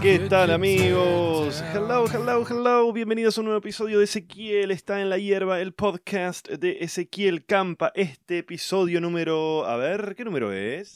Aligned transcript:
¿qué 0.00 0.18
tal 0.28 0.50
amigos? 0.50 1.62
Hello, 1.72 2.06
hello, 2.06 2.44
hello. 2.48 2.92
Bienvenidos 2.92 3.36
a 3.36 3.40
un 3.40 3.46
nuevo 3.46 3.58
episodio 3.58 3.98
de 3.98 4.04
Ezequiel 4.04 4.70
está 4.70 5.00
en 5.00 5.10
la 5.10 5.18
hierba, 5.18 5.60
el 5.60 5.72
podcast 5.72 6.48
de 6.48 6.78
Ezequiel 6.80 7.44
Campa. 7.44 7.92
Este 7.94 8.38
episodio 8.38 9.00
número... 9.00 9.64
A 9.66 9.76
ver, 9.76 10.14
¿qué 10.16 10.24
número 10.24 10.52
es? 10.52 10.94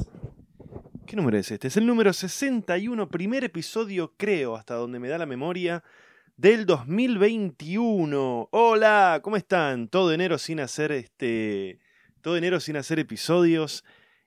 ¿Qué 1.07 1.17
número 1.17 1.39
es 1.39 1.51
este? 1.51 1.69
Es 1.69 1.77
el 1.77 1.87
número 1.87 2.13
61, 2.13 3.09
primer 3.09 3.45
episodio, 3.45 4.15
creo, 4.17 4.57
hasta 4.57 4.75
donde 4.75 4.99
me 4.99 5.09
da 5.09 5.19
la 5.19 5.27
memoria, 5.27 5.83
del 6.37 6.67
2021. 6.67 8.49
Hola, 8.51 9.21
¿cómo 9.23 9.37
están? 9.37 9.89
Todo 9.89 10.13
enero 10.13 10.39
sin 10.39 10.61
hacer 10.61 10.93
este... 10.93 11.79
Todo 12.21 12.37
enero 12.37 12.61
sin 12.61 12.77
hacer 12.77 12.99
episodios. 12.99 13.85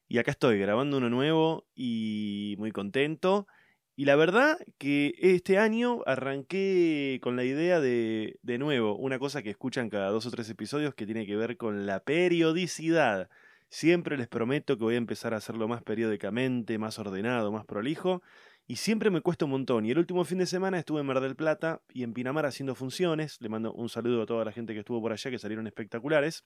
Y 0.08 0.18
acá 0.18 0.32
estoy 0.32 0.60
grabando 0.60 0.98
uno 0.98 1.10
nuevo 1.10 1.66
y 1.76 2.56
muy 2.58 2.72
contento. 2.72 3.48
Y 3.96 4.06
la 4.06 4.16
verdad 4.16 4.58
que 4.78 5.14
este 5.18 5.58
año 5.58 6.02
arranqué 6.06 7.20
con 7.22 7.36
la 7.36 7.44
idea 7.44 7.80
de, 7.80 8.40
de 8.42 8.58
nuevo, 8.58 8.96
una 8.96 9.20
cosa 9.20 9.44
que 9.44 9.50
escuchan 9.50 9.90
cada 9.90 10.10
dos 10.10 10.26
o 10.26 10.32
tres 10.32 10.50
episodios 10.50 10.96
que 10.96 11.06
tiene 11.06 11.26
que 11.26 11.36
ver 11.36 11.58
con 11.58 11.86
la 11.86 12.04
periodicidad. 12.04 13.30
Siempre 13.70 14.18
les 14.18 14.28
prometo 14.28 14.78
que 14.78 14.84
voy 14.84 14.96
a 14.96 14.98
empezar 14.98 15.34
a 15.34 15.38
hacerlo 15.38 15.68
más 15.68 15.84
periódicamente, 15.84 16.78
más 16.78 17.00
ordenado, 17.00 17.52
más 17.52 17.66
prolijo. 17.66 18.22
Y 18.68 18.78
siempre 18.78 19.10
me 19.10 19.22
cuesta 19.22 19.46
un 19.46 19.52
montón. 19.52 19.86
Y 19.86 19.92
el 19.92 19.98
último 19.98 20.24
fin 20.24 20.38
de 20.38 20.46
semana 20.46 20.80
estuve 20.80 21.02
en 21.02 21.06
Mar 21.06 21.20
del 21.20 21.36
Plata 21.36 21.82
y 21.90 22.04
en 22.04 22.14
Pinamar 22.14 22.46
haciendo 22.46 22.76
funciones. 22.76 23.38
Le 23.42 23.50
mando 23.50 23.74
un 23.74 23.90
saludo 23.90 24.24
a 24.24 24.26
toda 24.26 24.46
la 24.46 24.52
gente 24.52 24.74
que 24.74 24.80
estuvo 24.80 25.02
por 25.02 25.12
allá, 25.12 25.32
que 25.32 25.40
salieron 25.40 25.68
espectaculares. 25.68 26.46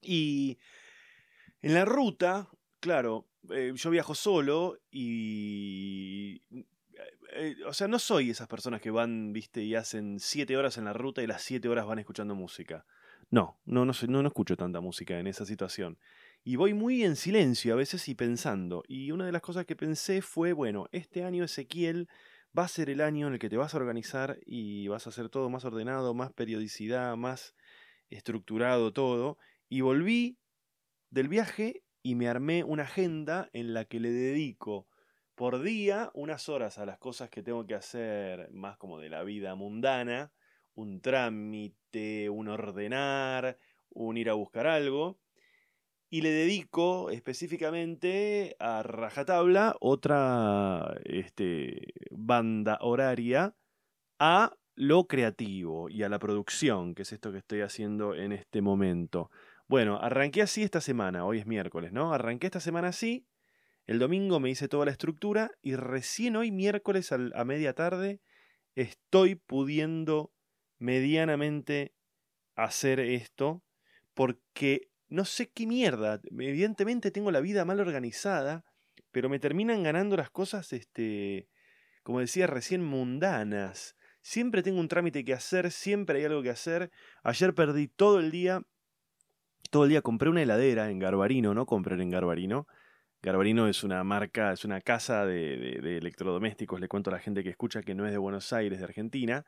Y 0.00 0.58
en 1.62 1.74
la 1.74 1.84
ruta, 1.84 2.48
claro, 2.80 3.26
eh, 3.50 3.72
yo 3.74 3.90
viajo 3.90 4.14
solo 4.14 4.78
y... 4.90 6.42
eh, 7.32 7.56
o 7.66 7.72
sea, 7.72 7.88
no 7.88 7.98
soy 7.98 8.30
esas 8.30 8.48
personas 8.48 8.80
que 8.80 8.90
van, 8.90 9.32
viste, 9.32 9.62
y 9.62 9.74
hacen 9.74 10.20
siete 10.20 10.56
horas 10.56 10.78
en 10.78 10.84
la 10.84 10.92
ruta 10.92 11.22
y 11.22 11.26
las 11.26 11.42
siete 11.42 11.68
horas 11.68 11.86
van 11.86 11.98
escuchando 11.98 12.34
música. 12.34 12.84
No, 13.30 13.58
no, 13.64 13.84
no, 13.84 13.92
no, 14.08 14.22
no 14.22 14.28
escucho 14.28 14.56
tanta 14.56 14.80
música 14.80 15.18
en 15.18 15.26
esa 15.26 15.44
situación. 15.44 15.98
Y 16.44 16.56
voy 16.56 16.74
muy 16.74 17.04
en 17.04 17.16
silencio 17.16 17.72
a 17.72 17.76
veces 17.76 18.06
y 18.08 18.14
pensando. 18.14 18.84
Y 18.86 19.10
una 19.10 19.26
de 19.26 19.32
las 19.32 19.42
cosas 19.42 19.64
que 19.64 19.76
pensé 19.76 20.20
fue, 20.20 20.52
bueno, 20.52 20.88
este 20.92 21.24
año 21.24 21.42
Ezequiel 21.42 22.08
va 22.56 22.64
a 22.64 22.68
ser 22.68 22.90
el 22.90 23.00
año 23.00 23.26
en 23.26 23.34
el 23.34 23.38
que 23.38 23.48
te 23.48 23.56
vas 23.56 23.74
a 23.74 23.78
organizar 23.78 24.38
y 24.44 24.86
vas 24.88 25.06
a 25.06 25.10
hacer 25.10 25.30
todo 25.30 25.48
más 25.48 25.64
ordenado, 25.64 26.14
más 26.14 26.32
periodicidad, 26.32 27.16
más 27.16 27.54
estructurado 28.10 28.92
todo. 28.92 29.38
Y 29.68 29.80
volví 29.80 30.38
del 31.10 31.28
viaje 31.28 31.82
y 32.04 32.14
me 32.16 32.28
armé 32.28 32.62
una 32.62 32.82
agenda 32.82 33.48
en 33.54 33.72
la 33.72 33.86
que 33.86 33.98
le 33.98 34.10
dedico 34.10 34.86
por 35.34 35.62
día 35.62 36.10
unas 36.12 36.50
horas 36.50 36.78
a 36.78 36.84
las 36.84 36.98
cosas 36.98 37.30
que 37.30 37.42
tengo 37.42 37.66
que 37.66 37.74
hacer 37.74 38.50
más 38.52 38.76
como 38.76 39.00
de 39.00 39.08
la 39.08 39.24
vida 39.24 39.54
mundana, 39.54 40.30
un 40.74 41.00
trámite, 41.00 42.28
un 42.28 42.48
ordenar, 42.48 43.58
un 43.88 44.18
ir 44.18 44.28
a 44.28 44.34
buscar 44.34 44.66
algo. 44.66 45.18
Y 46.10 46.20
le 46.20 46.30
dedico 46.30 47.10
específicamente 47.10 48.54
a 48.60 48.82
rajatabla 48.82 49.74
otra 49.80 51.00
este, 51.04 51.94
banda 52.10 52.76
horaria 52.82 53.56
a 54.18 54.54
lo 54.74 55.06
creativo 55.06 55.88
y 55.88 56.02
a 56.02 56.10
la 56.10 56.18
producción, 56.18 56.94
que 56.94 57.02
es 57.02 57.12
esto 57.12 57.32
que 57.32 57.38
estoy 57.38 57.62
haciendo 57.62 58.14
en 58.14 58.32
este 58.32 58.60
momento. 58.60 59.30
Bueno, 59.66 59.98
arranqué 60.00 60.42
así 60.42 60.62
esta 60.62 60.82
semana, 60.82 61.24
hoy 61.24 61.38
es 61.38 61.46
miércoles, 61.46 61.90
¿no? 61.90 62.12
Arranqué 62.12 62.46
esta 62.46 62.60
semana 62.60 62.88
así, 62.88 63.26
el 63.86 63.98
domingo 63.98 64.38
me 64.38 64.50
hice 64.50 64.68
toda 64.68 64.84
la 64.84 64.90
estructura 64.90 65.52
y 65.62 65.74
recién 65.74 66.36
hoy 66.36 66.50
miércoles 66.50 67.12
a 67.12 67.44
media 67.44 67.74
tarde 67.74 68.20
estoy 68.74 69.36
pudiendo 69.36 70.32
medianamente 70.78 71.94
hacer 72.56 73.00
esto 73.00 73.62
porque 74.12 74.88
no 75.08 75.24
sé 75.24 75.50
qué 75.50 75.66
mierda, 75.66 76.20
evidentemente 76.30 77.10
tengo 77.10 77.30
la 77.30 77.40
vida 77.40 77.64
mal 77.64 77.80
organizada, 77.80 78.64
pero 79.12 79.30
me 79.30 79.38
terminan 79.38 79.82
ganando 79.82 80.16
las 80.16 80.30
cosas, 80.30 80.74
este, 80.74 81.48
como 82.02 82.20
decía 82.20 82.46
recién, 82.46 82.84
mundanas. 82.84 83.96
Siempre 84.20 84.62
tengo 84.62 84.80
un 84.80 84.88
trámite 84.88 85.24
que 85.24 85.34
hacer, 85.34 85.70
siempre 85.70 86.18
hay 86.18 86.24
algo 86.24 86.42
que 86.42 86.50
hacer. 86.50 86.90
Ayer 87.22 87.54
perdí 87.54 87.88
todo 87.88 88.20
el 88.20 88.30
día 88.30 88.62
todo 89.74 89.82
el 89.82 89.90
día 89.90 90.02
compré 90.02 90.28
una 90.30 90.40
heladera 90.40 90.88
en 90.88 91.00
Garbarino, 91.00 91.52
no 91.52 91.66
compré 91.66 92.00
en 92.00 92.08
Garbarino. 92.08 92.68
Garbarino 93.20 93.66
es 93.66 93.82
una 93.82 94.04
marca, 94.04 94.52
es 94.52 94.64
una 94.64 94.80
casa 94.80 95.26
de, 95.26 95.96
electrodomésticos, 95.98 96.78
le 96.78 96.86
cuento 96.86 97.10
a 97.10 97.14
la 97.14 97.18
gente 97.18 97.42
que 97.42 97.50
escucha 97.50 97.82
que 97.82 97.96
no 97.96 98.06
es 98.06 98.12
de 98.12 98.18
Buenos 98.18 98.52
Aires, 98.52 98.78
de 98.78 98.84
Argentina, 98.84 99.44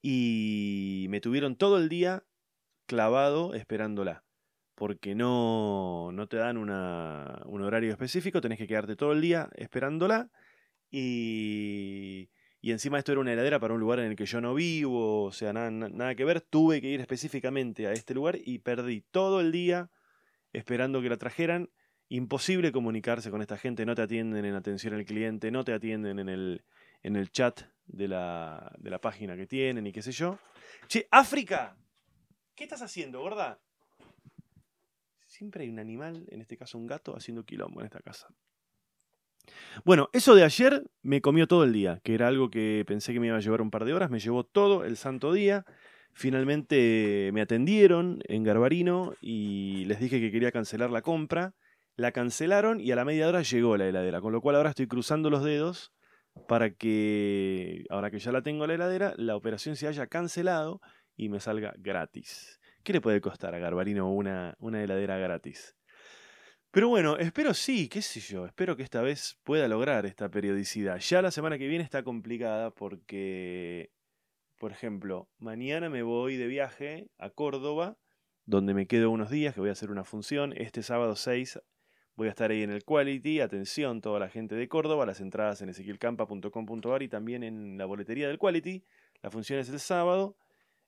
y 0.00 1.06
me 1.10 1.20
tuvieron 1.20 1.56
todo 1.56 1.78
el 1.78 1.88
día 1.88 2.22
clavado 2.86 3.54
esperándola, 3.54 4.22
porque 4.76 5.16
no, 5.16 6.12
no 6.12 6.28
te 6.28 6.36
dan 6.36 6.58
un 6.58 6.70
horario 6.70 7.90
específico, 7.90 8.40
tenés 8.40 8.58
que 8.58 8.68
quedarte 8.68 8.94
todo 8.94 9.10
el 9.14 9.20
día 9.20 9.50
esperándola, 9.56 10.30
y, 10.92 12.28
y 12.66 12.72
encima 12.72 12.98
esto 12.98 13.12
era 13.12 13.20
una 13.20 13.32
heladera 13.32 13.60
para 13.60 13.74
un 13.74 13.78
lugar 13.78 14.00
en 14.00 14.06
el 14.06 14.16
que 14.16 14.26
yo 14.26 14.40
no 14.40 14.52
vivo, 14.52 15.22
o 15.22 15.30
sea, 15.30 15.52
nada, 15.52 15.70
na- 15.70 15.88
nada 15.88 16.16
que 16.16 16.24
ver. 16.24 16.40
Tuve 16.40 16.80
que 16.80 16.88
ir 16.88 17.00
específicamente 17.00 17.86
a 17.86 17.92
este 17.92 18.12
lugar 18.12 18.40
y 18.44 18.58
perdí 18.58 19.02
todo 19.02 19.40
el 19.40 19.52
día 19.52 19.88
esperando 20.52 21.00
que 21.00 21.08
la 21.08 21.16
trajeran. 21.16 21.70
Imposible 22.08 22.72
comunicarse 22.72 23.30
con 23.30 23.40
esta 23.40 23.56
gente, 23.56 23.86
no 23.86 23.94
te 23.94 24.02
atienden 24.02 24.44
en 24.44 24.56
atención 24.56 24.94
al 24.94 25.04
cliente, 25.04 25.52
no 25.52 25.62
te 25.62 25.74
atienden 25.74 26.18
en 26.18 26.28
el, 26.28 26.64
en 27.04 27.14
el 27.14 27.30
chat 27.30 27.60
de 27.84 28.08
la, 28.08 28.74
de 28.80 28.90
la 28.90 29.00
página 29.00 29.36
que 29.36 29.46
tienen 29.46 29.86
y 29.86 29.92
qué 29.92 30.02
sé 30.02 30.10
yo. 30.10 30.36
Che, 30.88 31.06
África, 31.12 31.76
¿qué 32.56 32.64
estás 32.64 32.82
haciendo, 32.82 33.20
gorda? 33.20 33.60
Siempre 35.24 35.62
hay 35.62 35.70
un 35.70 35.78
animal, 35.78 36.26
en 36.32 36.40
este 36.40 36.56
caso 36.56 36.78
un 36.78 36.88
gato, 36.88 37.16
haciendo 37.16 37.44
quilombo 37.44 37.78
en 37.78 37.86
esta 37.86 38.00
casa. 38.00 38.26
Bueno, 39.84 40.08
eso 40.12 40.34
de 40.34 40.44
ayer 40.44 40.82
me 41.02 41.20
comió 41.20 41.46
todo 41.46 41.64
el 41.64 41.72
día, 41.72 42.00
que 42.02 42.14
era 42.14 42.28
algo 42.28 42.50
que 42.50 42.84
pensé 42.86 43.12
que 43.12 43.20
me 43.20 43.28
iba 43.28 43.36
a 43.36 43.40
llevar 43.40 43.60
un 43.60 43.70
par 43.70 43.84
de 43.84 43.94
horas, 43.94 44.10
me 44.10 44.18
llevó 44.18 44.44
todo 44.44 44.84
el 44.84 44.96
santo 44.96 45.32
día. 45.32 45.64
Finalmente 46.12 47.30
me 47.34 47.42
atendieron 47.42 48.20
en 48.26 48.42
Garbarino 48.42 49.14
y 49.20 49.84
les 49.84 50.00
dije 50.00 50.20
que 50.20 50.32
quería 50.32 50.50
cancelar 50.50 50.90
la 50.90 51.02
compra. 51.02 51.54
La 51.96 52.12
cancelaron 52.12 52.80
y 52.80 52.90
a 52.92 52.96
la 52.96 53.04
media 53.04 53.28
hora 53.28 53.42
llegó 53.42 53.76
la 53.76 53.86
heladera, 53.86 54.20
con 54.20 54.32
lo 54.32 54.40
cual 54.40 54.56
ahora 54.56 54.70
estoy 54.70 54.86
cruzando 54.86 55.30
los 55.30 55.44
dedos 55.44 55.92
para 56.48 56.70
que, 56.70 57.84
ahora 57.90 58.10
que 58.10 58.18
ya 58.18 58.32
la 58.32 58.42
tengo 58.42 58.66
la 58.66 58.74
heladera, 58.74 59.14
la 59.16 59.36
operación 59.36 59.76
se 59.76 59.88
haya 59.88 60.06
cancelado 60.06 60.80
y 61.16 61.28
me 61.28 61.40
salga 61.40 61.74
gratis. 61.78 62.60
¿Qué 62.82 62.92
le 62.92 63.00
puede 63.00 63.20
costar 63.20 63.54
a 63.54 63.58
Garbarino 63.58 64.10
una, 64.12 64.54
una 64.58 64.82
heladera 64.82 65.18
gratis? 65.18 65.75
Pero 66.70 66.88
bueno, 66.88 67.16
espero 67.16 67.54
sí, 67.54 67.88
qué 67.88 68.02
sé 68.02 68.20
yo, 68.20 68.44
espero 68.44 68.76
que 68.76 68.82
esta 68.82 69.00
vez 69.00 69.38
pueda 69.44 69.66
lograr 69.68 70.04
esta 70.04 70.30
periodicidad. 70.30 70.98
Ya 70.98 71.22
la 71.22 71.30
semana 71.30 71.58
que 71.58 71.68
viene 71.68 71.84
está 71.84 72.02
complicada 72.02 72.70
porque, 72.70 73.90
por 74.58 74.72
ejemplo, 74.72 75.28
mañana 75.38 75.88
me 75.88 76.02
voy 76.02 76.36
de 76.36 76.46
viaje 76.46 77.08
a 77.18 77.30
Córdoba, 77.30 77.96
donde 78.44 78.74
me 78.74 78.86
quedo 78.86 79.10
unos 79.10 79.30
días, 79.30 79.54
que 79.54 79.60
voy 79.60 79.70
a 79.70 79.72
hacer 79.72 79.90
una 79.90 80.04
función. 80.04 80.52
Este 80.56 80.82
sábado 80.82 81.16
6 81.16 81.60
voy 82.16 82.28
a 82.28 82.30
estar 82.30 82.50
ahí 82.50 82.62
en 82.62 82.70
el 82.70 82.84
Quality. 82.84 83.40
Atención, 83.40 84.00
toda 84.00 84.18
la 84.18 84.28
gente 84.28 84.54
de 84.54 84.68
Córdoba, 84.68 85.06
las 85.06 85.20
entradas 85.20 85.60
en 85.62 85.68
ezequielcampa.com.ar 85.68 87.02
y 87.02 87.08
también 87.08 87.42
en 87.42 87.78
la 87.78 87.84
boletería 87.84 88.28
del 88.28 88.38
Quality. 88.38 88.84
La 89.22 89.30
función 89.30 89.58
es 89.58 89.68
el 89.68 89.80
sábado. 89.80 90.36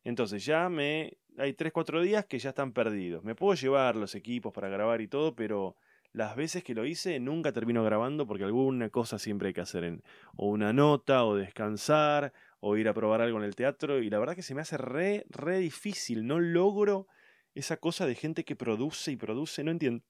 Entonces 0.04 0.44
ya 0.44 0.69
me... 0.69 1.19
Hay 1.38 1.52
3-4 1.52 2.02
días 2.02 2.26
que 2.26 2.38
ya 2.40 2.50
están 2.50 2.73
perdidos. 2.73 3.23
Me 3.23 3.37
puedo 3.37 3.55
llevar 3.55 3.94
los 3.94 4.17
equipos 4.17 4.52
para 4.52 4.69
grabar 4.69 5.00
y 5.00 5.06
todo, 5.06 5.37
pero 5.37 5.76
las 6.12 6.35
veces 6.35 6.64
que 6.64 6.75
lo 6.75 6.85
hice 6.85 7.20
nunca 7.20 7.52
termino 7.52 7.85
grabando 7.85 8.26
porque 8.26 8.43
alguna 8.43 8.90
cosa 8.90 9.20
siempre 9.20 9.49
hay 9.49 9.55
que 9.55 9.61
hacer. 9.61 9.85
En, 9.85 10.02
o 10.37 10.49
una 10.49 10.73
nota, 10.73 11.25
o 11.25 11.37
descansar, 11.37 12.32
o 12.58 12.76
ir 12.76 12.88
a 12.88 12.94
probar 12.94 13.20
algo 13.20 13.38
en 13.38 13.44
el 13.44 13.55
teatro. 13.55 14.02
Y 14.02 14.11
la 14.11 14.19
verdad 14.19 14.35
que 14.35 14.43
se 14.43 14.52
me 14.55 14.62
hace 14.62 14.79
re, 14.79 15.26
re 15.29 15.58
difícil. 15.58 16.26
No 16.26 16.40
logro 16.40 17.06
esa 17.55 17.76
cosa 17.76 18.05
de 18.05 18.17
gente 18.17 18.44
que 18.44 18.56
produce 18.56 19.12
y 19.12 19.17
produce. 19.17 19.62
No 19.62 19.70
entiendo. 19.70 20.05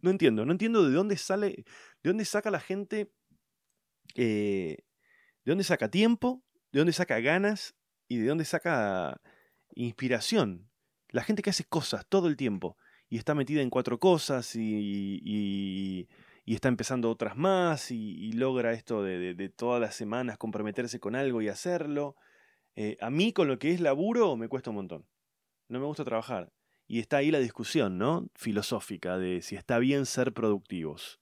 No 0.00 0.10
entiendo. 0.10 0.44
No 0.44 0.50
entiendo 0.50 0.88
de 0.88 0.92
dónde 0.92 1.16
sale, 1.16 1.64
de 2.02 2.10
dónde 2.10 2.24
saca 2.24 2.50
la 2.50 2.60
gente, 2.60 3.12
eh, 4.16 4.78
de 5.44 5.52
dónde 5.52 5.62
saca 5.62 5.88
tiempo, 5.88 6.42
de 6.72 6.80
dónde 6.80 6.92
saca 6.92 7.20
ganas 7.20 7.76
y 8.08 8.18
de 8.18 8.26
dónde 8.26 8.44
saca 8.44 9.20
inspiración. 9.74 10.71
La 11.12 11.22
gente 11.22 11.42
que 11.42 11.50
hace 11.50 11.64
cosas 11.64 12.04
todo 12.08 12.26
el 12.26 12.36
tiempo 12.36 12.76
y 13.08 13.18
está 13.18 13.34
metida 13.34 13.62
en 13.62 13.70
cuatro 13.70 13.98
cosas 14.00 14.56
y, 14.56 16.08
está 16.46 16.68
empezando 16.68 17.10
otras 17.10 17.36
más 17.36 17.90
y, 17.90 18.32
logra 18.32 18.72
esto 18.72 19.02
de 19.04 19.48
todas 19.54 19.80
las 19.80 19.94
semanas 19.94 20.38
comprometerse 20.38 20.98
con 20.98 21.14
algo 21.14 21.40
y 21.40 21.48
hacerlo. 21.48 22.16
Eh, 22.74 22.96
a 23.00 23.10
mí 23.10 23.32
con 23.32 23.48
lo 23.48 23.58
que 23.58 23.72
es 23.72 23.80
laburo 23.80 24.36
me 24.36 24.48
cuesta 24.48 24.70
un 24.70 24.76
montón. 24.76 25.06
No 25.68 25.78
me 25.78 25.86
gusta 25.86 26.04
trabajar. 26.04 26.52
Y 26.86 26.98
está 27.00 27.18
ahí 27.18 27.30
la 27.30 27.38
discusión, 27.38 27.98
¿no? 27.98 28.28
Filosófica 28.34 29.18
de 29.18 29.40
si 29.42 29.56
está 29.56 29.78
bien 29.78 30.06
ser 30.06 30.32
productivos. 30.32 31.20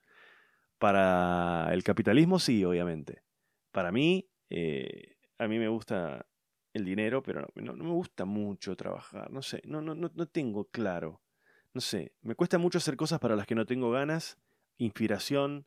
Para 0.79 1.69
el 1.73 1.85
capitalismo 1.85 2.39
sí, 2.39 2.65
obviamente. 2.65 3.23
Para 3.73 3.93
mí 3.93 4.27
Eh, 4.53 5.17
a 5.39 5.47
mí 5.47 5.59
me 5.59 5.69
gusta 5.69 6.27
el 6.73 6.85
dinero, 6.85 7.23
pero 7.23 7.47
no, 7.55 7.75
me 7.75 7.91
gusta 7.91 8.25
mucho 8.25 8.77
trabajar. 8.77 9.31
No 9.31 9.43
sé, 9.43 9.63
no, 9.65 9.81
no, 9.81 9.95
no, 9.95 10.27
tengo 10.27 10.69
claro. 10.71 11.21
No 11.73 11.81
sé, 11.81 12.13
me 12.23 12.35
cuesta 12.35 12.59
mucho 12.59 12.79
hacer 12.79 12.97
cosas 12.97 13.21
para 13.21 13.37
las 13.37 13.47
que 13.47 13.55
no 13.55 13.67
tengo 13.67 13.91
ganas, 13.91 14.39
inspiración, 14.79 15.67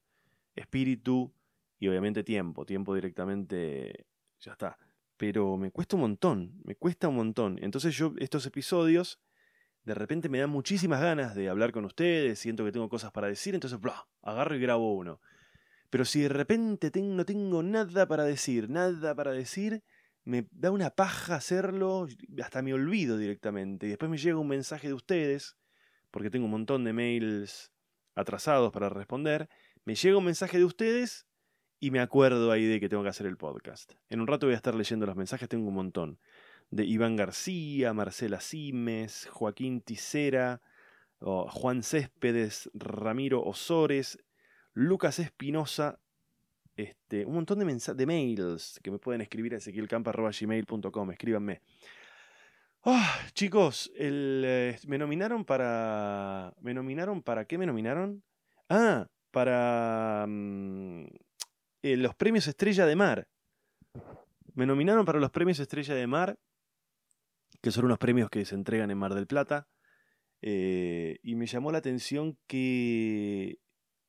espíritu 0.55 1.33
y 1.79 1.88
obviamente 1.88 2.23
tiempo. 2.23 2.65
Tiempo 2.65 2.95
directamente, 2.95 4.05
ya 4.39 4.53
está. 4.53 4.77
Pero 5.17 5.57
me 5.57 5.71
cuesta 5.71 5.95
un 5.95 6.01
montón, 6.01 6.61
me 6.63 6.75
cuesta 6.75 7.07
un 7.07 7.15
montón. 7.15 7.59
Entonces 7.61 7.95
yo 7.95 8.13
estos 8.17 8.45
episodios 8.45 9.19
de 9.85 9.94
repente 9.94 10.29
me 10.29 10.39
dan 10.39 10.50
muchísimas 10.50 11.01
ganas 11.01 11.35
de 11.35 11.50
hablar 11.50 11.71
con 11.71 11.85
ustedes, 11.85 12.39
siento 12.39 12.63
que 12.63 12.71
tengo 12.71 12.88
cosas 12.88 13.11
para 13.11 13.27
decir, 13.27 13.53
entonces 13.53 13.79
bla, 13.79 14.07
agarro 14.21 14.55
y 14.55 14.59
grabo 14.59 14.94
uno. 14.94 15.19
Pero 15.89 16.05
si 16.05 16.21
de 16.21 16.29
repente 16.29 16.91
no 17.01 17.25
tengo 17.25 17.61
nada 17.61 18.07
para 18.07 18.23
decir, 18.23 18.69
nada 18.69 19.13
para 19.13 19.31
decir, 19.31 19.83
me 20.25 20.48
da 20.52 20.72
una 20.72 20.90
paja 20.90 21.36
hacerlo, 21.36 22.08
hasta 22.42 22.62
me 22.62 22.74
olvido 22.74 23.18
directamente. 23.18 23.88
Y 23.88 23.90
después 23.90 24.10
me 24.10 24.18
llega 24.18 24.38
un 24.38 24.48
mensaje 24.48 24.88
de 24.88 24.94
ustedes, 24.94 25.58
porque 26.12 26.30
tengo 26.30 26.46
un 26.46 26.52
montón 26.52 26.84
de 26.84 26.94
mails 26.94 27.72
atrasados 28.16 28.72
para 28.72 28.90
responder, 28.90 29.50
me 29.86 29.96
llega 29.96 30.18
un 30.18 30.25
mensaje 30.25 30.58
de 30.58 30.66
ustedes 30.66 31.25
y 31.80 31.92
me 31.92 32.00
acuerdo 32.00 32.52
ahí 32.52 32.66
de 32.66 32.80
que 32.80 32.88
tengo 32.88 33.04
que 33.04 33.10
hacer 33.10 33.25
el 33.25 33.38
podcast. 33.38 33.94
En 34.10 34.22
un 34.22 34.28
rato 34.28 34.46
voy 34.46 34.54
a 34.54 34.58
estar 34.58 34.75
leyendo 34.75 35.06
los 35.06 35.16
mensajes, 35.16 35.50
tengo 35.50 35.68
un 35.68 35.75
montón 35.75 36.20
de 36.70 36.86
Iván 36.86 37.16
García, 37.16 37.94
Marcela 37.94 38.40
Simes, 38.40 39.28
Joaquín 39.31 39.81
Ticera, 39.81 40.62
Juan 41.20 41.84
Céspedes, 41.84 42.70
Ramiro 42.74 43.44
Osores, 43.44 44.24
Lucas 44.74 45.20
Espinosa, 45.20 46.00
este, 46.75 47.25
un 47.25 47.36
montón 47.36 47.60
de, 47.60 47.94
de 47.96 48.06
mails 48.06 48.80
que 48.81 48.92
me 48.92 49.00
pueden 49.00 49.22
escribir 49.22 49.54
a 49.54 49.58
ezequielcampa.gmail.com, 49.58 51.12
escríbanme. 51.12 51.62
Ah, 52.86 53.18
chicos, 53.34 53.92
eh, 53.96 54.78
me 54.88 54.98
nominaron 54.98 55.46
para... 55.46 56.54
¿Me 56.62 56.74
nominaron 56.74 57.22
para 57.22 57.46
qué 57.46 57.58
me 57.58 57.66
nominaron? 57.66 58.24
Ah, 58.70 59.08
para 59.31 60.25
mm, 60.28 61.06
eh, 61.84 61.98
los 61.98 62.16
premios 62.16 62.48
Estrella 62.48 62.86
de 62.86 62.96
Mar. 62.96 63.28
Me 64.54 64.66
nominaron 64.66 65.06
para 65.06 65.20
los 65.20 65.31
premios 65.31 65.60
Estrella 65.60 65.96
de 65.96 66.08
Mar 66.08 66.38
que 67.64 67.72
son 67.72 67.86
unos 67.86 67.98
premios 67.98 68.30
que 68.30 68.44
se 68.44 68.56
entregan 68.56 68.92
en 68.92 68.98
Mar 68.98 69.16
del 69.16 69.25
Plata. 69.25 69.70
Eh, 70.42 71.20
y 71.24 71.36
me 71.36 71.48
llamó 71.48 71.72
la 71.72 71.78
atención 71.78 72.38
que 72.46 73.58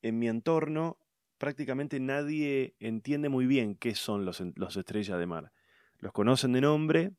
en 0.03 0.19
mi 0.19 0.29
entorno 0.29 0.99
prácticamente 1.44 2.00
nadie 2.00 2.75
entiende 2.81 3.29
muy 3.29 3.44
bien 3.44 3.75
qué 3.75 3.94
son 3.94 4.25
los, 4.25 4.43
los 4.56 4.79
estrellas 4.79 5.19
de 5.19 5.26
mar. 5.26 5.52
Los 5.99 6.11
conocen 6.12 6.52
de 6.52 6.62
nombre, 6.62 7.12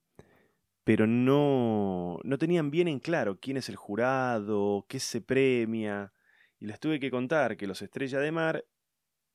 pero 0.84 1.06
no, 1.06 2.18
no 2.24 2.38
tenían 2.40 2.72
bien 2.72 2.88
en 2.88 3.00
claro 3.00 3.40
quién 3.40 3.58
es 3.58 3.70
el 3.70 3.76
jurado, 3.76 4.88
qué 4.90 5.00
se 5.00 5.22
premia. 5.22 6.12
Y 6.60 6.66
les 6.66 6.80
tuve 6.80 7.00
que 7.00 7.12
contar 7.12 7.56
que 7.56 7.68
los 7.68 7.84
estrellas 7.84 8.20
de 8.20 8.32
mar 8.32 8.66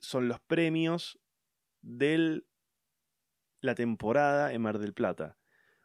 son 0.01 0.27
los 0.27 0.41
premios 0.41 1.21
de 1.83 2.43
la 3.61 3.77
temporada 3.77 4.53
en 4.53 4.61
Mar 4.61 4.81
del 4.81 4.93
Plata. 4.93 5.39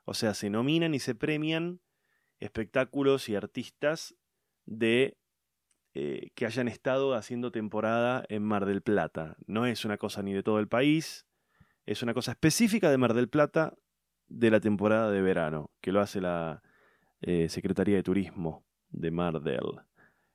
O 0.05 0.15
sea, 0.15 0.33
se 0.33 0.49
nominan 0.49 0.95
y 0.95 0.99
se 0.99 1.13
premian 1.13 1.79
espectáculos 2.39 3.29
y 3.29 3.35
artistas 3.35 4.15
de 4.65 5.15
eh, 5.97 6.31
que 6.35 6.45
hayan 6.45 6.67
estado 6.67 7.13
haciendo 7.13 7.53
temporada 7.53 8.25
en 8.27 8.43
Mar 8.43 8.65
del 8.65 8.81
Plata. 8.81 9.37
No 9.47 9.65
es 9.65 9.85
una 9.85 9.97
cosa 9.97 10.21
ni 10.23 10.33
de 10.33 10.43
todo 10.43 10.59
el 10.59 10.67
país, 10.67 11.25
es 11.85 12.03
una 12.03 12.13
cosa 12.13 12.31
específica 12.31 12.91
de 12.91 12.97
Mar 12.97 13.13
del 13.13 13.29
Plata 13.29 13.77
de 14.27 14.51
la 14.51 14.59
temporada 14.59 15.09
de 15.09 15.21
verano, 15.21 15.71
que 15.79 15.93
lo 15.93 16.01
hace 16.01 16.19
la 16.19 16.61
eh, 17.21 17.47
Secretaría 17.47 17.95
de 17.95 18.03
Turismo 18.03 18.65
de 18.89 19.09
Mar 19.09 19.39
del. 19.41 19.79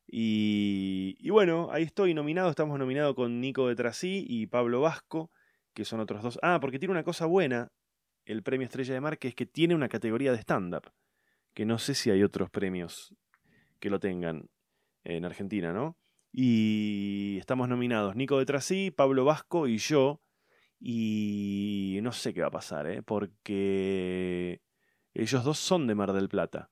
Y, 0.07 1.29
bueno, 1.29 1.69
ahí 1.71 1.83
estoy 1.83 2.15
nominado, 2.15 2.49
estamos 2.49 2.79
nominados 2.79 3.15
con 3.15 3.43
Nico 3.43 3.69
de 3.69 3.77
Trasí 3.77 4.25
y 4.27 4.47
Pablo 4.47 4.81
Vasco, 4.81 5.31
que 5.75 5.85
son 5.85 6.01
otros 6.01 6.23
dos. 6.23 6.39
Ah, 6.43 6.59
porque 6.59 6.79
tiene 6.79 6.93
una 6.93 7.05
cosa 7.05 7.27
buena 7.27 7.71
el 8.25 8.43
premio 8.43 8.65
Estrella 8.65 8.95
de 8.95 9.01
Mar, 9.03 9.19
que 9.19 9.29
es 9.29 9.35
que 9.35 9.45
tiene 9.45 9.75
una 9.75 9.91
categoría 9.91 10.33
de 10.33 10.39
stand-up, 10.39 10.91
que 11.53 11.67
no 11.67 11.79
sé 11.79 11.95
si 11.95 12.11
hay 12.11 12.23
otros 12.23 12.49
premios 12.49 13.15
que 13.79 13.91
lo 13.91 14.01
tengan 14.01 14.49
en 15.05 15.25
Argentina, 15.25 15.73
¿no? 15.73 15.97
Y 16.33 17.39
estamos 17.39 17.69
nominados 17.69 18.15
Nico 18.17 18.39
de 18.39 18.47
Trasí, 18.47 18.91
Pablo 18.91 19.25
Vasco 19.25 19.67
y 19.67 19.79
yo. 19.79 20.21
Y 20.79 21.99
no 22.03 22.13
sé 22.13 22.33
qué 22.33 22.41
va 22.41 22.49
a 22.49 22.53
pasar, 22.53 22.87
¿eh? 22.87 23.03
Porque 23.03 24.63
ellos 25.13 25.45
dos 25.45 25.59
son 25.59 25.87
de 25.87 25.95
Mar 25.95 26.13
del 26.13 26.29
Plata. 26.29 26.71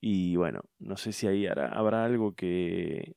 Y 0.00 0.36
bueno, 0.36 0.62
no 0.78 0.96
sé 0.96 1.12
si 1.12 1.26
ahí 1.26 1.46
habrá 1.46 2.04
algo 2.04 2.34
que, 2.34 3.16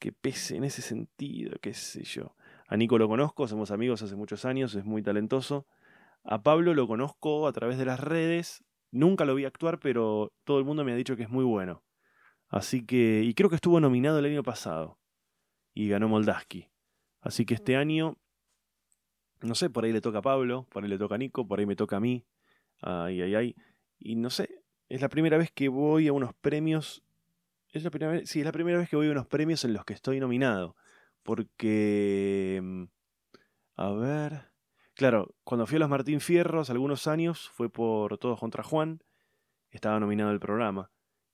que 0.00 0.10
pese 0.12 0.56
en 0.56 0.64
ese 0.64 0.82
sentido, 0.82 1.56
qué 1.60 1.72
sé 1.74 2.02
yo. 2.02 2.34
A 2.66 2.76
Nico 2.76 2.98
lo 2.98 3.06
conozco, 3.06 3.46
somos 3.46 3.70
amigos 3.70 4.02
hace 4.02 4.16
muchos 4.16 4.44
años, 4.44 4.74
es 4.74 4.84
muy 4.84 5.02
talentoso. 5.02 5.66
A 6.24 6.42
Pablo 6.42 6.74
lo 6.74 6.88
conozco 6.88 7.46
a 7.46 7.52
través 7.52 7.78
de 7.78 7.84
las 7.84 8.00
redes, 8.00 8.64
nunca 8.90 9.24
lo 9.24 9.34
vi 9.34 9.44
actuar, 9.44 9.78
pero 9.78 10.32
todo 10.44 10.58
el 10.58 10.64
mundo 10.64 10.84
me 10.84 10.92
ha 10.92 10.96
dicho 10.96 11.16
que 11.16 11.22
es 11.22 11.30
muy 11.30 11.44
bueno. 11.44 11.84
Así 12.50 12.84
que, 12.84 13.22
y 13.22 13.32
creo 13.34 13.48
que 13.48 13.54
estuvo 13.54 13.78
nominado 13.80 14.18
el 14.18 14.24
año 14.24 14.42
pasado 14.42 14.98
y 15.72 15.88
ganó 15.88 16.08
Moldaski. 16.08 16.68
Así 17.20 17.46
que 17.46 17.54
este 17.54 17.76
año, 17.76 18.18
no 19.40 19.54
sé, 19.54 19.70
por 19.70 19.84
ahí 19.84 19.92
le 19.92 20.00
toca 20.00 20.18
a 20.18 20.22
Pablo, 20.22 20.66
por 20.68 20.82
ahí 20.82 20.90
le 20.90 20.98
toca 20.98 21.14
a 21.14 21.18
Nico, 21.18 21.46
por 21.46 21.60
ahí 21.60 21.66
me 21.66 21.76
toca 21.76 21.96
a 21.96 22.00
mí. 22.00 22.26
Ay, 22.82 23.22
ay, 23.22 23.34
ay. 23.36 23.56
Y 24.00 24.16
no 24.16 24.30
sé, 24.30 24.62
es 24.88 25.00
la 25.00 25.08
primera 25.08 25.38
vez 25.38 25.52
que 25.52 25.68
voy 25.68 26.08
a 26.08 26.12
unos 26.12 26.34
premios. 26.34 27.04
Es 27.68 27.84
la 27.84 27.90
primera 27.90 28.12
vez, 28.12 28.28
sí, 28.28 28.40
es 28.40 28.44
la 28.44 28.52
primera 28.52 28.78
vez 28.78 28.88
que 28.88 28.96
voy 28.96 29.08
a 29.08 29.12
unos 29.12 29.28
premios 29.28 29.64
en 29.64 29.72
los 29.72 29.84
que 29.84 29.94
estoy 29.94 30.18
nominado. 30.18 30.74
Porque. 31.22 32.60
Mm, 32.60 32.84
a 33.76 33.90
ver. 33.92 34.50
Claro, 34.94 35.34
cuando 35.44 35.66
fui 35.66 35.76
a 35.76 35.78
los 35.78 35.88
Martín 35.88 36.20
Fierros 36.20 36.68
algunos 36.68 37.06
años 37.06 37.48
fue 37.50 37.70
por 37.70 38.18
Todos 38.18 38.40
contra 38.40 38.64
Juan, 38.64 39.02
estaba 39.70 40.00
nominado 40.00 40.32
el 40.32 40.40
programa. 40.40 40.90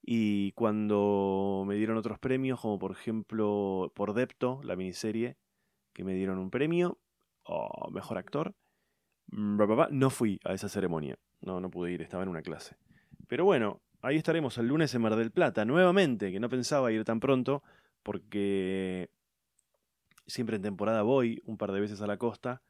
Y 0.08 0.52
cuando 0.52 1.64
me 1.66 1.74
dieron 1.74 1.96
otros 1.96 2.20
premios, 2.20 2.60
como 2.60 2.78
por 2.78 2.92
ejemplo 2.92 3.92
por 3.92 4.14
Depto, 4.14 4.60
la 4.62 4.76
miniserie, 4.76 5.36
que 5.92 6.04
me 6.04 6.14
dieron 6.14 6.38
un 6.38 6.48
premio, 6.48 7.00
o 7.42 7.90
mejor 7.90 8.16
actor, 8.16 8.54
no 9.26 10.10
fui 10.10 10.38
a 10.44 10.54
esa 10.54 10.68
ceremonia. 10.68 11.18
No, 11.40 11.60
no 11.60 11.70
pude 11.70 11.90
ir, 11.90 12.02
estaba 12.02 12.22
en 12.22 12.28
una 12.28 12.42
clase. 12.42 12.76
Pero 13.26 13.44
bueno, 13.44 13.82
ahí 14.00 14.16
estaremos 14.16 14.56
el 14.58 14.68
lunes 14.68 14.94
en 14.94 15.02
Mar 15.02 15.16
del 15.16 15.32
Plata, 15.32 15.64
nuevamente, 15.64 16.30
que 16.30 16.38
no 16.38 16.48
pensaba 16.48 16.92
ir 16.92 17.04
tan 17.04 17.18
pronto, 17.18 17.64
porque 18.04 19.10
siempre 20.28 20.54
en 20.54 20.62
temporada 20.62 21.02
voy 21.02 21.42
un 21.44 21.56
par 21.56 21.72
de 21.72 21.80
veces 21.80 22.00
a 22.00 22.06
la 22.06 22.16
costa 22.16 22.62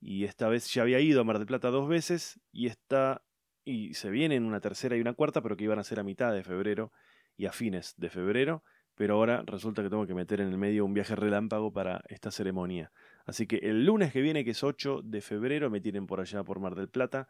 y 0.00 0.24
esta 0.24 0.48
vez 0.48 0.72
ya 0.72 0.82
había 0.82 1.00
ido 1.00 1.20
a 1.20 1.24
Mar 1.24 1.38
del 1.38 1.46
Plata 1.46 1.68
dos 1.68 1.86
veces 1.86 2.40
y 2.50 2.66
está 2.66 3.22
y 3.68 3.92
se 3.92 4.08
vienen 4.08 4.44
una 4.44 4.60
tercera 4.60 4.96
y 4.96 5.00
una 5.02 5.12
cuarta, 5.12 5.42
pero 5.42 5.54
que 5.54 5.64
iban 5.64 5.78
a 5.78 5.84
ser 5.84 6.00
a 6.00 6.02
mitad 6.02 6.32
de 6.32 6.42
febrero 6.42 6.90
y 7.36 7.44
a 7.44 7.52
fines 7.52 7.92
de 7.98 8.08
febrero, 8.08 8.64
pero 8.94 9.16
ahora 9.16 9.42
resulta 9.44 9.82
que 9.82 9.90
tengo 9.90 10.06
que 10.06 10.14
meter 10.14 10.40
en 10.40 10.48
el 10.48 10.56
medio 10.56 10.86
un 10.86 10.94
viaje 10.94 11.14
relámpago 11.14 11.70
para 11.70 12.02
esta 12.08 12.30
ceremonia. 12.30 12.90
Así 13.26 13.46
que 13.46 13.56
el 13.56 13.84
lunes 13.84 14.10
que 14.10 14.22
viene, 14.22 14.42
que 14.42 14.52
es 14.52 14.64
8 14.64 15.02
de 15.04 15.20
febrero, 15.20 15.68
me 15.68 15.82
tienen 15.82 16.06
por 16.06 16.18
allá 16.18 16.42
por 16.44 16.60
Mar 16.60 16.76
del 16.76 16.88
Plata 16.88 17.28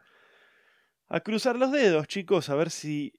a 1.09 1.21
cruzar 1.21 1.57
los 1.57 1.73
dedos, 1.73 2.07
chicos, 2.07 2.51
a 2.51 2.55
ver 2.55 2.71
si 2.71 3.15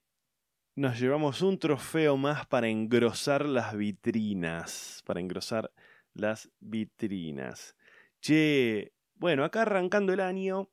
nos 0.75 0.97
llevamos 0.97 1.41
un 1.41 1.59
trofeo 1.59 2.15
más 2.15 2.47
para 2.47 2.69
engrosar 2.69 3.45
las 3.45 3.75
vitrinas, 3.75 5.03
para 5.05 5.19
engrosar 5.19 5.73
las 6.13 6.49
vitrinas. 6.61 7.75
Che, 8.21 8.93
bueno, 9.15 9.43
acá 9.43 9.63
arrancando 9.63 10.13
el 10.13 10.21
año, 10.21 10.69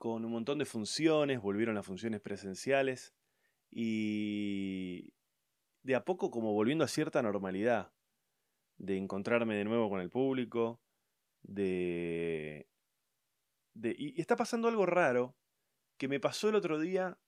con 0.00 0.24
un 0.24 0.32
montón 0.32 0.56
de 0.56 0.64
funciones, 0.64 1.42
volvieron 1.42 1.74
las 1.74 1.84
funciones 1.84 2.22
presenciales 2.22 3.14
y 3.70 5.12
de 5.82 5.94
a 5.94 6.06
poco 6.06 6.30
como 6.30 6.54
volviendo 6.54 6.84
a 6.84 6.88
cierta 6.88 7.20
normalidad, 7.20 7.92
de 8.78 8.96
encontrarme 8.96 9.56
de 9.56 9.64
nuevo 9.64 9.90
con 9.90 10.00
el 10.00 10.08
público, 10.08 10.80
de... 11.42 12.66
de 13.74 13.94
y 13.98 14.18
está 14.18 14.36
pasando 14.36 14.68
algo 14.68 14.86
raro 14.86 15.36
que 15.98 16.08
me 16.08 16.18
pasó 16.18 16.48
el 16.48 16.54
otro 16.54 16.80
día 16.80 17.18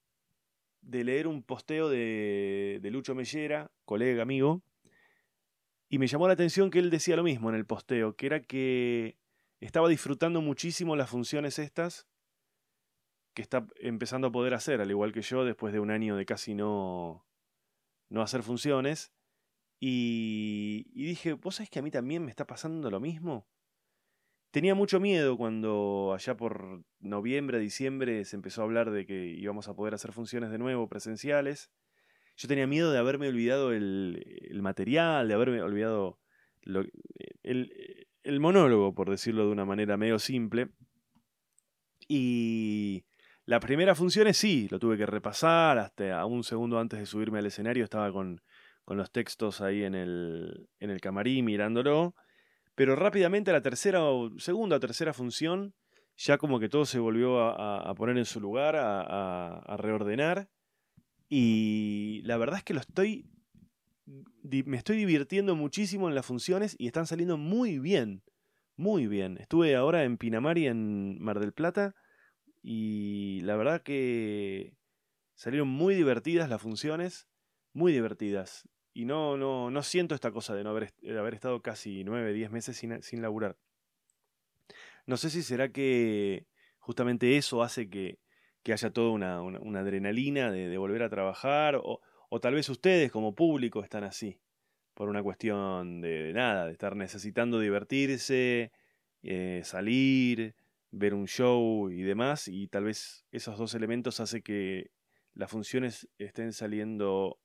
de 0.80 1.04
leer 1.04 1.28
un 1.28 1.42
posteo 1.42 1.90
de, 1.90 2.78
de 2.80 2.90
Lucho 2.90 3.14
Mellera, 3.14 3.70
colega, 3.84 4.22
amigo, 4.22 4.62
y 5.90 5.98
me 5.98 6.06
llamó 6.06 6.26
la 6.26 6.32
atención 6.32 6.70
que 6.70 6.78
él 6.78 6.88
decía 6.88 7.16
lo 7.16 7.22
mismo 7.22 7.50
en 7.50 7.56
el 7.56 7.66
posteo, 7.66 8.16
que 8.16 8.24
era 8.24 8.40
que 8.40 9.18
estaba 9.60 9.90
disfrutando 9.90 10.40
muchísimo 10.40 10.96
las 10.96 11.10
funciones 11.10 11.58
estas 11.58 12.08
que 13.34 13.42
está 13.42 13.66
empezando 13.80 14.28
a 14.28 14.32
poder 14.32 14.54
hacer, 14.54 14.80
al 14.80 14.90
igual 14.90 15.12
que 15.12 15.22
yo, 15.22 15.44
después 15.44 15.72
de 15.72 15.80
un 15.80 15.90
año 15.90 16.16
de 16.16 16.26
casi 16.26 16.54
no, 16.54 17.26
no 18.08 18.22
hacer 18.22 18.42
funciones. 18.42 19.12
Y, 19.80 20.86
y 20.94 21.06
dije, 21.06 21.32
¿vos 21.32 21.56
sabés 21.56 21.70
que 21.70 21.78
a 21.78 21.82
mí 21.82 21.90
también 21.90 22.24
me 22.24 22.30
está 22.30 22.46
pasando 22.46 22.90
lo 22.90 23.00
mismo? 23.00 23.48
Tenía 24.52 24.74
mucho 24.74 25.00
miedo 25.00 25.38
cuando 25.38 26.12
allá 26.14 26.36
por 26.36 26.84
noviembre, 27.00 27.58
diciembre 27.58 28.24
se 28.26 28.36
empezó 28.36 28.60
a 28.60 28.64
hablar 28.64 28.90
de 28.90 29.06
que 29.06 29.24
íbamos 29.28 29.66
a 29.66 29.74
poder 29.74 29.94
hacer 29.94 30.12
funciones 30.12 30.50
de 30.50 30.58
nuevo 30.58 30.88
presenciales. 30.90 31.70
Yo 32.36 32.48
tenía 32.48 32.66
miedo 32.66 32.92
de 32.92 32.98
haberme 32.98 33.28
olvidado 33.28 33.72
el, 33.72 34.60
material, 34.60 35.26
de 35.26 35.34
haberme 35.34 35.62
olvidado 35.62 36.20
el, 37.42 38.06
el 38.22 38.40
monólogo, 38.40 38.94
por 38.94 39.10
decirlo 39.10 39.46
de 39.46 39.52
una 39.52 39.64
manera 39.64 39.96
medio 39.96 40.18
simple. 40.18 40.68
Y 42.06 43.06
las 43.44 43.60
primeras 43.60 43.98
funciones 43.98 44.36
sí, 44.36 44.68
lo 44.70 44.78
tuve 44.78 44.96
que 44.96 45.06
repasar, 45.06 45.78
hasta 45.78 46.24
un 46.26 46.44
segundo 46.44 46.78
antes 46.78 47.00
de 47.00 47.06
subirme 47.06 47.40
al 47.40 47.46
escenario 47.46 47.84
estaba 47.84 48.12
con, 48.12 48.40
con 48.84 48.96
los 48.96 49.10
textos 49.10 49.60
ahí 49.60 49.82
en 49.84 49.94
el, 49.94 50.68
en 50.78 50.90
el 50.90 51.00
camarín 51.00 51.44
mirándolo. 51.44 52.14
Pero 52.74 52.96
rápidamente 52.96 53.52
la 53.52 53.62
tercera 53.62 54.02
o 54.04 54.38
segunda 54.38 54.76
o 54.76 54.80
tercera 54.80 55.12
función, 55.12 55.74
ya 56.16 56.38
como 56.38 56.58
que 56.58 56.68
todo 56.68 56.84
se 56.84 56.98
volvió 56.98 57.40
a, 57.40 57.94
poner 57.94 58.16
en 58.16 58.24
su 58.24 58.40
lugar, 58.40 58.76
a, 58.76 59.76
reordenar. 59.78 60.48
Y 61.28 62.22
la 62.24 62.36
verdad 62.36 62.58
es 62.58 62.64
que 62.64 62.74
lo 62.74 62.80
estoy. 62.80 63.26
Me 64.04 64.76
estoy 64.76 64.96
divirtiendo 64.96 65.54
muchísimo 65.54 66.08
en 66.08 66.14
las 66.14 66.26
funciones 66.26 66.74
y 66.78 66.86
están 66.86 67.06
saliendo 67.06 67.36
muy 67.36 67.78
bien. 67.78 68.22
Muy 68.76 69.06
bien. 69.06 69.36
Estuve 69.38 69.76
ahora 69.76 70.04
en 70.04 70.16
Pinamar 70.16 70.58
y 70.58 70.66
en 70.66 71.22
Mar 71.22 71.40
del 71.40 71.52
Plata. 71.52 71.94
Y 72.62 73.40
la 73.42 73.56
verdad 73.56 73.82
que 73.82 74.74
salieron 75.34 75.68
muy 75.68 75.94
divertidas 75.94 76.48
las 76.48 76.62
funciones. 76.62 77.28
Muy 77.74 77.92
divertidas 77.92 78.68
y 78.94 79.04
no, 79.04 79.36
no, 79.36 79.70
no 79.70 79.82
siento 79.82 80.14
esta 80.14 80.30
cosa 80.30 80.54
de 80.54 80.64
no 80.64 80.70
haber, 80.70 80.92
haber 81.18 81.34
estado 81.34 81.62
casi 81.62 82.04
9, 82.04 82.32
10 82.32 82.50
meses 82.50 82.76
sin, 82.76 83.02
sin 83.02 83.22
laburar. 83.22 83.56
No 85.06 85.16
sé 85.16 85.30
si 85.30 85.42
será 85.42 85.70
que 85.70 86.46
justamente 86.78 87.36
eso 87.36 87.62
hace 87.62 87.88
que, 87.88 88.18
que 88.62 88.72
haya 88.72 88.90
toda 88.90 89.10
una, 89.10 89.40
una, 89.42 89.80
adrenalina 89.80 90.50
de, 90.50 90.76
volver 90.78 91.02
a 91.02 91.08
trabajar, 91.08 91.76
o, 91.76 92.00
o, 92.28 92.40
tal 92.40 92.54
vez 92.54 92.68
ustedes 92.68 93.10
como 93.10 93.34
público 93.34 93.82
están 93.82 94.04
así, 94.04 94.38
por 94.94 95.08
una 95.08 95.22
cuestión 95.22 96.00
de, 96.00 96.32
nada, 96.32 96.66
de 96.66 96.72
estar 96.72 96.94
necesitando 96.94 97.58
divertirse, 97.58 98.72
eh, 99.22 99.62
salir, 99.64 100.54
ver 100.92 101.14
un 101.14 101.26
show 101.26 101.90
y 101.90 102.02
demás, 102.02 102.46
y 102.46 102.68
tal 102.68 102.84
vez 102.84 103.26
esos 103.32 103.58
dos 103.58 103.74
elementos 103.74 104.20
hacen 104.20 104.42
que 104.42 104.92
las 105.34 105.50
funciones 105.50 106.08
estén 106.18 106.52
saliendo 106.52 107.40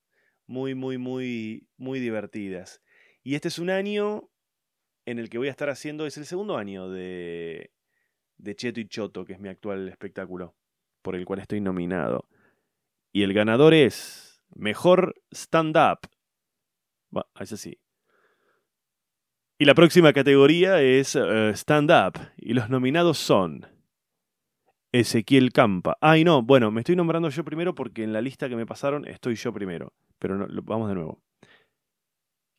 muy, 0.45 0.75
muy, 0.75 0.97
muy, 0.97 1.67
muy 1.77 1.99
divertidas. 1.99 2.81
Y 3.23 3.35
este 3.35 3.47
es 3.47 3.57
un 3.57 3.69
año 3.69 4.29
en 5.05 5.19
el 5.19 5.29
que 5.29 5.37
voy 5.37 5.47
a 5.47 5.51
estar 5.51 5.69
haciendo, 5.69 6.05
es 6.05 6.17
el 6.17 6.25
segundo 6.25 6.57
año 6.57 6.89
de, 6.89 7.71
de 8.37 8.55
Cheto 8.55 8.81
y 8.81 8.87
Choto, 8.87 9.25
que 9.25 9.33
es 9.33 9.39
mi 9.39 9.49
actual 9.49 9.87
espectáculo, 9.87 10.55
por 11.01 11.15
el 11.15 11.25
cual 11.25 11.39
estoy 11.39 11.61
nominado. 11.61 12.27
Y 13.13 13.23
el 13.23 13.33
ganador 13.33 13.73
es 13.73 14.43
Mejor 14.53 15.15
Stand-Up. 15.31 16.09
Bueno, 17.09 17.29
es 17.39 17.53
así. 17.53 17.79
Y 19.59 19.65
la 19.65 19.73
próxima 19.73 20.13
categoría 20.13 20.81
es 20.81 21.15
eh, 21.15 21.51
Stand-Up. 21.55 22.19
Y 22.37 22.53
los 22.53 22.69
nominados 22.69 23.17
son 23.17 23.65
Ezequiel 24.91 25.51
Campa. 25.51 25.97
Ay, 25.99 26.23
no, 26.23 26.43
bueno, 26.43 26.69
me 26.69 26.81
estoy 26.81 26.95
nombrando 26.95 27.29
yo 27.29 27.43
primero 27.43 27.73
porque 27.73 28.03
en 28.03 28.13
la 28.13 28.21
lista 28.21 28.49
que 28.49 28.55
me 28.55 28.67
pasaron 28.67 29.07
estoy 29.07 29.35
yo 29.35 29.51
primero. 29.51 29.93
Pero 30.19 30.47
vamos 30.63 30.89
de 30.89 30.95
nuevo. 30.95 31.23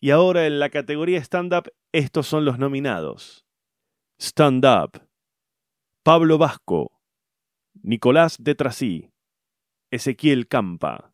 Y 0.00 0.11
ahora 0.11 0.47
en 0.47 0.59
la 0.59 0.71
categoría 0.71 1.19
stand-up, 1.19 1.73
estos 1.93 2.26
son 2.26 2.45
los 2.45 2.59
nominados. 2.59 3.47
Stand-up. 4.21 5.00
Pablo 6.02 6.37
Vasco. 6.37 7.00
Nicolás 7.83 8.38
de 8.40 8.55
Trasí. 8.57 9.11
Ezequiel 9.93 10.49
Campa. 10.49 11.08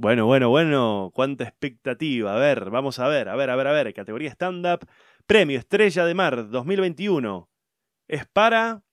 Bueno, 0.00 0.26
bueno, 0.26 0.48
bueno, 0.48 1.10
cuánta 1.12 1.42
expectativa. 1.42 2.36
A 2.36 2.38
ver, 2.38 2.70
vamos 2.70 3.00
a 3.00 3.08
ver, 3.08 3.28
a 3.28 3.34
ver, 3.34 3.50
a 3.50 3.56
ver, 3.56 3.66
a 3.66 3.72
ver. 3.72 3.92
Categoría 3.92 4.30
stand-up. 4.30 4.86
Premio 5.26 5.58
Estrella 5.58 6.04
de 6.04 6.14
Mar 6.14 6.48
2021. 6.50 7.50
Es 8.06 8.24
para 8.26 8.84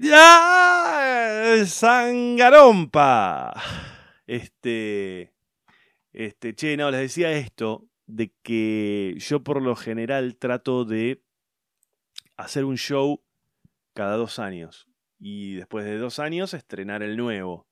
¡Ya! 0.00 1.64
¡Sangarompa! 1.66 3.52
Este. 4.28 5.32
Este, 6.12 6.54
che, 6.54 6.76
no, 6.76 6.92
les 6.92 7.00
decía 7.00 7.32
esto 7.32 7.88
de 8.06 8.32
que 8.44 9.16
yo 9.18 9.42
por 9.42 9.60
lo 9.60 9.74
general 9.74 10.36
trato 10.36 10.84
de 10.84 11.20
hacer 12.36 12.64
un 12.64 12.76
show 12.76 13.24
cada 13.92 14.16
dos 14.16 14.38
años. 14.38 14.86
Y 15.18 15.54
después 15.54 15.84
de 15.84 15.98
dos 15.98 16.20
años 16.20 16.54
estrenar 16.54 17.02
el 17.02 17.16
nuevo. 17.16 17.66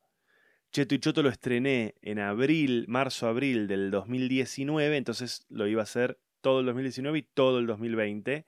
Cheto 0.73 0.95
y 0.95 1.01
Choto 1.01 1.23
lo 1.23 1.29
estrené 1.29 1.97
en 2.01 2.19
abril, 2.19 2.87
marzo-abril 2.89 3.69
del 3.69 3.91
2019, 3.91 4.97
entonces 4.97 5.45
lo 5.51 5.67
iba 5.67 5.83
a 5.83 5.85
hacer 5.85 6.19
todo 6.41 6.61
el 6.61 6.67
2019 6.67 7.19
y 7.19 7.23
todo 7.23 7.59
el 7.59 7.67
2020. 7.67 8.47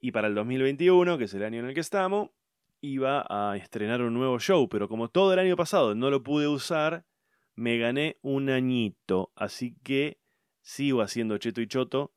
Y 0.00 0.10
para 0.10 0.26
el 0.26 0.34
2021, 0.34 1.18
que 1.18 1.24
es 1.24 1.34
el 1.34 1.44
año 1.44 1.60
en 1.60 1.66
el 1.66 1.74
que 1.74 1.80
estamos, 1.80 2.30
iba 2.80 3.24
a 3.30 3.56
estrenar 3.56 4.02
un 4.02 4.14
nuevo 4.14 4.40
show, 4.40 4.68
pero 4.68 4.88
como 4.88 5.10
todo 5.10 5.32
el 5.32 5.38
año 5.38 5.54
pasado 5.54 5.94
no 5.94 6.10
lo 6.10 6.24
pude 6.24 6.48
usar, 6.48 7.06
me 7.54 7.78
gané 7.78 8.18
un 8.22 8.50
añito. 8.50 9.30
Así 9.36 9.76
que 9.84 10.18
sigo 10.60 11.02
haciendo 11.02 11.38
cheto 11.38 11.60
y 11.60 11.68
choto, 11.68 12.12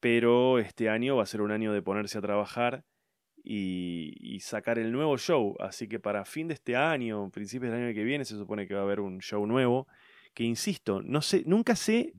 pero 0.00 0.58
este 0.58 0.88
año 0.88 1.14
va 1.14 1.22
a 1.22 1.26
ser 1.26 1.42
un 1.42 1.52
año 1.52 1.72
de 1.72 1.80
ponerse 1.80 2.18
a 2.18 2.22
trabajar 2.22 2.84
y, 3.44 4.38
sacar 4.40 4.78
el 4.78 4.92
nuevo 4.92 5.16
show. 5.18 5.56
Así 5.60 5.88
que 5.88 6.00
para 6.00 6.24
fin 6.24 6.48
de 6.48 6.54
este 6.54 6.76
año, 6.76 7.30
principios 7.30 7.72
del 7.72 7.84
año 7.84 7.94
que 7.94 8.04
viene, 8.04 8.24
se 8.24 8.36
supone 8.36 8.66
que 8.66 8.74
va 8.74 8.80
a 8.80 8.84
haber 8.84 9.00
un 9.00 9.20
show 9.20 9.46
nuevo. 9.46 9.86
Que 10.34 10.44
insisto, 10.44 11.02
no 11.02 11.22
sé, 11.22 11.42
nunca 11.46 11.76
sé. 11.76 12.14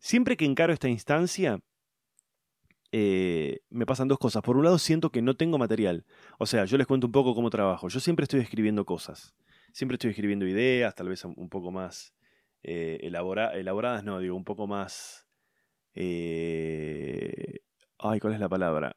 Siempre 0.00 0.36
que 0.36 0.44
encaro 0.44 0.72
esta 0.72 0.88
instancia, 0.88 1.60
eh, 2.92 3.60
me 3.70 3.86
pasan 3.86 4.08
dos 4.08 4.18
cosas. 4.18 4.42
Por 4.42 4.56
un 4.56 4.64
lado, 4.64 4.78
siento 4.78 5.10
que 5.10 5.22
no 5.22 5.36
tengo 5.36 5.58
material. 5.58 6.04
O 6.38 6.46
sea, 6.46 6.64
yo 6.64 6.78
les 6.78 6.86
cuento 6.86 7.06
un 7.06 7.12
poco 7.12 7.34
cómo 7.34 7.50
trabajo. 7.50 7.88
Yo 7.88 8.00
siempre 8.00 8.24
estoy 8.24 8.40
escribiendo 8.40 8.84
cosas. 8.84 9.34
Siempre 9.72 9.96
estoy 9.96 10.10
escribiendo 10.10 10.46
ideas, 10.46 10.94
tal 10.94 11.08
vez 11.08 11.24
un 11.24 11.48
poco 11.50 11.70
más 11.70 12.14
eh, 12.62 12.98
elaboradas, 13.02 14.04
no, 14.04 14.18
digo, 14.20 14.36
un 14.36 14.44
poco 14.44 14.66
más... 14.66 15.26
Eh, 15.94 17.60
ay, 17.98 18.20
¿cuál 18.20 18.34
es 18.34 18.40
la 18.40 18.48
palabra? 18.48 18.96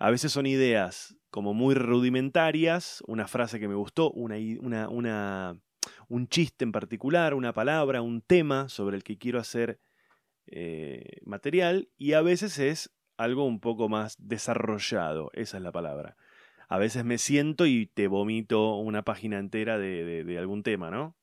A 0.00 0.10
veces 0.10 0.32
son 0.32 0.46
ideas 0.46 1.14
como 1.28 1.52
muy 1.52 1.74
rudimentarias, 1.74 3.04
una 3.06 3.28
frase 3.28 3.60
que 3.60 3.68
me 3.68 3.74
gustó, 3.74 4.10
un 4.12 4.32
chiste 6.28 6.64
en 6.64 6.72
particular, 6.72 7.34
una 7.34 7.52
palabra, 7.52 8.00
un 8.00 8.22
tema 8.22 8.70
sobre 8.70 8.96
el 8.96 9.04
que 9.04 9.18
quiero 9.18 9.38
hacer 9.38 9.78
eh, 10.46 11.18
material 11.26 11.90
y 11.98 12.14
a 12.14 12.22
veces 12.22 12.58
es 12.58 12.90
algo 13.18 13.44
un 13.44 13.60
poco 13.60 13.90
más 13.90 14.16
desarrollado, 14.18 15.30
esa 15.34 15.58
es 15.58 15.62
la 15.62 15.70
palabra. 15.70 16.16
A 16.70 16.78
veces 16.78 17.04
me 17.04 17.18
siento 17.18 17.66
y 17.66 17.84
te 17.84 18.08
vomito 18.08 18.76
una 18.76 19.02
página 19.02 19.38
entera 19.38 19.76
de, 19.76 20.24
de, 20.24 20.38
algún 20.38 20.62
tema, 20.62 20.90
¿no? 20.90 21.14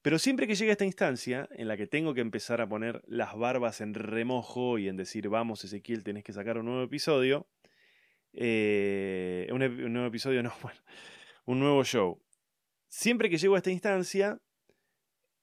Pero 0.00 0.18
siempre 0.18 0.46
que 0.46 0.54
llega 0.54 0.72
esta 0.72 0.86
instancia 0.86 1.46
en 1.52 1.68
la 1.68 1.76
que 1.76 1.86
tengo 1.86 2.14
que 2.14 2.22
empezar 2.22 2.62
a 2.62 2.68
poner 2.70 3.02
las 3.06 3.36
barbas 3.36 3.82
en 3.82 3.92
remojo 3.92 4.78
y 4.78 4.88
en 4.88 4.96
decir, 4.96 5.28
vamos 5.28 5.62
Ezequiel, 5.62 6.04
tenés 6.04 6.24
que 6.24 6.32
sacar 6.32 6.56
un 6.56 6.64
nuevo 6.64 6.82
episodio, 6.82 7.46
eh, 8.34 9.48
un, 9.50 9.62
un, 9.62 9.92
nuevo 9.92 10.08
episodio, 10.08 10.42
no, 10.44 10.52
bueno, 10.62 10.80
un 11.46 11.60
nuevo 11.60 11.84
show. 11.84 12.20
Siempre 12.88 13.30
que 13.30 13.38
llego 13.38 13.54
a 13.54 13.58
esta 13.58 13.70
instancia, 13.70 14.40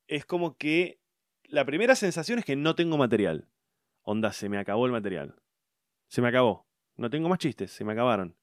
es 0.07 0.25
como 0.25 0.57
que 0.57 0.99
la 1.43 1.65
primera 1.65 1.95
sensación 1.95 2.39
es 2.39 2.45
que 2.45 2.55
no 2.55 2.75
tengo 2.75 2.97
material. 2.97 3.49
Onda, 4.03 4.31
se 4.31 4.49
me 4.49 4.57
acabó 4.57 4.85
el 4.85 4.91
material. 4.91 5.35
Se 6.07 6.21
me 6.21 6.29
acabó. 6.29 6.67
No 6.95 7.09
tengo 7.09 7.29
más 7.29 7.39
chistes, 7.39 7.71
se 7.71 7.83
me 7.83 7.93
acabaron. 7.93 8.35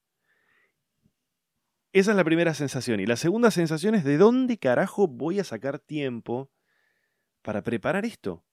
Esa 1.91 2.11
es 2.11 2.17
la 2.17 2.23
primera 2.23 2.53
sensación. 2.53 2.99
Y 2.99 3.05
la 3.05 3.15
segunda 3.15 3.51
sensación 3.51 3.95
es 3.95 4.03
de 4.03 4.17
dónde 4.17 4.57
carajo 4.57 5.07
voy 5.07 5.39
a 5.39 5.43
sacar 5.43 5.79
tiempo 5.79 6.51
para 7.41 7.63
preparar 7.63 8.05
esto. 8.05 8.43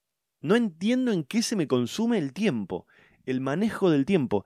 No 0.40 0.56
entiendo 0.56 1.12
en 1.12 1.24
qué 1.24 1.42
se 1.42 1.56
me 1.56 1.66
consume 1.66 2.18
el 2.18 2.32
tiempo, 2.32 2.86
el 3.24 3.40
manejo 3.40 3.90
del 3.90 4.06
tiempo. 4.06 4.44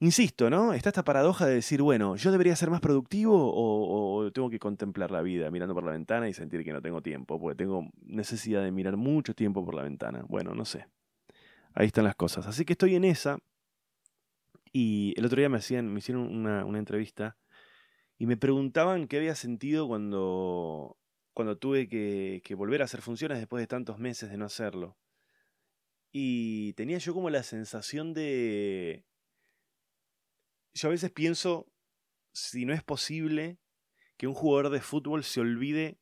Insisto, 0.00 0.48
¿no? 0.48 0.74
Está 0.74 0.90
esta 0.90 1.02
paradoja 1.04 1.44
de 1.46 1.56
decir, 1.56 1.82
bueno, 1.82 2.14
¿yo 2.14 2.30
debería 2.30 2.54
ser 2.54 2.70
más 2.70 2.80
productivo 2.80 3.34
o, 3.36 4.30
tengo 4.30 4.48
que 4.48 4.60
contemplar 4.60 5.10
la 5.10 5.22
vida 5.22 5.50
mirando 5.50 5.74
por 5.74 5.82
la 5.82 5.90
ventana 5.92 6.28
y 6.28 6.34
sentir 6.34 6.62
que 6.62 6.72
no 6.72 6.80
tengo 6.80 7.02
tiempo? 7.02 7.40
Porque 7.40 7.56
tengo 7.56 7.88
necesidad 8.02 8.62
de 8.62 8.70
mirar 8.70 8.96
mucho 8.96 9.34
tiempo 9.34 9.64
por 9.64 9.74
la 9.74 9.82
ventana. 9.82 10.24
Bueno, 10.28 10.54
no 10.54 10.64
sé. 10.64 10.86
Ahí 11.74 11.86
están 11.88 12.04
las 12.04 12.14
cosas. 12.14 12.46
Así 12.46 12.64
que 12.64 12.74
estoy 12.74 12.94
en 12.94 13.04
esa. 13.04 13.38
Y 14.72 15.14
el 15.16 15.24
otro 15.24 15.38
día 15.40 15.48
me, 15.48 15.58
hacían, 15.58 15.92
me 15.92 15.98
hicieron 15.98 16.22
una, 16.28 16.78
entrevista 16.78 17.36
y 18.18 18.26
me 18.26 18.36
preguntaban 18.36 19.08
qué 19.08 19.16
había 19.16 19.34
sentido 19.34 19.88
cuando, 19.88 20.96
cuando 21.32 21.58
tuve 21.58 21.88
que 21.88 22.54
volver 22.54 22.82
a 22.82 22.84
hacer 22.84 23.00
funciones 23.00 23.38
después 23.38 23.62
de 23.62 23.66
tantos 23.66 23.98
meses 23.98 24.30
de 24.30 24.36
no 24.36 24.44
hacerlo. 24.44 24.96
Y 26.12 26.72
tenía 26.74 26.98
yo 26.98 27.14
como 27.14 27.30
la 27.30 27.42
sensación 27.42 28.14
de... 28.14 29.04
Yo 30.78 30.86
a 30.86 30.90
veces 30.92 31.10
pienso 31.10 31.66
si 32.32 32.64
no 32.64 32.72
es 32.72 32.84
posible 32.84 33.58
que 34.16 34.28
un 34.28 34.34
jugador 34.34 34.70
de 34.70 34.80
fútbol 34.80 35.24
se 35.24 35.40
olvide 35.40 35.98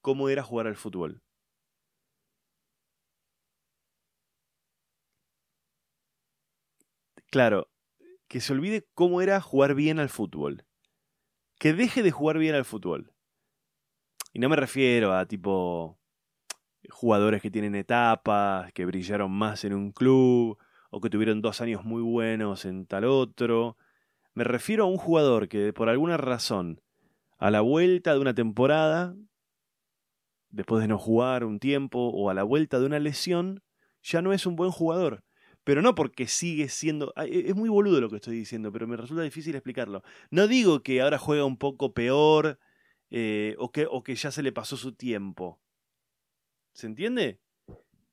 cómo 0.00 0.28
era 0.28 0.42
jugar 0.42 0.66
al 0.66 0.74
fútbol. 0.74 1.22
Claro, 7.30 7.70
que 8.26 8.40
se 8.40 8.52
olvide 8.52 8.88
cómo 8.92 9.22
era 9.22 9.40
jugar 9.40 9.76
bien 9.76 10.00
al 10.00 10.08
fútbol. 10.08 10.66
Que 11.60 11.72
deje 11.72 12.02
de 12.02 12.10
jugar 12.10 12.38
bien 12.38 12.56
al 12.56 12.64
fútbol. 12.64 13.14
Y 14.32 14.40
no 14.40 14.48
me 14.48 14.56
refiero 14.56 15.14
a 15.14 15.26
tipo 15.26 15.96
jugadores 16.90 17.40
que 17.40 17.52
tienen 17.52 17.76
etapas, 17.76 18.72
que 18.72 18.84
brillaron 18.84 19.30
más 19.30 19.62
en 19.62 19.74
un 19.74 19.92
club, 19.92 20.58
o 20.90 21.00
que 21.00 21.08
tuvieron 21.08 21.40
dos 21.40 21.60
años 21.60 21.84
muy 21.84 22.02
buenos 22.02 22.64
en 22.64 22.84
tal 22.84 23.04
otro. 23.04 23.76
Me 24.38 24.44
refiero 24.44 24.84
a 24.84 24.86
un 24.86 24.98
jugador 24.98 25.48
que 25.48 25.72
por 25.72 25.88
alguna 25.88 26.16
razón, 26.16 26.80
a 27.38 27.50
la 27.50 27.60
vuelta 27.60 28.12
de 28.12 28.20
una 28.20 28.34
temporada, 28.34 29.16
después 30.50 30.80
de 30.80 30.86
no 30.86 30.96
jugar 30.96 31.42
un 31.42 31.58
tiempo, 31.58 31.98
o 31.98 32.30
a 32.30 32.34
la 32.34 32.44
vuelta 32.44 32.78
de 32.78 32.86
una 32.86 33.00
lesión, 33.00 33.64
ya 34.00 34.22
no 34.22 34.32
es 34.32 34.46
un 34.46 34.54
buen 34.54 34.70
jugador. 34.70 35.24
Pero 35.64 35.82
no 35.82 35.96
porque 35.96 36.28
sigue 36.28 36.68
siendo... 36.68 37.12
E, 37.16 37.46
es 37.48 37.56
muy 37.56 37.68
boludo 37.68 38.00
lo 38.00 38.10
que 38.10 38.14
estoy 38.14 38.36
diciendo, 38.36 38.70
pero 38.70 38.86
me 38.86 38.96
resulta 38.96 39.24
difícil 39.24 39.56
explicarlo. 39.56 40.04
No 40.30 40.46
digo 40.46 40.84
que 40.84 41.00
ahora 41.00 41.18
juega 41.18 41.44
un 41.44 41.56
poco 41.56 41.92
peor 41.92 42.60
eh, 43.10 43.56
o, 43.58 43.72
que, 43.72 43.88
o 43.90 44.04
que 44.04 44.14
ya 44.14 44.30
se 44.30 44.44
le 44.44 44.52
pasó 44.52 44.76
su 44.76 44.92
tiempo. 44.92 45.60
¿Se 46.74 46.86
entiende? 46.86 47.40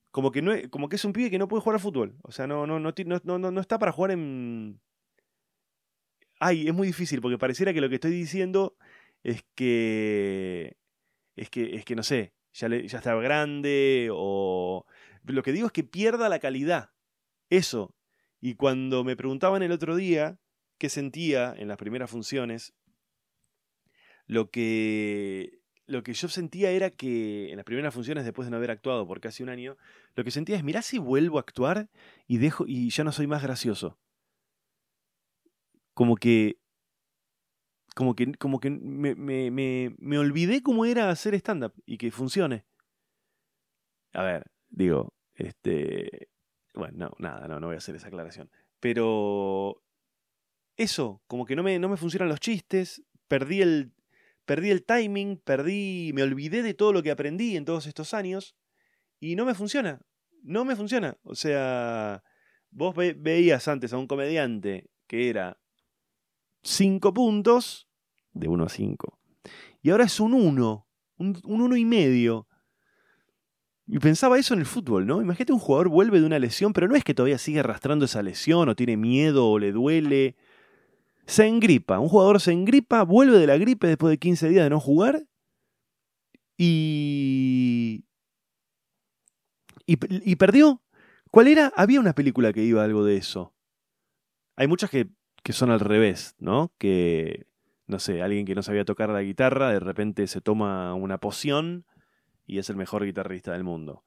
Como 0.09 0.31
que, 0.31 0.41
no 0.41 0.53
es, 0.53 0.69
como 0.69 0.89
que 0.89 0.95
es 0.95 1.05
un 1.05 1.13
pibe 1.13 1.29
que 1.29 1.37
no 1.37 1.47
puede 1.47 1.61
jugar 1.61 1.75
al 1.75 1.81
fútbol. 1.81 2.15
O 2.23 2.31
sea, 2.31 2.47
no, 2.47 2.65
no, 2.65 2.79
no, 2.79 2.95
no, 3.05 3.37
no, 3.37 3.51
no 3.51 3.61
está 3.61 3.77
para 3.77 3.91
jugar 3.91 4.09
en... 4.09 4.81
Ay, 6.39 6.67
es 6.67 6.73
muy 6.73 6.87
difícil 6.87 7.21
porque 7.21 7.37
pareciera 7.37 7.73
que 7.73 7.81
lo 7.81 7.89
que 7.89 7.95
estoy 7.95 8.11
diciendo 8.11 8.77
es 9.23 9.43
que... 9.55 10.77
Es 11.35 11.49
que, 11.49 11.75
es 11.75 11.83
que 11.83 11.95
no 11.95 12.03
sé, 12.03 12.33
ya, 12.53 12.69
le, 12.69 12.87
ya 12.87 12.99
está 12.99 13.13
grande 13.15 14.09
o... 14.11 14.85
Lo 15.23 15.43
que 15.43 15.51
digo 15.51 15.67
es 15.67 15.73
que 15.73 15.83
pierda 15.83 16.29
la 16.29 16.39
calidad 16.39 16.91
eso. 17.49 17.95
Y 18.41 18.55
cuando 18.55 19.03
me 19.03 19.15
preguntaban 19.15 19.63
el 19.63 19.71
otro 19.71 19.95
día 19.95 20.39
qué 20.77 20.89
sentía 20.89 21.53
en 21.57 21.67
las 21.67 21.77
primeras 21.77 22.09
funciones, 22.09 22.73
lo 24.27 24.49
que, 24.49 25.59
lo 25.87 26.03
que 26.03 26.13
yo 26.13 26.27
sentía 26.27 26.71
era 26.71 26.89
que 26.89 27.49
en 27.49 27.57
las 27.57 27.65
primeras 27.65 27.93
funciones, 27.93 28.25
después 28.25 28.45
de 28.47 28.51
no 28.51 28.57
haber 28.57 28.71
actuado 28.71 29.07
por 29.07 29.19
casi 29.19 29.43
un 29.43 29.49
año, 29.49 29.77
lo 30.15 30.23
que 30.23 30.31
sentía 30.31 30.55
es, 30.57 30.63
mirá 30.63 30.81
si 30.81 30.97
vuelvo 30.97 31.37
a 31.37 31.41
actuar 31.41 31.89
y, 32.27 32.37
dejo, 32.37 32.65
y 32.67 32.89
ya 32.89 33.03
no 33.03 33.11
soy 33.11 33.27
más 33.27 33.43
gracioso. 33.43 33.97
Como 35.95 36.15
que 36.17 36.59
como 37.95 38.13
que, 38.13 38.33
como 38.33 38.59
que 38.59 38.69
me, 38.69 39.15
me, 39.15 39.49
me, 39.49 39.95
me, 39.97 40.17
olvidé 40.19 40.61
cómo 40.61 40.85
era 40.85 41.09
hacer 41.09 41.33
stand-up 41.35 41.73
y 41.85 41.97
que 41.97 42.11
funcione. 42.11 42.65
A 44.11 44.21
ver, 44.23 44.51
digo, 44.69 45.13
este, 45.33 46.29
bueno, 46.73 46.97
no, 46.97 47.11
nada, 47.19 47.47
no, 47.47 47.59
no 47.59 47.67
voy 47.67 47.75
a 47.75 47.77
hacer 47.77 47.95
esa 47.95 48.07
aclaración. 48.07 48.51
Pero 48.81 49.81
eso, 50.75 51.21
como 51.27 51.45
que 51.45 51.55
no 51.55 51.63
me, 51.63 51.79
no 51.79 51.87
me 51.87 51.95
funcionan 51.95 52.27
los 52.27 52.41
chistes, 52.41 53.01
perdí 53.29 53.61
el, 53.61 53.93
perdí 54.45 54.71
el 54.71 54.83
timing, 54.83 55.37
perdí, 55.37 56.11
me 56.13 56.23
olvidé 56.23 56.63
de 56.63 56.73
todo 56.73 56.91
lo 56.91 57.01
que 57.01 57.11
aprendí 57.11 57.55
en 57.55 57.63
todos 57.63 57.87
estos 57.87 58.13
años 58.13 58.57
y 59.21 59.37
no 59.37 59.45
me 59.45 59.55
funciona, 59.55 60.01
no 60.43 60.65
me 60.65 60.75
funciona. 60.75 61.17
O 61.23 61.35
sea, 61.35 62.23
vos 62.71 62.93
veías 62.93 63.69
antes 63.69 63.93
a 63.93 63.97
un 63.97 64.07
comediante 64.07 64.89
que 65.07 65.29
era 65.29 65.57
5 66.65 67.13
puntos, 67.13 67.87
de 68.33 68.47
1 68.47 68.63
a 68.63 68.69
5, 68.69 69.19
y 69.81 69.91
ahora 69.91 70.05
es 70.05 70.19
un 70.19 70.33
1, 70.33 70.87
un 71.17 71.41
1 71.43 71.77
y 71.77 71.85
medio. 71.85 72.47
Y 73.87 73.99
pensaba 73.99 74.39
eso 74.39 74.55
en 74.55 74.61
el 74.61 74.65
fútbol, 74.65 75.05
¿no? 75.05 75.21
Imagínate 75.21 75.53
un 75.53 75.59
jugador 75.59 75.89
vuelve 75.89 76.19
de 76.19 76.25
una 76.25 76.39
lesión, 76.39 76.73
pero 76.73 76.87
no 76.87 76.95
es 76.95 77.03
que 77.03 77.13
todavía 77.13 77.37
sigue 77.37 77.59
arrastrando 77.59 78.05
esa 78.05 78.23
lesión 78.23 78.67
o 78.67 78.75
tiene 78.75 78.97
miedo 78.97 79.47
o 79.47 79.59
le 79.59 79.71
duele. 79.71 80.35
Se 81.27 81.45
engripa, 81.45 81.99
un 81.99 82.09
jugador 82.09 82.41
se 82.41 82.51
engripa, 82.51 83.03
vuelve 83.03 83.37
de 83.37 83.45
la 83.47 83.57
gripe 83.57 83.87
después 83.87 84.09
de 84.09 84.17
15 84.17 84.49
días 84.49 84.63
de 84.63 84.71
no 84.71 84.79
jugar 84.79 85.27
y... 86.57 88.05
y, 89.85 90.35
perdió. 90.37 90.81
¿Cuál 91.29 91.47
era? 91.47 91.71
Había 91.75 91.99
una 91.99 92.13
película 92.13 92.53
que 92.53 92.63
iba 92.63 92.83
algo 92.83 93.03
de 93.03 93.17
eso. 93.17 93.53
Hay 94.55 94.67
muchas 94.67 94.89
que, 94.89 95.09
que 95.45 95.53
son 95.53 95.69
al 95.69 95.79
revés, 95.79 96.35
¿no? 96.39 96.73
Que, 96.79 97.45
no 97.85 97.99
sé, 97.99 98.23
alguien 98.23 98.47
que 98.47 98.55
no 98.55 98.63
sabía 98.63 98.83
tocar 98.83 99.09
la 99.09 99.21
guitarra 99.21 99.69
de 99.69 99.79
repente 99.79 100.25
se 100.25 100.41
toma 100.41 100.95
una 100.95 101.19
poción 101.19 101.85
y 102.47 102.57
es 102.57 102.71
el 102.71 102.77
mejor 102.77 103.05
guitarrista 103.05 103.51
del 103.51 103.63
mundo. 103.63 104.03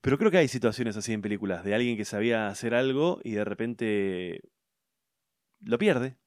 Pero 0.00 0.16
creo 0.16 0.30
que 0.30 0.38
hay 0.38 0.46
situaciones 0.46 0.96
así 0.96 1.12
en 1.12 1.22
películas, 1.22 1.64
de 1.64 1.74
alguien 1.74 1.96
que 1.96 2.04
sabía 2.04 2.46
hacer 2.46 2.72
algo 2.72 3.18
y 3.24 3.32
de 3.32 3.44
repente 3.44 4.42
lo 5.58 5.76
pierde. 5.76 6.18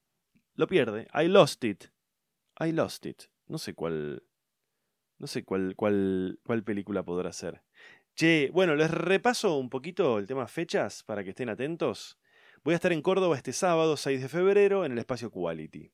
Lo 0.54 0.66
pierde. 0.66 1.08
I 1.14 1.28
lost 1.28 1.64
it. 1.64 1.84
I 2.60 2.72
lost 2.72 3.06
it. 3.06 3.22
No 3.46 3.56
sé 3.56 3.72
cuál. 3.72 4.24
No 5.16 5.26
sé 5.26 5.42
cuál, 5.44 5.74
cuál, 5.74 6.38
cuál 6.44 6.64
película 6.64 7.02
podrá 7.02 7.32
ser. 7.32 7.62
Che, 8.14 8.50
bueno, 8.52 8.74
les 8.74 8.90
repaso 8.90 9.56
un 9.56 9.70
poquito 9.70 10.18
el 10.18 10.26
tema 10.26 10.46
fechas 10.48 11.02
para 11.02 11.24
que 11.24 11.30
estén 11.30 11.48
atentos. 11.48 12.18
Voy 12.64 12.72
a 12.72 12.76
estar 12.76 12.92
en 12.92 13.02
Córdoba 13.02 13.36
este 13.36 13.52
sábado, 13.52 13.96
6 13.96 14.22
de 14.22 14.28
febrero, 14.28 14.84
en 14.84 14.92
el 14.92 14.98
espacio 14.98 15.30
Quality. 15.30 15.90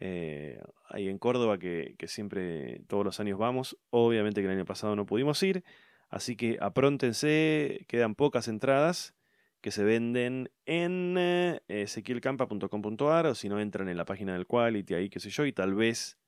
Eh, 0.00 0.60
ahí 0.88 1.08
en 1.08 1.18
Córdoba, 1.18 1.58
que, 1.58 1.96
siempre, 2.06 2.82
todos 2.88 3.04
los 3.04 3.20
años 3.20 3.38
vamos. 3.38 3.78
Obviamente 3.90 4.40
que 4.40 4.46
el 4.46 4.52
año 4.52 4.64
pasado 4.64 4.96
no 4.96 5.06
pudimos 5.06 5.42
ir, 5.42 5.64
así 6.08 6.36
que 6.36 6.58
apróntense, 6.60 7.84
quedan 7.88 8.14
pocas 8.14 8.48
entradas 8.48 9.14
que 9.60 9.70
se 9.70 9.84
venden 9.84 10.50
en 10.66 11.16
eh, 11.18 11.60
ezequielcampa.com.ar 11.68 13.26
o 13.26 13.34
si 13.36 13.48
no 13.48 13.60
entran 13.60 13.88
en 13.88 13.96
la 13.96 14.04
página 14.04 14.32
del 14.32 14.46
Quality, 14.46 14.94
ahí 14.94 15.08
qué 15.08 15.20
sé 15.20 15.30
yo, 15.30 15.46
y 15.46 15.52
tal 15.52 15.74
vez 15.74 16.18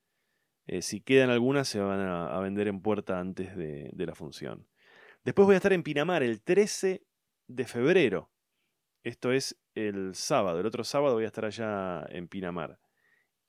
eh, 0.66 0.82
si 0.82 1.00
quedan 1.00 1.30
algunas 1.30 1.68
se 1.68 1.80
van 1.80 2.00
a, 2.00 2.38
vender 2.38 2.68
en 2.68 2.80
puerta 2.80 3.18
antes 3.18 3.56
de, 3.56 3.90
de, 3.92 4.06
la 4.06 4.14
función. 4.14 4.68
Después 5.24 5.46
voy 5.46 5.54
a 5.54 5.56
estar 5.56 5.72
en 5.72 5.82
Pinamar 5.82 6.22
el 6.22 6.42
13 6.42 7.04
de 7.48 7.64
febrero. 7.66 8.30
Esto 9.04 9.32
es 9.32 9.60
el 9.74 10.14
sábado, 10.14 10.60
el 10.60 10.66
otro 10.66 10.82
sábado 10.82 11.14
voy 11.14 11.24
a 11.24 11.26
estar 11.26 11.44
allá 11.44 12.06
en 12.08 12.26
Pinamar. 12.26 12.80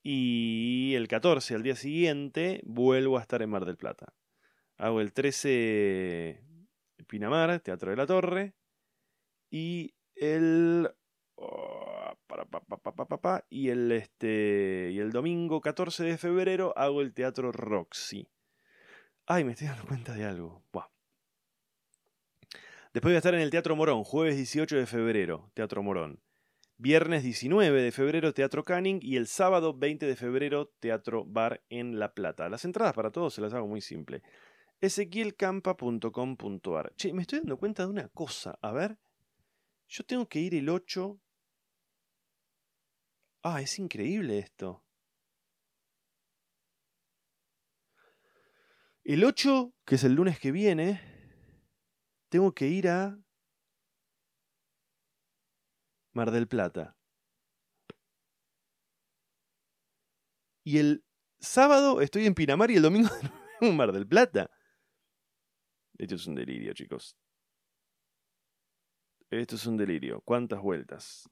Y 0.04 0.94
el 0.96 1.08
14, 1.08 1.56
al 1.56 1.64
día 1.64 1.78
siguiente, 1.78 2.62
vuelvo 2.66 3.18
a 3.18 3.22
estar 3.22 3.42
en 3.42 3.50
Mar 3.50 3.66
del 3.66 3.78
Plata. 3.78 4.14
Hago 4.78 5.00
el 5.00 5.14
13 5.14 6.44
Pinamar, 7.08 7.60
Teatro 7.62 7.90
de 7.90 7.98
la 7.98 8.06
Torre. 8.06 8.54
Y 9.50 9.96
el. 10.16 10.92
Oh, 11.36 12.14
y 13.50 13.70
el 13.70 13.92
este. 13.94 14.90
Y 14.92 15.00
el 15.00 15.12
domingo 15.12 15.62
14 15.62 16.04
de 16.04 16.18
febrero 16.18 16.74
hago 16.76 17.02
el 17.02 17.14
Teatro 17.14 17.54
Roxy. 17.54 18.28
Ay, 19.26 19.46
me 19.46 19.54
estoy 19.54 19.68
dando 19.68 19.86
cuenta 19.86 20.14
de 20.14 20.26
algo. 20.26 20.64
Después 22.96 23.12
voy 23.12 23.16
a 23.16 23.18
estar 23.18 23.36
en 23.36 23.42
el 23.42 23.50
Teatro 23.50 23.76
Morón, 23.76 24.06
jueves 24.06 24.38
18 24.38 24.78
de 24.78 24.86
febrero, 24.86 25.52
Teatro 25.54 25.84
Morón. 25.84 26.22
Viernes 26.78 27.24
19 27.24 27.82
de 27.82 27.92
febrero, 27.92 28.34
Teatro 28.34 28.64
Canning. 28.64 29.00
Y 29.02 29.18
el 29.18 29.28
sábado 29.28 29.78
20 29.78 30.06
de 30.06 30.16
febrero, 30.16 30.72
Teatro 30.80 31.26
Bar 31.26 31.62
en 31.68 32.00
La 32.00 32.14
Plata. 32.14 32.48
Las 32.48 32.64
entradas 32.64 32.94
para 32.94 33.12
todos 33.12 33.34
se 33.34 33.42
las 33.42 33.54
hago 33.54 33.68
muy 33.68 33.82
simple. 33.82 34.24
ezequielcampa.com.ar. 34.80 36.96
Che, 36.96 37.12
me 37.12 37.24
estoy 37.24 37.40
dando 37.40 37.58
cuenta 37.58 37.84
de 37.84 37.90
una 37.90 38.08
cosa. 38.08 38.58
A 38.62 38.72
ver. 38.72 38.98
Yo 39.90 40.06
tengo 40.06 40.30
que 40.30 40.40
ir 40.40 40.56
el 40.56 40.70
8. 40.70 41.20
Ah, 43.44 43.62
es 43.62 43.78
increíble 43.78 44.40
esto. 44.40 44.86
El 49.04 49.26
8, 49.26 49.74
que 49.84 49.96
es 49.96 50.06
el 50.06 50.14
lunes 50.14 50.40
que 50.40 50.54
viene, 50.54 51.15
tengo 52.30 52.54
que 52.54 52.68
ir 52.68 52.88
a 52.88 53.18
Mar 56.14 56.32
del 56.32 56.48
Plata. 56.48 56.96
Y 60.64 60.80
el 60.80 61.04
sábado 61.40 62.02
estoy 62.02 62.26
en 62.26 62.34
Pinamar 62.34 62.72
y 62.72 62.78
el 62.78 62.82
domingo 62.82 63.10
en 63.62 63.76
Mar 63.76 63.92
del 63.92 64.08
Plata. 64.08 64.50
Esto 65.98 66.16
es 66.16 66.26
un 66.28 66.36
delirio, 66.36 66.74
chicos. 66.74 67.16
Esto 69.30 69.56
es 69.56 69.66
un 69.66 69.78
delirio. 69.78 70.22
¿Cuántas 70.22 70.62
vueltas? 70.62 71.30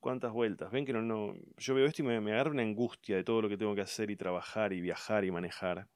¿Cuántas 0.00 0.32
vueltas? 0.32 0.70
Ven 0.70 0.84
que 0.84 0.92
no, 0.92 1.02
no. 1.02 1.34
Yo 1.56 1.74
veo 1.74 1.86
esto 1.86 2.02
y 2.02 2.04
me, 2.04 2.20
me 2.20 2.32
agarra 2.32 2.50
una 2.50 2.62
angustia 2.62 3.16
de 3.16 3.24
todo 3.24 3.42
lo 3.42 3.48
que 3.48 3.56
tengo 3.56 3.74
que 3.74 3.80
hacer 3.82 4.10
y 4.10 4.16
trabajar 4.16 4.72
y 4.72 4.80
viajar 4.80 5.24
y 5.24 5.30
manejar. 5.30 5.88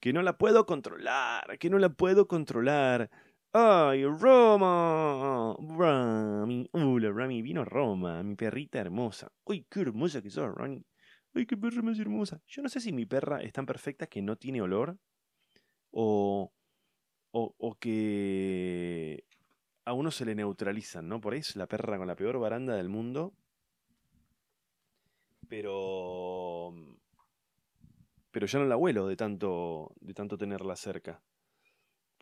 Que 0.00 0.12
no 0.12 0.22
la 0.22 0.36
puedo 0.36 0.66
controlar, 0.66 1.58
que 1.58 1.70
no 1.70 1.78
la 1.78 1.88
puedo 1.88 2.28
controlar. 2.28 3.10
¡Ay, 3.56 4.04
Roma! 4.04 5.54
Rami. 5.78 6.68
Hola, 6.72 7.12
Rami. 7.12 7.40
Vino 7.40 7.64
Roma, 7.64 8.20
mi 8.24 8.34
perrita 8.34 8.80
hermosa. 8.80 9.30
¡Uy, 9.44 9.64
qué 9.70 9.80
hermosa 9.82 10.20
que 10.20 10.28
sos, 10.28 10.52
Rami! 10.52 10.84
¡Ay, 11.34 11.46
qué 11.46 11.56
perra 11.56 11.80
más 11.82 11.98
hermosa! 12.00 12.40
Yo 12.48 12.62
no 12.62 12.68
sé 12.68 12.80
si 12.80 12.92
mi 12.92 13.06
perra 13.06 13.42
es 13.42 13.52
tan 13.52 13.64
perfecta 13.64 14.08
que 14.08 14.22
no 14.22 14.34
tiene 14.36 14.60
olor 14.60 14.98
o, 15.92 16.52
o, 17.32 17.54
o 17.58 17.74
que 17.78 19.24
a 19.84 19.92
uno 19.92 20.10
se 20.10 20.24
le 20.24 20.34
neutralizan, 20.34 21.08
¿no? 21.08 21.20
Por 21.20 21.34
ahí 21.34 21.40
es 21.40 21.54
la 21.54 21.68
perra 21.68 21.96
con 21.98 22.08
la 22.08 22.16
peor 22.16 22.38
baranda 22.40 22.74
del 22.74 22.88
mundo. 22.88 23.34
Pero. 25.48 26.74
Pero 28.32 28.46
ya 28.46 28.58
no 28.58 28.64
la 28.64 28.76
huelo 28.76 29.06
de 29.06 29.16
tanto, 29.16 29.94
de 30.00 30.12
tanto 30.12 30.36
tenerla 30.36 30.74
cerca. 30.74 31.22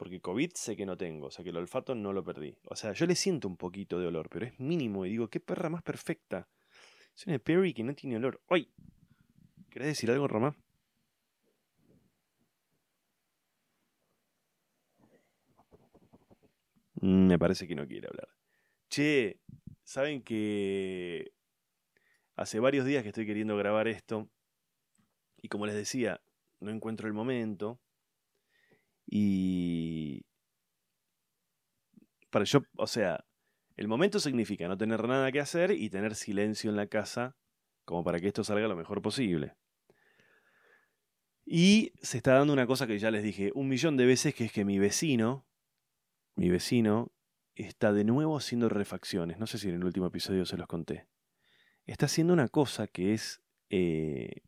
Porque 0.03 0.21
COVID 0.21 0.51
sé 0.55 0.75
que 0.75 0.85
no 0.85 0.97
tengo, 0.97 1.29
o 1.29 1.31
sea 1.31 1.45
que 1.45 1.51
el 1.51 1.57
olfato 1.57 1.95
no 1.95 2.13
lo 2.13 2.25
perdí. 2.25 2.59
O 2.65 2.75
sea, 2.75 2.93
yo 2.93 3.07
le 3.07 3.15
siento 3.15 3.47
un 3.47 3.57
poquito 3.57 4.01
de 4.01 4.09
olor, 4.09 4.29
pero 4.29 4.45
es 4.47 4.59
mínimo. 4.59 5.07
Y 5.07 5.11
digo, 5.11 5.29
qué 5.29 5.39
perra 5.39 5.71
más 5.71 5.85
perfecta. 5.85 6.49
Es 7.17 7.25
una 7.29 7.39
Perry 7.39 7.73
que 7.73 7.85
no 7.85 7.95
tiene 7.95 8.17
olor. 8.17 8.43
¡Ay! 8.49 8.69
¿Querés 9.71 9.87
decir 9.87 10.11
algo, 10.11 10.27
Román? 10.27 10.57
Me 17.01 17.39
parece 17.39 17.69
que 17.69 17.77
no 17.77 17.87
quiere 17.87 18.09
hablar. 18.09 18.29
Che, 18.91 19.39
¿saben 19.85 20.25
que 20.25 21.33
hace 22.35 22.59
varios 22.59 22.87
días 22.87 23.05
que 23.05 23.11
estoy 23.11 23.25
queriendo 23.25 23.57
grabar 23.57 23.87
esto? 23.87 24.29
Y 25.37 25.47
como 25.47 25.65
les 25.67 25.77
decía, 25.77 26.21
no 26.59 26.73
encuentro 26.73 27.07
el 27.07 27.15
momento. 27.15 27.79
Y... 29.15 30.25
Para 32.31 32.47
yo, 32.47 32.63
o 32.79 32.87
sea, 32.87 33.27
el 33.77 33.87
momento 33.87 34.19
significa 34.19 34.67
no 34.69 34.79
tener 34.79 35.07
nada 35.07 35.31
que 35.31 35.39
hacer 35.39 35.73
y 35.73 35.91
tener 35.91 36.15
silencio 36.15 36.71
en 36.71 36.77
la 36.77 36.87
casa 36.87 37.37
como 37.85 38.05
para 38.05 38.21
que 38.21 38.29
esto 38.29 38.43
salga 38.43 38.69
lo 38.69 38.77
mejor 38.77 39.03
posible. 39.03 39.55
Y 41.45 41.93
se 42.01 42.17
está 42.17 42.33
dando 42.33 42.55
una 42.55 42.67
cosa 42.67 42.87
que 42.87 42.99
ya 42.99 43.11
les 43.11 43.23
dije 43.23 43.53
un 43.55 43.69
millón 43.69 43.99
de 43.99 44.07
veces, 44.07 44.35
que 44.35 44.47
es 44.47 44.53
que 44.53 44.65
mi 44.65 44.79
vecino, 44.79 45.47
mi 46.35 46.49
vecino, 46.49 47.13
está 47.55 47.93
de 47.93 48.05
nuevo 48.05 48.39
haciendo 48.39 48.71
refacciones. 48.71 49.39
No 49.39 49.47
sé 49.47 49.59
si 49.59 49.69
en 49.69 49.75
el 49.75 49.85
último 49.85 50.07
episodio 50.07 50.47
se 50.47 50.57
los 50.57 50.67
conté. 50.67 51.07
Está 51.85 52.07
haciendo 52.07 52.33
una 52.33 52.49
cosa 52.49 52.87
que 52.87 53.13
es... 53.13 53.43
Eh, 53.69 54.41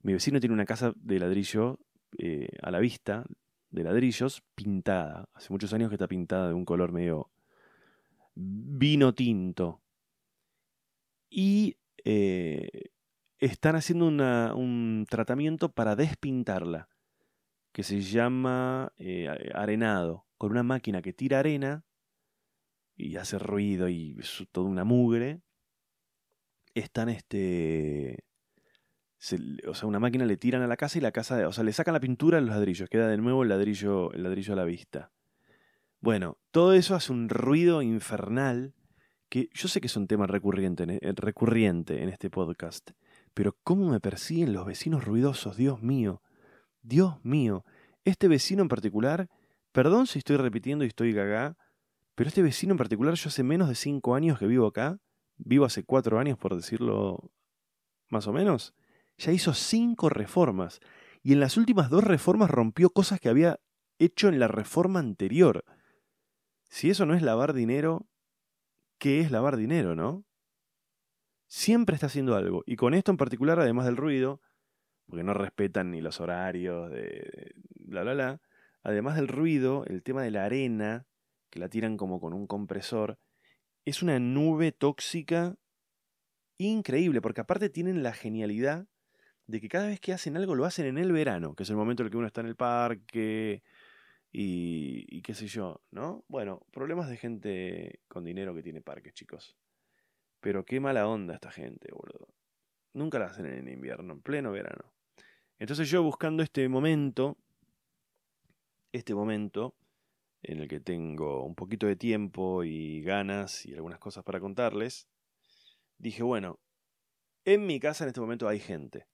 mi 0.00 0.14
vecino 0.14 0.40
tiene 0.40 0.54
una 0.54 0.64
casa 0.64 0.94
de 0.96 1.18
ladrillo 1.18 1.80
eh, 2.16 2.48
a 2.62 2.70
la 2.70 2.78
vista, 2.78 3.26
de 3.70 3.84
ladrillos, 3.84 4.42
pintada. 4.54 5.28
Hace 5.34 5.52
muchos 5.52 5.72
años 5.72 5.88
que 5.88 5.94
está 5.94 6.08
pintada 6.08 6.48
de 6.48 6.54
un 6.54 6.64
color 6.64 6.92
medio 6.92 7.30
vino 8.34 9.14
tinto. 9.14 9.82
Y 11.28 11.76
eh, 12.04 12.90
están 13.38 13.76
haciendo 13.76 14.06
un 14.08 15.06
tratamiento 15.08 15.72
para 15.72 15.96
despintarla, 15.96 16.88
que 17.72 17.82
se 17.82 18.00
llama 18.00 18.92
arenado 19.54 20.26
con 20.36 20.52
una 20.52 20.62
máquina 20.62 21.02
que 21.02 21.12
tira 21.12 21.38
arena 21.38 21.84
y 22.96 23.16
hace 23.16 23.38
ruido 23.38 23.88
y 23.88 24.16
es 24.18 24.46
toda 24.52 24.68
una 24.68 24.84
mugre, 24.84 25.42
están 26.74 27.08
este... 27.08 28.24
o 29.66 29.74
sea, 29.74 29.88
una 29.88 29.98
máquina 29.98 30.24
le 30.24 30.36
tiran 30.36 30.62
a 30.62 30.66
la 30.66 30.76
casa 30.76 30.98
y 30.98 31.00
la 31.00 31.12
casa, 31.12 31.46
o 31.46 31.52
sea, 31.52 31.64
le 31.64 31.72
sacan 31.72 31.94
la 31.94 32.00
pintura 32.00 32.38
a 32.38 32.40
los 32.40 32.50
ladrillos, 32.50 32.88
queda 32.88 33.08
de 33.08 33.18
nuevo 33.18 33.42
el 33.42 33.48
ladrillo, 33.48 34.12
el 34.12 34.22
ladrillo 34.22 34.52
a 34.54 34.56
la 34.56 34.64
vista. 34.64 35.12
Bueno, 36.00 36.38
todo 36.50 36.72
eso 36.72 36.94
hace 36.94 37.12
un 37.12 37.28
ruido 37.28 37.82
infernal 37.82 38.74
que 39.28 39.48
yo 39.52 39.68
sé 39.68 39.80
que 39.80 39.86
es 39.86 39.96
un 39.96 40.08
tema 40.08 40.26
recurrente, 40.26 40.84
eh, 40.84 40.98
en 41.02 42.08
este 42.08 42.30
podcast, 42.30 42.90
pero 43.34 43.56
¿cómo 43.62 43.90
me 43.90 44.00
persiguen 44.00 44.52
los 44.52 44.66
vecinos 44.66 45.04
ruidosos? 45.04 45.56
Dios 45.56 45.82
mío, 45.82 46.22
Dios 46.82 47.22
mío. 47.22 47.64
Este 48.04 48.28
vecino 48.28 48.62
en 48.62 48.68
particular 48.68 49.28
Perdón 49.72 50.06
si 50.06 50.18
estoy 50.18 50.36
repitiendo 50.36 50.84
y 50.84 50.88
estoy 50.88 51.12
gaga, 51.12 51.56
pero 52.14 52.28
este 52.28 52.42
vecino 52.42 52.72
en 52.72 52.78
particular, 52.78 53.14
yo 53.14 53.28
hace 53.28 53.42
menos 53.42 53.68
de 53.68 53.76
cinco 53.76 54.14
años 54.14 54.38
que 54.38 54.46
vivo 54.46 54.66
acá, 54.66 54.98
vivo 55.36 55.64
hace 55.64 55.84
cuatro 55.84 56.18
años 56.18 56.36
por 56.38 56.56
decirlo 56.56 57.30
más 58.08 58.26
o 58.26 58.32
menos, 58.32 58.74
ya 59.20 59.32
hizo 59.32 59.52
cinco 59.52 60.08
reformas 60.08 60.80
y 61.22 61.34
en 61.34 61.40
las 61.40 61.56
últimas 61.56 61.90
dos 61.90 62.02
reformas 62.04 62.50
rompió 62.50 62.90
cosas 62.90 63.20
que 63.20 63.28
había 63.28 63.60
hecho 63.98 64.28
en 64.28 64.38
la 64.38 64.48
reforma 64.48 64.98
anterior. 64.98 65.64
Si 66.70 66.88
eso 66.88 67.04
no 67.04 67.14
es 67.14 67.20
lavar 67.20 67.52
dinero, 67.52 68.08
¿qué 68.98 69.20
es 69.20 69.30
lavar 69.30 69.58
dinero, 69.58 69.94
no? 69.94 70.24
Siempre 71.48 71.94
está 71.94 72.06
haciendo 72.06 72.34
algo. 72.34 72.62
Y 72.64 72.76
con 72.76 72.94
esto 72.94 73.10
en 73.10 73.18
particular, 73.18 73.60
además 73.60 73.84
del 73.84 73.98
ruido, 73.98 74.40
porque 75.06 75.24
no 75.24 75.34
respetan 75.34 75.90
ni 75.90 76.00
los 76.00 76.20
horarios 76.20 76.90
de 76.90 77.52
bla, 77.74 78.02
bla, 78.02 78.14
bla, 78.14 78.40
además 78.82 79.16
del 79.16 79.28
ruido, 79.28 79.84
el 79.86 80.02
tema 80.02 80.22
de 80.22 80.30
la 80.30 80.44
arena, 80.44 81.06
que 81.50 81.60
la 81.60 81.68
tiran 81.68 81.98
como 81.98 82.20
con 82.20 82.32
un 82.32 82.46
compresor, 82.46 83.18
es 83.84 84.02
una 84.02 84.18
nube 84.18 84.72
tóxica 84.72 85.56
increíble, 86.56 87.20
porque 87.20 87.42
aparte 87.42 87.68
tienen 87.68 88.02
la 88.02 88.12
genialidad 88.12 88.86
de 89.50 89.60
que 89.60 89.68
cada 89.68 89.86
vez 89.86 90.00
que 90.00 90.12
hacen 90.12 90.36
algo 90.36 90.54
lo 90.54 90.64
hacen 90.64 90.86
en 90.86 90.98
el 90.98 91.12
verano, 91.12 91.54
que 91.54 91.64
es 91.64 91.70
el 91.70 91.76
momento 91.76 92.02
en 92.02 92.06
el 92.06 92.10
que 92.10 92.16
uno 92.16 92.26
está 92.26 92.40
en 92.40 92.46
el 92.48 92.56
parque 92.56 93.62
y, 94.32 95.04
y 95.08 95.22
qué 95.22 95.34
sé 95.34 95.46
yo, 95.46 95.82
¿no? 95.90 96.24
Bueno, 96.28 96.62
problemas 96.72 97.08
de 97.08 97.16
gente 97.16 98.00
con 98.08 98.24
dinero 98.24 98.54
que 98.54 98.62
tiene 98.62 98.80
parques, 98.80 99.14
chicos. 99.14 99.56
Pero 100.40 100.64
qué 100.64 100.80
mala 100.80 101.06
onda 101.08 101.34
esta 101.34 101.50
gente, 101.50 101.88
boludo. 101.92 102.28
Nunca 102.94 103.18
la 103.18 103.26
hacen 103.26 103.46
en 103.46 103.68
invierno, 103.68 104.14
en 104.14 104.22
pleno 104.22 104.52
verano. 104.52 104.92
Entonces 105.58 105.90
yo 105.90 106.02
buscando 106.02 106.42
este 106.42 106.68
momento 106.68 107.36
este 108.92 109.14
momento 109.14 109.74
en 110.42 110.60
el 110.60 110.68
que 110.68 110.80
tengo 110.80 111.44
un 111.44 111.54
poquito 111.54 111.86
de 111.86 111.96
tiempo 111.96 112.64
y 112.64 113.02
ganas 113.02 113.66
y 113.66 113.74
algunas 113.74 113.98
cosas 113.98 114.24
para 114.24 114.40
contarles, 114.40 115.06
dije, 115.98 116.22
bueno, 116.22 116.58
en 117.44 117.66
mi 117.66 117.78
casa 117.78 118.04
en 118.04 118.08
este 118.08 118.20
momento 118.20 118.48
hay 118.48 118.58
gente, 118.58 119.06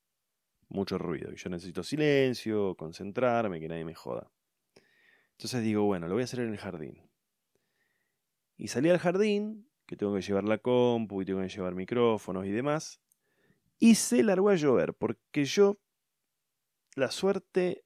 mucho 0.69 0.99
ruido, 0.99 1.33
y 1.33 1.37
yo 1.37 1.49
necesito 1.51 1.83
silencio, 1.83 2.75
concentrarme, 2.75 3.61
que 3.61 3.69
nadie 3.69 3.85
me 3.85 3.95
joda. 3.95 4.31
Entonces 5.33 5.63
digo, 5.63 5.85
bueno, 5.85 6.09
lo 6.09 6.15
voy 6.15 6.23
a 6.23 6.25
hacer 6.25 6.41
en 6.41 6.51
el 6.51 6.59
jardín. 6.59 7.03
Y 8.57 8.69
salí 8.69 8.89
al 8.89 8.99
jardín, 8.99 9.69
que 9.87 9.97
tengo 9.97 10.15
que 10.15 10.23
llevar 10.23 10.45
la 10.45 10.59
compu 10.59 11.23
y 11.23 11.25
tengo 11.25 11.43
que 11.43 11.49
llevar 11.49 11.75
micrófonos 11.75 12.47
y 12.47 12.51
demás, 12.51 13.01
y 13.79 13.95
se 13.97 14.23
largó 14.23 14.49
a 14.49 14.55
llover, 14.55 14.95
porque 14.95 15.45
yo, 15.45 15.79
la 16.95 17.11
suerte 17.11 17.85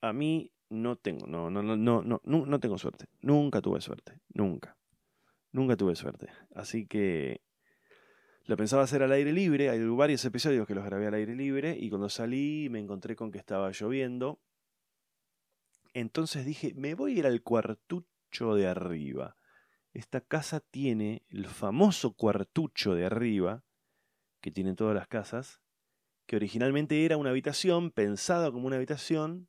a 0.00 0.12
mí 0.12 0.52
no 0.68 0.96
tengo, 0.96 1.26
no, 1.26 1.50
no, 1.50 1.62
no, 1.62 1.76
no, 1.76 2.02
no, 2.02 2.20
no 2.24 2.60
tengo 2.60 2.78
suerte. 2.78 3.06
Nunca 3.20 3.60
tuve 3.60 3.80
suerte, 3.80 4.20
nunca. 4.28 4.76
Nunca 5.52 5.76
tuve 5.76 5.96
suerte. 5.96 6.28
Así 6.54 6.86
que 6.86 7.40
lo 8.46 8.56
pensaba 8.56 8.82
hacer 8.82 9.02
al 9.02 9.12
aire 9.12 9.32
libre. 9.32 9.70
Hay 9.70 9.84
varios 9.88 10.24
episodios 10.24 10.66
que 10.66 10.74
los 10.74 10.84
grabé 10.84 11.06
al 11.06 11.14
aire 11.14 11.34
libre 11.34 11.76
y 11.78 11.88
cuando 11.88 12.08
salí 12.08 12.68
me 12.70 12.78
encontré 12.78 13.16
con 13.16 13.30
que 13.30 13.38
estaba 13.38 13.70
lloviendo. 13.72 14.40
Entonces 15.92 16.44
dije, 16.44 16.74
me 16.74 16.94
voy 16.94 17.16
a 17.16 17.18
ir 17.18 17.26
al 17.26 17.42
cuartucho 17.42 18.54
de 18.54 18.66
arriba. 18.66 19.36
Esta 19.92 20.20
casa 20.20 20.60
tiene 20.60 21.24
el 21.28 21.46
famoso 21.46 22.12
cuartucho 22.14 22.94
de 22.94 23.06
arriba 23.06 23.64
que 24.40 24.50
tienen 24.50 24.76
todas 24.76 24.94
las 24.94 25.08
casas, 25.08 25.62
que 26.26 26.36
originalmente 26.36 27.04
era 27.04 27.16
una 27.16 27.30
habitación 27.30 27.90
pensada 27.90 28.52
como 28.52 28.66
una 28.66 28.76
habitación 28.76 29.48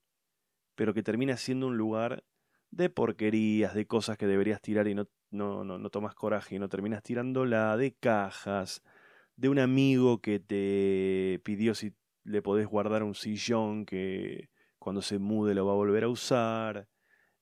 pero 0.77 0.93
que 0.93 1.01
termina 1.01 1.35
siendo 1.37 1.65
un 1.67 1.75
lugar 1.75 2.23
de 2.69 2.91
porquerías, 2.91 3.73
de 3.73 3.87
cosas 3.87 4.15
que 4.15 4.27
deberías 4.27 4.61
tirar 4.61 4.87
y 4.87 4.93
no, 4.93 5.09
no, 5.31 5.63
no, 5.63 5.77
no 5.77 5.89
tomas 5.89 6.15
coraje 6.15 6.55
y 6.55 6.59
no 6.59 6.69
terminas 6.69 7.03
tirándola, 7.03 7.77
de 7.77 7.93
cajas, 7.93 8.83
de 9.35 9.49
un 9.49 9.59
amigo 9.59 10.21
que 10.21 10.39
te 10.39 11.39
pidió 11.43 11.75
si 11.75 11.93
le 12.23 12.41
podés 12.41 12.67
guardar 12.67 13.03
un 13.03 13.15
sillón 13.15 13.85
que 13.85 14.49
cuando 14.79 15.01
se 15.01 15.19
mude 15.19 15.53
lo 15.55 15.65
va 15.65 15.73
a 15.73 15.75
volver 15.75 16.03
a 16.05 16.09
usar, 16.09 16.87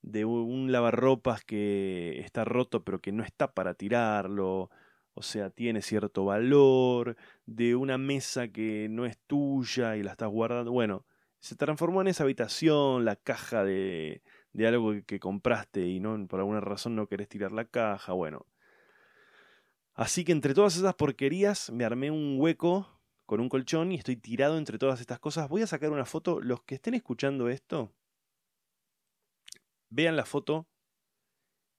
de 0.02 0.26
un 0.26 0.71
lavarropas 0.71 1.43
que 1.43 2.19
está 2.19 2.45
roto 2.45 2.84
pero 2.84 3.00
que 3.02 3.12
no 3.12 3.24
está 3.24 3.54
para 3.54 3.74
tirarlo, 3.74 4.69
o 5.13 5.21
sea, 5.21 5.50
tiene 5.50 5.82
cierto 5.82 6.26
valor, 6.26 7.15
de 7.45 7.76
una 7.76 7.98
mesa 7.98 8.50
que 8.50 8.88
no 8.89 9.06
es 9.06 9.17
tuya 9.28 9.95
y 9.98 10.04
la 10.04 10.12
estás 10.12 10.30
guardando, 10.30 10.71
bueno, 10.71 11.06
se 11.39 11.56
transformó 11.56 12.02
en 12.02 12.08
esa 12.08 12.24
habitación, 12.24 13.06
la 13.06 13.15
caja 13.15 13.63
de, 13.63 14.21
de 14.55 14.67
algo 14.67 14.93
que, 15.05 15.19
compraste 15.19 15.85
y 15.85 15.99
no 15.99 16.27
por 16.27 16.39
alguna 16.39 16.61
razón 16.61 16.95
no 16.95 17.07
querés 17.07 17.27
tirar 17.27 17.51
la 17.51 17.65
caja, 17.65 18.13
bueno. 18.13 18.45
Así 19.93 20.23
que 20.23 20.31
entre 20.31 20.53
todas 20.53 20.77
esas 20.77 20.95
porquerías 20.95 21.71
me 21.71 21.83
armé 21.83 22.09
un 22.09 22.37
hueco 22.39 22.87
con 23.25 23.41
un 23.41 23.49
colchón 23.49 23.91
y 23.91 23.95
estoy 23.95 24.15
tirado 24.15 24.57
entre 24.57 24.77
todas 24.77 25.01
estas 25.01 25.19
cosas. 25.19 25.49
Voy 25.49 25.61
a 25.61 25.67
sacar 25.67 25.89
una 25.91 26.05
foto. 26.05 26.39
Los 26.39 26.63
que 26.63 26.75
estén 26.75 26.93
escuchando 26.93 27.49
esto, 27.49 27.93
vean 29.89 30.15
la 30.15 30.25
foto 30.25 30.67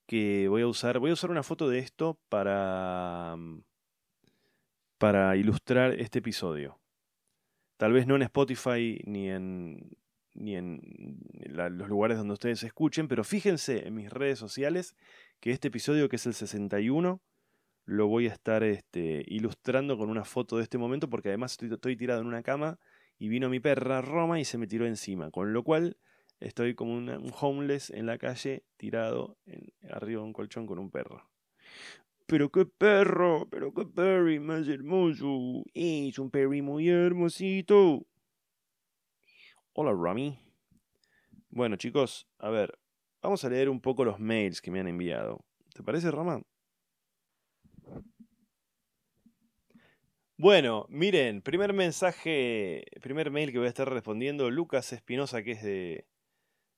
que 0.05 0.47
voy 0.47 0.61
a 0.61 0.67
usar, 0.67 0.99
voy 0.99 1.09
a 1.09 1.13
usar 1.13 1.31
una 1.31 1.43
foto 1.43 1.69
de 1.69 1.79
esto 1.79 2.19
para, 2.29 3.35
para 4.99 5.35
ilustrar 5.35 5.93
este 5.99 6.19
episodio. 6.19 6.79
Tal 7.77 7.91
vez 7.91 8.05
no 8.05 8.15
en 8.15 8.23
Spotify 8.23 9.01
ni 9.05 9.29
en, 9.29 9.97
ni 10.37 10.55
en 10.55 10.81
los 11.49 11.89
lugares 11.89 12.17
donde 12.17 12.33
ustedes 12.33 12.63
escuchen, 12.63 13.07
pero 13.07 13.23
fíjense 13.23 13.87
en 13.87 13.95
mis 13.95 14.09
redes 14.09 14.39
sociales 14.39 14.95
que 15.39 15.51
este 15.51 15.67
episodio, 15.67 16.09
que 16.09 16.15
es 16.15 16.25
el 16.25 16.33
61, 16.33 17.21
lo 17.85 18.07
voy 18.07 18.27
a 18.27 18.33
estar 18.33 18.63
este, 18.63 19.23
ilustrando 19.27 19.97
con 19.97 20.09
una 20.09 20.25
foto 20.25 20.57
de 20.57 20.63
este 20.63 20.77
momento, 20.77 21.09
porque 21.09 21.29
además 21.29 21.57
estoy, 21.61 21.95
tirado 21.95 22.21
en 22.21 22.27
una 22.27 22.43
cama 22.43 22.79
y 23.17 23.29
vino 23.29 23.49
mi 23.49 23.59
perra 23.59 24.01
Roma 24.01 24.39
y 24.39 24.45
se 24.45 24.57
me 24.57 24.67
tiró 24.67 24.85
encima, 24.85 25.31
con 25.31 25.53
lo 25.53 25.63
cual 25.63 25.97
estoy 26.39 26.75
como 26.75 26.93
un 26.93 27.33
homeless 27.39 27.89
en 27.89 28.05
la 28.05 28.17
calle 28.17 28.63
tirado 28.75 29.37
en, 29.45 29.71
arriba 29.89 30.21
de 30.21 30.27
un 30.27 30.33
colchón 30.33 30.67
con 30.67 30.79
un 30.79 30.91
perro. 30.91 31.29
Pero 32.27 32.51
qué 32.51 32.65
perro, 32.65 33.47
pero 33.49 33.73
qué 33.73 33.85
perry 33.85 34.37
más 34.37 34.67
hermoso. 34.67 35.63
Es 35.73 36.19
un 36.19 36.29
perry 36.29 36.61
muy 36.61 36.89
hermosito. 36.89 38.05
Hola, 39.79 39.93
Rami. 39.93 40.35
Bueno, 41.51 41.75
chicos, 41.75 42.27
a 42.39 42.49
ver, 42.49 42.79
vamos 43.21 43.45
a 43.45 43.49
leer 43.49 43.69
un 43.69 43.79
poco 43.79 44.03
los 44.03 44.19
mails 44.19 44.59
que 44.59 44.71
me 44.71 44.79
han 44.79 44.87
enviado. 44.87 45.45
¿Te 45.71 45.83
parece, 45.83 46.09
Rama? 46.09 46.41
Bueno, 50.35 50.87
miren, 50.89 51.43
primer 51.43 51.73
mensaje, 51.73 52.85
primer 53.03 53.29
mail 53.29 53.51
que 53.51 53.59
voy 53.59 53.67
a 53.67 53.69
estar 53.69 53.87
respondiendo, 53.87 54.49
Lucas 54.49 54.91
Espinosa, 54.93 55.43
que 55.43 55.51
es 55.51 55.61
de, 55.61 56.07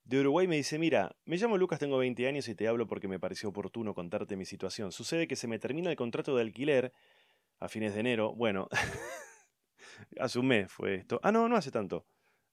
de 0.04 0.20
Uruguay, 0.20 0.50
me 0.50 0.58
dice, 0.58 0.78
mira, 0.78 1.16
me 1.24 1.38
llamo 1.38 1.58
Lucas, 1.58 1.80
tengo 1.80 2.00
20 2.00 2.28
años 2.28 2.50
y 2.50 2.56
te 2.56 2.68
hablo 2.68 2.86
porque 2.86 3.08
me 3.08 3.18
pareció 3.18 3.48
oportuno 3.48 3.94
contarte 3.94 4.36
mi 4.36 4.44
situación. 4.44 4.92
Sucede 4.92 5.26
que 5.30 5.38
se 5.38 5.48
me 5.48 5.58
termina 5.58 5.90
el 5.90 5.96
contrato 5.96 6.36
de 6.36 6.42
alquiler 6.42 6.92
a 7.60 7.70
fines 7.70 7.94
de 7.94 8.02
enero. 8.02 8.36
Bueno, 8.36 8.68
hace 10.20 10.38
un 10.38 10.48
mes 10.48 10.70
fue 10.70 10.96
esto. 10.96 11.22
Ah, 11.24 11.32
no, 11.32 11.48
no 11.48 11.56
hace 11.56 11.72
tanto. 11.72 12.06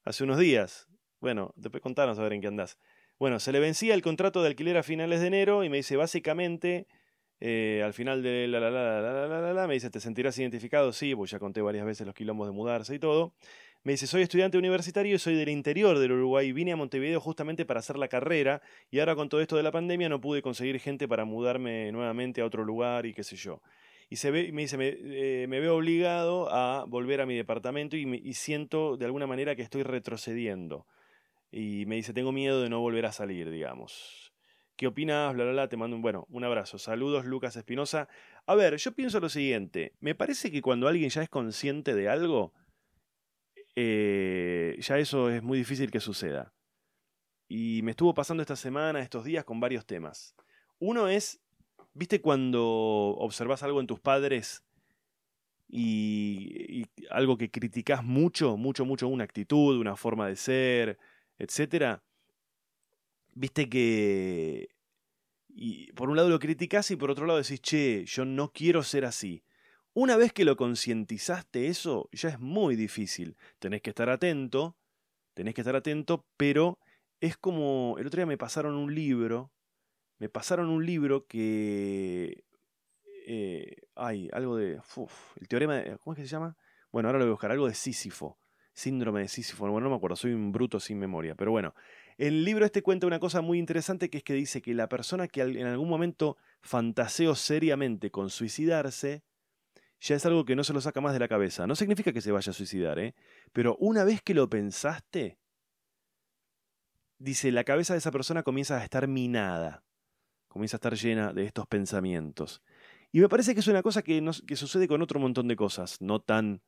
Hace 0.07 0.23
unos 0.23 0.39
días. 0.39 0.87
Bueno, 1.21 1.53
después 1.57 1.83
contanos 1.83 2.17
a 2.21 2.23
ver 2.23 2.33
en 2.33 2.41
qué 2.41 2.47
andás. 2.47 2.79
Bueno, 3.19 3.41
se 3.41 3.51
le 3.51 3.59
vencía 3.59 3.93
el 3.93 4.03
contrato 4.03 4.41
de 4.41 4.47
alquiler 4.47 4.77
a 4.77 4.85
finales 4.85 5.21
de 5.21 5.27
enero 5.27 5.65
y 5.65 5.69
me 5.69 5.79
dice, 5.79 5.97
básicamente 5.97 6.87
eh, 7.41 7.83
al 7.85 7.93
final 7.93 8.23
de 8.23 8.47
la 8.47 8.61
la, 8.61 8.71
la 8.71 9.01
la 9.01 9.27
la 9.27 9.41
la 9.41 9.53
la 9.53 9.67
me 9.67 9.75
dice, 9.75 9.91
¿te 9.91 9.99
sentirás 9.99 10.39
identificado? 10.39 10.93
Sí, 10.93 11.13
pues 11.17 11.33
ya 11.33 11.41
conté 11.41 11.61
varias 11.61 11.85
veces 11.85 12.07
los 12.07 12.15
quilombos 12.15 12.47
de 12.47 12.53
mudarse 12.53 12.95
y 12.95 13.01
todo. 13.01 13.35
Me 13.83 13.93
dice, 13.93 14.07
soy 14.07 14.23
estudiante 14.23 14.57
universitario 14.57 15.17
y 15.17 15.19
soy 15.19 15.35
del 15.35 15.49
interior 15.49 15.99
del 15.99 16.13
Uruguay. 16.13 16.53
Vine 16.53 16.71
a 16.71 16.77
Montevideo 16.77 17.19
justamente 17.21 17.65
para 17.65 17.81
hacer 17.81 17.99
la 17.99 18.07
carrera 18.07 18.63
y 18.93 19.01
ahora 19.01 19.17
con 19.17 19.29
todo 19.29 19.41
esto 19.41 19.57
de 19.57 19.65
la 19.65 19.73
pandemia 19.73 20.09
no 20.09 20.21
pude 20.21 20.41
conseguir 20.41 20.79
gente 20.79 21.09
para 21.09 21.25
mudarme 21.25 21.91
nuevamente 21.91 22.43
a 22.43 22.45
otro 22.45 22.65
lugar 22.65 23.07
y 23.07 23.13
qué 23.13 23.25
sé 23.25 23.35
yo. 23.35 23.61
Y 24.09 24.17
se 24.17 24.31
me 24.31 24.63
dice, 24.63 24.77
me, 24.77 24.97
eh, 24.99 25.47
me 25.49 25.61
veo 25.61 25.77
obligado 25.77 26.49
a 26.53 26.85
volver 26.87 27.21
a 27.21 27.27
mi 27.27 27.37
departamento 27.37 27.97
y, 27.97 28.03
y 28.23 28.35
siento 28.35 28.97
de 28.97 29.05
alguna 29.05 29.27
manera 29.27 29.57
que 29.57 29.63
estoy 29.63 29.83
retrocediendo. 29.83 30.87
Y 31.51 31.87
me 31.87 31.97
dice, 31.97 32.13
tengo 32.13 32.33
miedo 32.33 32.63
de 32.63 32.69
no 32.69 32.81
volver 32.81 33.07
a 33.07 33.13
salir, 33.13 33.51
digamos. 33.51 34.33
¿Qué 34.77 34.87
opinas? 34.87 35.33
Bla, 35.33 35.45
bla, 35.45 35.53
bla. 35.53 35.69
Te 35.69 35.79
mando 35.79 35.97
un, 35.97 36.03
bueno, 36.03 36.27
un 36.29 36.45
abrazo. 36.45 36.79
Saludos, 36.79 37.25
Lucas 37.25 37.57
Espinosa. 37.57 38.09
A 38.45 38.55
ver, 38.55 38.77
yo 38.77 38.93
pienso 38.93 39.21
lo 39.21 39.31
siguiente. 39.31 39.95
Me 40.01 40.15
parece 40.15 40.51
que 40.51 40.61
cuando 40.61 40.87
alguien 40.87 41.09
ya 41.09 41.23
es 41.23 41.31
consciente 41.31 41.95
de 41.95 42.11
algo, 42.11 42.53
eh, 43.75 44.77
ya 44.79 44.99
eso 44.99 45.31
es 45.31 45.43
muy 45.43 45.57
difícil 45.57 45.91
que 45.91 46.01
suceda. 46.01 46.53
Y 47.49 47.81
me 47.85 47.93
estuvo 47.93 48.13
pasando 48.13 48.43
esta 48.43 48.57
semana, 48.57 49.01
estos 49.01 49.25
días, 49.25 49.45
con 49.45 49.61
varios 49.61 49.87
temas. 49.87 50.35
Uno 50.79 51.09
es, 51.09 51.41
¿viste 51.97 52.21
cuando 52.21 52.63
observas 53.19 53.63
algo 53.63 53.81
en 53.81 53.87
tus 53.87 54.01
padres 54.01 54.63
y, 55.69 56.87
algo 57.11 57.37
que 57.37 57.51
criticas 57.51 58.05
mucho, 58.05 58.57
mucho, 58.57 58.85
mucho, 58.85 59.09
una 59.09 59.25
actitud, 59.25 59.79
una 59.79 59.97
forma 59.97 60.29
de 60.29 60.37
ser, 60.37 60.99
etcétera? 61.39 62.03
viste 63.37 63.69
que... 63.69 64.69
Y 65.49 65.93
por 65.93 66.11
un 66.11 66.17
lado 66.17 66.29
lo 66.29 66.39
criticás 66.39 66.91
y 66.91 66.97
por 66.97 67.11
otro 67.11 67.27
lado 67.27 67.39
decís, 67.39 67.61
che, 67.63 68.05
yo 68.05 68.25
no 68.25 68.53
quiero 68.53 68.83
ser 68.83 69.05
así. 69.05 69.43
Una 69.95 70.17
vez 70.17 70.33
que 70.33 70.45
lo 70.45 70.57
concientizaste 70.57 71.69
eso, 71.69 72.11
ya 72.13 72.29
es 72.29 72.41
muy 72.41 72.77
difícil. 72.77 73.37
Tenés 73.59 73.81
que 73.81 73.91
estar 73.91 74.11
atento, 74.11 74.77
tenés 75.33 75.55
que 75.55 75.63
estar 75.63 75.77
atento, 75.77 76.27
pero 76.37 76.79
es 77.21 77.39
como... 77.39 77.97
El 77.99 78.07
otro 78.07 78.19
día 78.19 78.27
me 78.27 78.37
pasaron 78.37 78.75
un 78.75 78.95
libro, 78.95 79.51
me 80.19 80.29
pasaron 80.29 80.69
un 80.69 80.85
libro 80.85 81.27
que... 81.27 82.45
Eh, 83.27 83.77
ay, 83.95 84.29
algo 84.33 84.57
de... 84.57 84.81
el 85.41 85.49
teorema 85.49 85.77
de... 85.77 85.99
¿Cómo 85.99 86.15
es 86.15 86.19
que 86.19 86.27
se 86.27 86.31
llama? 86.31 86.57
Bueno, 86.93 87.09
ahora 87.09 87.19
lo 87.19 87.25
voy 87.25 87.31
a 87.31 87.35
buscar, 87.35 87.51
algo 87.51 87.69
de 87.69 87.75
Sísifo. 87.75 88.39
Síndrome 88.73 89.21
de 89.21 89.29
Sísifo. 89.29 89.67
Bueno, 89.67 89.81
no 89.81 89.91
me 89.91 89.97
acuerdo, 89.97 90.17
soy 90.17 90.33
un 90.33 90.53
bruto 90.53 90.81
sin 90.81 90.99
memoria. 90.99 91.35
Pero 91.35 91.51
bueno, 91.51 91.75
el 92.19 92.45
libro 92.45 92.65
este 92.65 92.83
cuenta 92.83 93.07
una 93.07 93.19
cosa 93.19 93.41
muy 93.41 93.59
interesante 93.59 94.11
que 94.11 94.19
es 94.19 94.25
que 94.25 94.35
dice 94.35 94.63
que 94.63 94.75
la 94.75 94.89
persona 94.89 95.29
que 95.29 95.43
en 95.43 95.67
algún 95.67 95.89
momento 95.89 96.37
fantaseó 96.61 97.35
seriamente 97.35 98.11
con 98.11 98.31
suicidarse, 98.31 99.25
ya 100.01 100.17
es 100.17 100.27
algo 100.27 100.45
que 100.45 100.57
no 100.57 100.65
se 100.65 100.73
lo 100.73 100.81
saca 100.81 101.01
más 101.01 101.13
de 101.15 101.19
la 101.19 101.29
cabeza. 101.29 101.67
No 101.67 101.75
significa 101.75 102.13
que 102.13 102.21
se 102.21 102.33
vaya 102.33 102.51
a 102.51 102.55
suicidar, 102.55 102.99
¿eh? 102.99 103.15
Pero 103.53 103.77
una 103.81 104.05
vez 104.05 104.21
que 104.23 104.35
lo 104.35 104.49
pensaste, 104.49 105.39
dice, 107.19 107.51
la 107.53 107.65
cabeza 107.65 107.95
de 107.95 107.99
esa 107.99 108.11
persona 108.11 108.43
comienza 108.43 108.79
a 108.79 108.85
estar 108.85 109.09
minada, 109.09 109.85
comienza 110.57 110.77
a 110.77 110.79
estar 110.79 110.95
llena 110.95 111.33
de 111.33 111.45
estos 111.45 111.67
pensamientos. 111.67 112.63
Y 113.13 113.21
me 113.21 113.29
parece 113.29 113.55
que 113.55 113.61
es 113.61 113.69
una 113.69 113.83
cosa 113.83 114.03
que, 114.03 114.23
sucede 114.57 114.89
con 114.89 115.03
otro 115.03 115.21
montón 115.21 115.49
de 115.49 115.57
cosas, 115.57 116.01
no 116.01 116.21
tan 116.21 116.63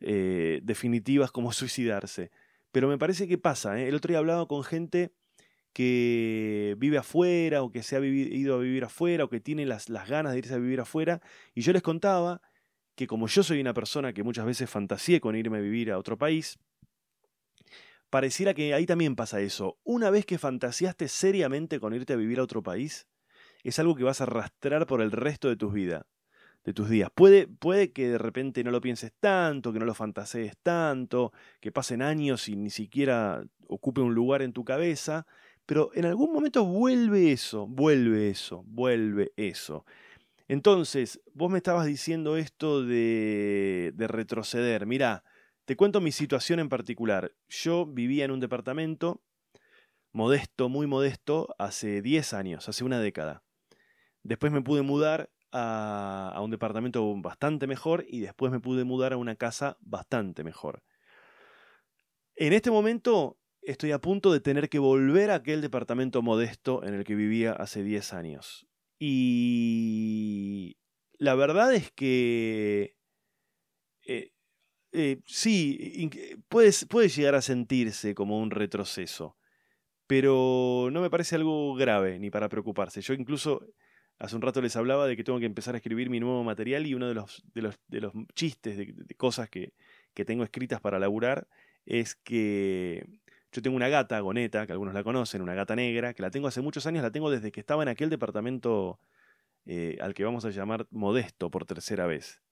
eh, 0.00 0.60
definitivas 0.62 1.32
como 1.32 1.52
suicidarse. 1.52 2.30
Pero 2.70 2.88
me 2.88 2.98
parece 2.98 3.26
que 3.28 3.38
pasa. 3.38 3.78
¿eh? 3.78 3.88
El 3.88 3.94
otro 3.96 4.10
día 4.10 4.18
hablado 4.18 4.48
con 4.48 4.62
gente 4.62 5.12
que 5.72 6.76
vive 6.78 6.98
afuera 6.98 7.62
o 7.62 7.72
que 7.72 7.82
se 7.82 7.96
ha 7.96 8.00
ido 8.00 8.54
a 8.56 8.58
vivir 8.58 8.84
afuera 8.84 9.24
o 9.24 9.28
que 9.28 9.40
tiene 9.40 9.66
las, 9.66 9.88
las 9.88 10.08
ganas 10.08 10.32
de 10.32 10.38
irse 10.38 10.54
a 10.54 10.58
vivir 10.58 10.80
afuera. 10.80 11.20
Y 11.54 11.62
yo 11.62 11.72
les 11.72 11.82
contaba 11.82 12.42
que 12.94 13.06
como 13.06 13.26
yo 13.26 13.42
soy 13.42 13.60
una 13.60 13.74
persona 13.74 14.12
que 14.12 14.22
muchas 14.22 14.46
veces 14.46 14.70
fantaseé 14.70 15.20
con 15.20 15.34
irme 15.34 15.58
a 15.58 15.60
vivir 15.60 15.90
a 15.90 15.98
otro 15.98 16.16
país, 16.16 16.58
pareciera 18.10 18.54
que 18.54 18.74
ahí 18.74 18.86
también 18.86 19.16
pasa 19.16 19.40
eso. 19.40 19.78
Una 19.84 20.10
vez 20.10 20.26
que 20.26 20.38
fantaseaste 20.38 21.08
seriamente 21.08 21.80
con 21.80 21.94
irte 21.94 22.12
a 22.12 22.16
vivir 22.16 22.38
a 22.38 22.42
otro 22.42 22.62
país, 22.62 23.06
es 23.68 23.78
algo 23.78 23.94
que 23.94 24.04
vas 24.04 24.20
a 24.20 24.24
arrastrar 24.24 24.86
por 24.86 25.02
el 25.02 25.12
resto 25.12 25.48
de 25.48 25.56
tu 25.56 25.70
vida 25.70 26.06
de 26.64 26.72
tus 26.72 26.88
días. 26.88 27.10
Puede, 27.14 27.48
puede 27.48 27.92
que 27.92 28.08
de 28.08 28.18
repente 28.18 28.62
no 28.64 28.70
lo 28.70 28.80
pienses 28.80 29.12
tanto, 29.20 29.72
que 29.72 29.78
no 29.78 29.84
lo 29.84 29.94
fantasees 29.94 30.56
tanto, 30.62 31.32
que 31.60 31.72
pasen 31.72 32.02
años 32.02 32.48
y 32.48 32.56
ni 32.56 32.70
siquiera 32.70 33.44
ocupe 33.68 34.00
un 34.00 34.14
lugar 34.14 34.42
en 34.42 34.52
tu 34.52 34.64
cabeza, 34.64 35.26
pero 35.66 35.90
en 35.94 36.04
algún 36.04 36.32
momento 36.32 36.64
vuelve 36.64 37.32
eso, 37.32 37.66
vuelve 37.66 38.30
eso, 38.30 38.64
vuelve 38.66 39.32
eso. 39.36 39.84
Entonces, 40.48 41.20
vos 41.34 41.50
me 41.50 41.58
estabas 41.58 41.86
diciendo 41.86 42.36
esto 42.36 42.84
de, 42.84 43.92
de 43.94 44.08
retroceder. 44.08 44.86
Mirá, 44.86 45.24
te 45.64 45.76
cuento 45.76 46.00
mi 46.00 46.12
situación 46.12 46.60
en 46.60 46.68
particular. 46.68 47.32
Yo 47.48 47.86
vivía 47.86 48.24
en 48.24 48.32
un 48.32 48.40
departamento 48.40 49.22
modesto, 50.12 50.68
muy 50.68 50.86
modesto, 50.86 51.54
hace 51.58 52.02
10 52.02 52.34
años, 52.34 52.68
hace 52.68 52.84
una 52.84 53.00
década. 53.00 53.42
Después 54.22 54.52
me 54.52 54.62
pude 54.62 54.82
mudar 54.82 55.30
a, 55.52 56.38
un 56.42 56.50
departamento 56.50 57.14
bastante 57.16 57.66
mejor 57.66 58.04
y 58.08 58.20
después 58.20 58.50
me 58.50 58.60
pude 58.60 58.84
mudar 58.84 59.12
a 59.12 59.16
una 59.16 59.36
casa 59.36 59.76
bastante 59.80 60.44
mejor. 60.44 60.82
En 62.34 62.52
este 62.52 62.70
momento 62.70 63.38
estoy 63.60 63.92
a 63.92 64.00
punto 64.00 64.32
de 64.32 64.40
tener 64.40 64.68
que 64.68 64.78
volver 64.78 65.30
a 65.30 65.36
aquel 65.36 65.60
departamento 65.60 66.22
modesto 66.22 66.84
en 66.84 66.94
el 66.94 67.04
que 67.04 67.14
vivía 67.14 67.52
hace 67.52 67.82
10 67.82 68.12
años. 68.14 68.66
Y 68.98 70.78
la 71.18 71.34
verdad 71.34 71.74
es 71.74 71.92
que 71.92 72.96
eh, 74.06 74.32
eh, 74.92 75.20
sí, 75.26 76.10
puede 76.48 77.08
llegar 77.08 77.34
a 77.34 77.42
sentirse 77.42 78.14
como 78.14 78.38
un 78.38 78.50
retroceso, 78.50 79.36
pero 80.06 80.88
no 80.92 81.00
me 81.00 81.10
parece 81.10 81.36
algo 81.36 81.74
grave 81.74 82.18
ni 82.18 82.30
para 82.30 82.48
preocuparse. 82.48 83.00
Yo 83.00 83.14
incluso 83.14 83.66
Hace 84.22 84.36
un 84.36 84.42
rato 84.42 84.62
les 84.62 84.76
hablaba 84.76 85.08
de 85.08 85.16
que 85.16 85.24
tengo 85.24 85.40
que 85.40 85.46
empezar 85.46 85.74
a 85.74 85.78
escribir 85.78 86.08
mi 86.08 86.20
nuevo 86.20 86.44
material 86.44 86.86
y 86.86 86.94
uno 86.94 87.08
de 87.08 87.14
los, 87.14 87.42
de 87.54 87.62
los, 87.62 87.80
de 87.88 88.00
los 88.00 88.12
chistes, 88.36 88.76
de, 88.76 89.14
cosas 89.16 89.50
que, 89.50 89.72
que, 90.14 90.24
tengo 90.24 90.44
escritas 90.44 90.80
para 90.80 91.00
laburar, 91.00 91.48
es 91.86 92.14
que 92.14 93.04
yo 93.50 93.62
tengo 93.62 93.74
una 93.74 93.88
gata, 93.88 94.20
Goneta, 94.20 94.64
que 94.64 94.70
algunos 94.70 94.94
la 94.94 95.02
conocen, 95.02 95.42
una 95.42 95.54
gata 95.54 95.74
negra, 95.74 96.14
que 96.14 96.22
la 96.22 96.30
tengo 96.30 96.46
hace 96.46 96.60
muchos 96.60 96.86
años, 96.86 97.02
la 97.02 97.10
tengo 97.10 97.32
desde 97.32 97.50
que 97.50 97.58
estaba 97.58 97.82
en 97.82 97.88
aquel 97.88 98.10
departamento 98.10 99.00
eh, 99.66 99.98
al 100.00 100.14
que 100.14 100.22
vamos 100.22 100.44
a 100.44 100.50
llamar 100.50 100.86
modesto 100.92 101.50
por 101.50 101.64
tercera 101.64 102.06
vez. 102.06 102.42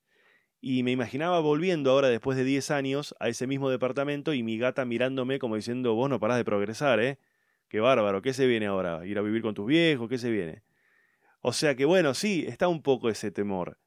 Y 0.59 0.83
me 0.83 0.91
imaginaba 0.91 1.39
volviendo 1.39 1.91
ahora 1.91 2.09
después 2.09 2.37
de 2.37 2.43
10 2.43 2.69
años 2.71 3.15
a 3.21 3.29
ese 3.29 3.47
mismo 3.47 3.69
departamento 3.69 4.33
y 4.33 4.43
mi 4.43 4.57
gata 4.57 4.83
mirándome 4.83 5.39
como 5.39 5.55
diciendo, 5.55 5.93
vos 5.93 6.09
no 6.09 6.19
parás 6.19 6.35
de 6.35 6.43
progresar, 6.43 6.99
¿eh? 6.99 7.17
Qué 7.69 7.79
bárbaro, 7.79 8.21
¿qué 8.21 8.33
se 8.33 8.45
viene 8.45 8.65
ahora? 8.65 9.05
¿Ir 9.05 9.17
a 9.17 9.21
vivir 9.21 9.41
con 9.41 9.53
tus 9.53 9.65
viejos? 9.67 10.09
¿Qué 10.09 10.17
se 10.17 10.29
viene? 10.29 10.63
O 11.41 11.53
sea 11.53 11.75
que 11.75 11.85
bueno, 11.85 12.13
sí, 12.13 12.45
está 12.47 12.67
un 12.67 12.81
poco 12.81 13.09
ese 13.09 13.31
temor. 13.31 13.79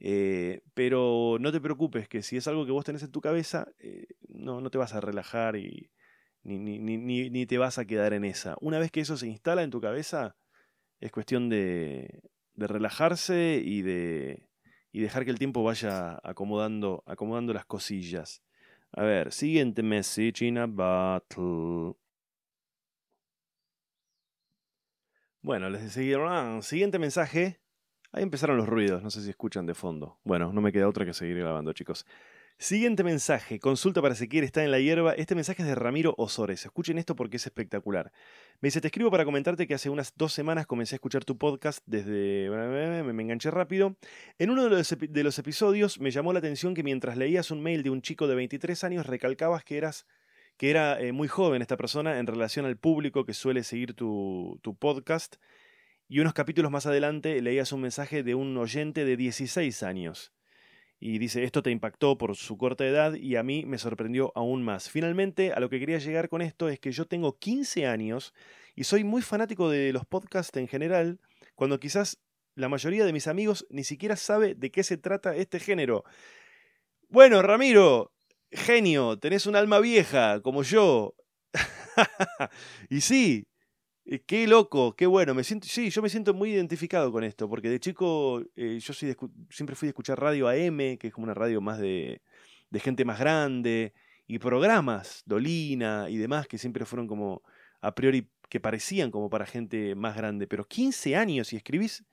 Eh, 0.00 0.62
pero 0.74 1.38
no 1.40 1.50
te 1.52 1.60
preocupes, 1.60 2.08
que 2.08 2.22
si 2.22 2.36
es 2.36 2.46
algo 2.48 2.64
que 2.66 2.72
vos 2.72 2.84
tenés 2.84 3.02
en 3.02 3.12
tu 3.12 3.20
cabeza, 3.20 3.68
eh, 3.78 4.06
no, 4.28 4.60
no 4.60 4.70
te 4.70 4.78
vas 4.78 4.94
a 4.94 5.00
relajar 5.00 5.56
y 5.56 5.90
ni, 6.42 6.58
ni, 6.58 6.78
ni, 6.78 7.30
ni, 7.30 7.46
te 7.46 7.58
vas 7.58 7.78
a 7.78 7.84
quedar 7.84 8.12
en 8.12 8.24
esa. 8.24 8.56
Una 8.60 8.78
vez 8.78 8.90
que 8.90 9.00
eso 9.00 9.16
se 9.16 9.26
instala 9.28 9.62
en 9.62 9.70
tu 9.70 9.80
cabeza, 9.80 10.36
es 11.00 11.12
cuestión 11.12 11.48
de, 11.48 12.22
de 12.54 12.66
relajarse 12.66 13.60
y 13.64 13.82
de, 13.82 14.48
y 14.92 15.00
dejar 15.00 15.24
que 15.24 15.30
el 15.30 15.38
tiempo 15.38 15.62
vaya 15.62 16.18
acomodando, 16.22 17.02
acomodando 17.06 17.52
las 17.52 17.66
cosillas. 17.66 18.42
A 18.92 19.02
ver, 19.02 19.32
siguiente 19.32 19.82
message 19.82 20.44
in 20.46 20.58
a 20.58 20.66
battle. 20.66 21.94
Bueno, 25.48 25.70
les 25.70 25.90
seguir. 25.92 26.18
Siguiente 26.60 26.98
mensaje. 26.98 27.58
Ahí 28.12 28.22
empezaron 28.22 28.58
los 28.58 28.68
ruidos, 28.68 29.02
no 29.02 29.08
sé 29.08 29.22
si 29.22 29.30
escuchan 29.30 29.64
de 29.64 29.72
fondo. 29.72 30.20
Bueno, 30.22 30.52
no 30.52 30.60
me 30.60 30.72
queda 30.72 30.86
otra 30.86 31.06
que 31.06 31.14
seguir 31.14 31.38
grabando, 31.38 31.72
chicos. 31.72 32.04
Siguiente 32.58 33.02
mensaje, 33.02 33.58
consulta 33.58 34.02
para 34.02 34.12
Ezequiel 34.12 34.44
está 34.44 34.62
en 34.62 34.70
la 34.70 34.78
hierba. 34.78 35.14
Este 35.14 35.34
mensaje 35.34 35.62
es 35.62 35.68
de 35.68 35.74
Ramiro 35.74 36.14
Osores. 36.18 36.66
Escuchen 36.66 36.98
esto 36.98 37.16
porque 37.16 37.38
es 37.38 37.46
espectacular. 37.46 38.12
Me 38.60 38.66
dice, 38.66 38.82
te 38.82 38.88
escribo 38.88 39.10
para 39.10 39.24
comentarte 39.24 39.66
que 39.66 39.72
hace 39.72 39.88
unas 39.88 40.12
dos 40.18 40.34
semanas 40.34 40.66
comencé 40.66 40.96
a 40.96 40.98
escuchar 40.98 41.24
tu 41.24 41.38
podcast 41.38 41.82
desde... 41.86 42.50
Me 42.50 43.22
enganché 43.22 43.50
rápido. 43.50 43.96
En 44.38 44.50
uno 44.50 44.64
de 44.64 44.68
los, 44.68 44.96
de 45.00 45.24
los 45.24 45.38
episodios 45.38 45.98
me 45.98 46.10
llamó 46.10 46.34
la 46.34 46.40
atención 46.40 46.74
que 46.74 46.82
mientras 46.82 47.16
leías 47.16 47.50
un 47.50 47.62
mail 47.62 47.82
de 47.82 47.88
un 47.88 48.02
chico 48.02 48.26
de 48.26 48.34
23 48.34 48.84
años 48.84 49.06
recalcabas 49.06 49.64
que 49.64 49.78
eras 49.78 50.04
que 50.58 50.70
era 50.70 51.00
eh, 51.00 51.12
muy 51.12 51.28
joven 51.28 51.62
esta 51.62 51.78
persona 51.78 52.18
en 52.18 52.26
relación 52.26 52.66
al 52.66 52.76
público 52.76 53.24
que 53.24 53.32
suele 53.32 53.64
seguir 53.64 53.94
tu, 53.94 54.58
tu 54.62 54.76
podcast. 54.76 55.36
Y 56.08 56.20
unos 56.20 56.34
capítulos 56.34 56.70
más 56.70 56.86
adelante 56.86 57.40
leías 57.40 57.72
un 57.72 57.80
mensaje 57.80 58.22
de 58.22 58.34
un 58.34 58.56
oyente 58.58 59.04
de 59.06 59.16
16 59.16 59.82
años 59.82 60.32
y 61.00 61.18
dice, 61.18 61.44
esto 61.44 61.62
te 61.62 61.70
impactó 61.70 62.18
por 62.18 62.34
su 62.34 62.58
corta 62.58 62.84
edad 62.84 63.14
y 63.14 63.36
a 63.36 63.42
mí 63.42 63.64
me 63.64 63.78
sorprendió 63.78 64.32
aún 64.34 64.62
más. 64.62 64.90
Finalmente, 64.90 65.52
a 65.52 65.60
lo 65.60 65.70
que 65.70 65.78
quería 65.78 65.98
llegar 65.98 66.28
con 66.28 66.42
esto 66.42 66.68
es 66.68 66.80
que 66.80 66.90
yo 66.90 67.06
tengo 67.06 67.38
15 67.38 67.86
años 67.86 68.34
y 68.74 68.84
soy 68.84 69.04
muy 69.04 69.22
fanático 69.22 69.70
de 69.70 69.92
los 69.92 70.04
podcasts 70.06 70.56
en 70.56 70.66
general, 70.66 71.20
cuando 71.54 71.78
quizás 71.78 72.18
la 72.54 72.68
mayoría 72.68 73.04
de 73.04 73.12
mis 73.12 73.28
amigos 73.28 73.64
ni 73.70 73.84
siquiera 73.84 74.16
sabe 74.16 74.56
de 74.56 74.72
qué 74.72 74.82
se 74.82 74.96
trata 74.96 75.36
este 75.36 75.60
género. 75.60 76.04
Bueno, 77.08 77.42
Ramiro, 77.42 78.12
genio, 78.50 79.18
tenés 79.18 79.46
un 79.46 79.56
alma 79.56 79.80
vieja, 79.80 80.40
como 80.42 80.62
yo. 80.62 81.14
y 82.90 83.00
sí, 83.00 83.46
eh, 84.10 84.22
qué 84.26 84.46
loco, 84.46 84.96
qué 84.96 85.06
bueno. 85.06 85.34
Me 85.34 85.44
siento, 85.44 85.68
sí, 85.68 85.90
yo 85.90 86.02
me 86.02 86.08
siento 86.08 86.34
muy 86.34 86.50
identificado 86.50 87.12
con 87.12 87.24
esto, 87.24 87.48
porque 87.48 87.68
de 87.68 87.80
chico 87.80 88.42
eh, 88.56 88.78
yo 88.80 88.94
siempre 88.94 89.76
fui 89.76 89.88
a 89.88 89.90
escuchar 89.90 90.20
radio 90.20 90.48
AM, 90.48 90.96
que 90.98 91.08
es 91.08 91.12
como 91.12 91.24
una 91.24 91.34
radio 91.34 91.60
más 91.60 91.78
de, 91.78 92.22
gente 92.74 93.04
más 93.04 93.18
grande, 93.18 93.92
y 94.26 94.38
programas, 94.38 95.22
Dolina 95.26 96.06
y 96.08 96.16
demás, 96.16 96.46
que 96.48 96.58
siempre 96.58 96.84
fueron 96.84 97.06
como 97.06 97.42
a 97.80 97.94
priori 97.94 98.30
que 98.48 98.60
parecían 98.60 99.10
como 99.10 99.30
para 99.30 99.46
gente 99.46 99.94
más 99.94 100.16
grande. 100.16 100.46
Pero 100.46 100.66
15 100.66 101.16
años 101.16 101.52
y 101.52 101.56
escribís 101.56 102.04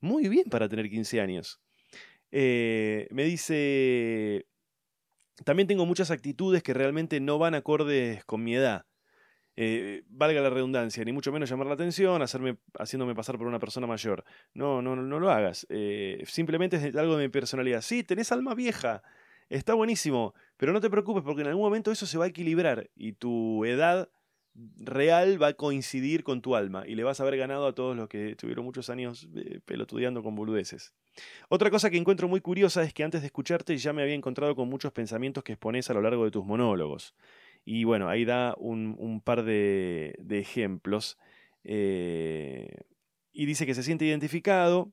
muy 0.00 0.28
bien 0.28 0.44
para 0.50 0.68
tener 0.68 0.90
15 0.90 1.20
años. 1.20 1.60
Eh, 2.32 3.06
me 3.12 3.24
dice, 3.24 4.46
también 5.44 5.66
tengo 5.66 5.86
muchas 5.86 6.10
actitudes 6.10 6.62
que 6.62 6.74
realmente 6.74 7.20
no 7.20 7.38
van 7.38 7.54
acordes 7.54 8.24
con 8.24 8.44
mi 8.44 8.54
edad. 8.54 8.86
Eh, 9.56 10.02
valga 10.08 10.40
la 10.40 10.50
redundancia, 10.50 11.04
ni 11.04 11.12
mucho 11.12 11.30
menos 11.30 11.48
llamar 11.48 11.68
la 11.68 11.74
atención, 11.74 12.22
hacerme, 12.22 12.58
haciéndome 12.78 13.14
pasar 13.14 13.38
por 13.38 13.46
una 13.46 13.58
persona 13.58 13.86
mayor. 13.86 14.24
No, 14.52 14.82
no, 14.82 14.96
no 14.96 15.20
lo 15.20 15.30
hagas. 15.30 15.66
Eh, 15.70 16.22
simplemente 16.26 16.76
es 16.76 16.96
algo 16.96 17.16
de 17.16 17.24
mi 17.24 17.30
personalidad. 17.30 17.80
Sí, 17.80 18.02
tenés 18.02 18.32
alma 18.32 18.54
vieja, 18.54 19.02
está 19.48 19.74
buenísimo, 19.74 20.34
pero 20.56 20.72
no 20.72 20.80
te 20.80 20.90
preocupes 20.90 21.22
porque 21.22 21.42
en 21.42 21.48
algún 21.48 21.64
momento 21.64 21.92
eso 21.92 22.06
se 22.06 22.18
va 22.18 22.24
a 22.24 22.28
equilibrar 22.28 22.90
y 22.96 23.12
tu 23.12 23.64
edad 23.64 24.08
real 24.78 25.42
va 25.42 25.48
a 25.48 25.52
coincidir 25.54 26.22
con 26.22 26.40
tu 26.40 26.54
alma 26.54 26.84
y 26.86 26.94
le 26.94 27.04
vas 27.04 27.18
a 27.18 27.24
haber 27.24 27.36
ganado 27.36 27.66
a 27.66 27.74
todos 27.74 27.96
los 27.96 28.08
que 28.08 28.30
estuvieron 28.30 28.64
muchos 28.64 28.88
años 28.90 29.28
eh, 29.34 29.60
pelotudeando 29.64 30.22
con 30.22 30.34
boludeces. 30.36 30.94
Otra 31.48 31.70
cosa 31.70 31.90
que 31.90 31.96
encuentro 31.96 32.28
muy 32.28 32.40
curiosa 32.40 32.82
es 32.82 32.92
que 32.92 33.04
antes 33.04 33.20
de 33.20 33.26
escucharte 33.26 33.76
ya 33.76 33.92
me 33.92 34.02
había 34.02 34.14
encontrado 34.14 34.54
con 34.54 34.68
muchos 34.68 34.92
pensamientos 34.92 35.44
que 35.44 35.52
expones 35.52 35.90
a 35.90 35.94
lo 35.94 36.02
largo 36.02 36.24
de 36.24 36.30
tus 36.30 36.44
monólogos. 36.44 37.14
Y 37.64 37.84
bueno, 37.84 38.08
ahí 38.08 38.24
da 38.24 38.54
un, 38.58 39.20
par 39.24 39.42
de, 39.44 40.14
ejemplos. 40.30 41.18
Eh, 41.64 42.68
y 43.32 43.46
dice 43.46 43.66
que 43.66 43.74
se 43.74 43.82
siente 43.82 44.04
identificado 44.04 44.92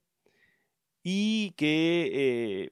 y 1.04 1.52
que 1.52 2.12
eh, 2.13 2.71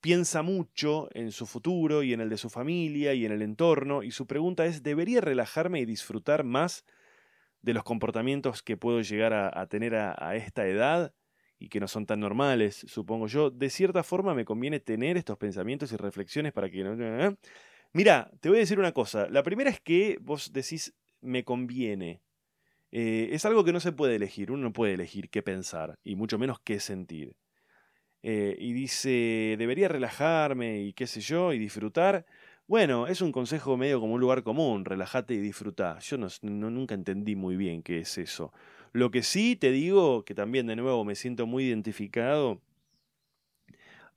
piensa 0.00 0.42
mucho 0.42 1.08
en 1.12 1.32
su 1.32 1.46
futuro 1.46 2.02
y 2.02 2.12
en 2.12 2.20
el 2.20 2.28
de 2.28 2.36
su 2.36 2.50
familia 2.50 3.14
y 3.14 3.24
en 3.24 3.32
el 3.32 3.42
entorno. 3.42 4.02
Y 4.02 4.10
su 4.10 4.26
pregunta 4.26 4.66
es, 4.66 4.82
¿debería 4.82 5.20
relajarme 5.20 5.80
y 5.80 5.84
disfrutar 5.84 6.44
más 6.44 6.84
de 7.62 7.74
los 7.74 7.84
comportamientos 7.84 8.62
que 8.62 8.76
puedo 8.76 9.00
llegar 9.02 9.32
a, 9.32 9.66
tener 9.66 9.94
a, 9.94 10.36
esta 10.36 10.66
edad? 10.66 11.14
y 11.62 11.68
que 11.68 11.78
no 11.78 11.88
son 11.88 12.06
tan 12.06 12.20
normales, 12.20 12.86
supongo 12.88 13.26
yo, 13.26 13.50
de 13.50 13.68
cierta 13.68 14.02
forma 14.02 14.34
me 14.34 14.46
conviene 14.46 14.80
tener 14.80 15.18
estos 15.18 15.36
pensamientos 15.36 15.92
y 15.92 15.96
reflexiones 15.96 16.54
para 16.54 16.70
que... 16.70 16.82
no 16.82 17.36
Mira, 17.92 18.30
te 18.40 18.48
voy 18.48 18.56
a 18.56 18.60
decir 18.60 18.78
una 18.78 18.92
cosa. 18.92 19.28
La 19.28 19.42
primera 19.42 19.68
es 19.68 19.78
que 19.78 20.16
vos 20.22 20.54
decís 20.54 20.94
me 21.20 21.44
conviene. 21.44 22.22
Eh, 22.92 23.28
es 23.32 23.44
algo 23.44 23.64
que 23.64 23.72
no 23.72 23.80
se 23.80 23.92
puede 23.92 24.16
elegir. 24.16 24.50
Uno 24.50 24.64
no 24.64 24.72
puede 24.72 24.94
elegir 24.94 25.28
qué 25.28 25.42
pensar 25.42 25.98
y 26.04 26.14
mucho 26.16 26.38
menos 26.38 26.60
qué 26.60 26.80
sentir. 26.80 27.36
Eh, 28.22 28.56
y 28.58 28.72
dice, 28.72 29.56
debería 29.58 29.88
relajarme 29.88 30.82
y 30.82 30.92
qué 30.92 31.06
sé 31.06 31.20
yo, 31.20 31.52
y 31.52 31.58
disfrutar. 31.58 32.26
Bueno, 32.66 33.06
es 33.06 33.20
un 33.20 33.32
consejo 33.32 33.76
medio 33.76 34.00
como 34.00 34.14
un 34.14 34.20
lugar 34.20 34.42
común, 34.42 34.84
relájate 34.84 35.34
y 35.34 35.38
disfruta. 35.38 35.98
Yo 36.00 36.18
no, 36.18 36.28
nunca 36.42 36.94
entendí 36.94 37.34
muy 37.36 37.56
bien 37.56 37.82
qué 37.82 37.98
es 38.00 38.18
eso. 38.18 38.52
Lo 38.92 39.10
que 39.10 39.22
sí 39.22 39.56
te 39.56 39.70
digo, 39.72 40.24
que 40.24 40.34
también 40.34 40.66
de 40.66 40.76
nuevo 40.76 41.04
me 41.04 41.14
siento 41.14 41.46
muy 41.46 41.64
identificado, 41.64 42.60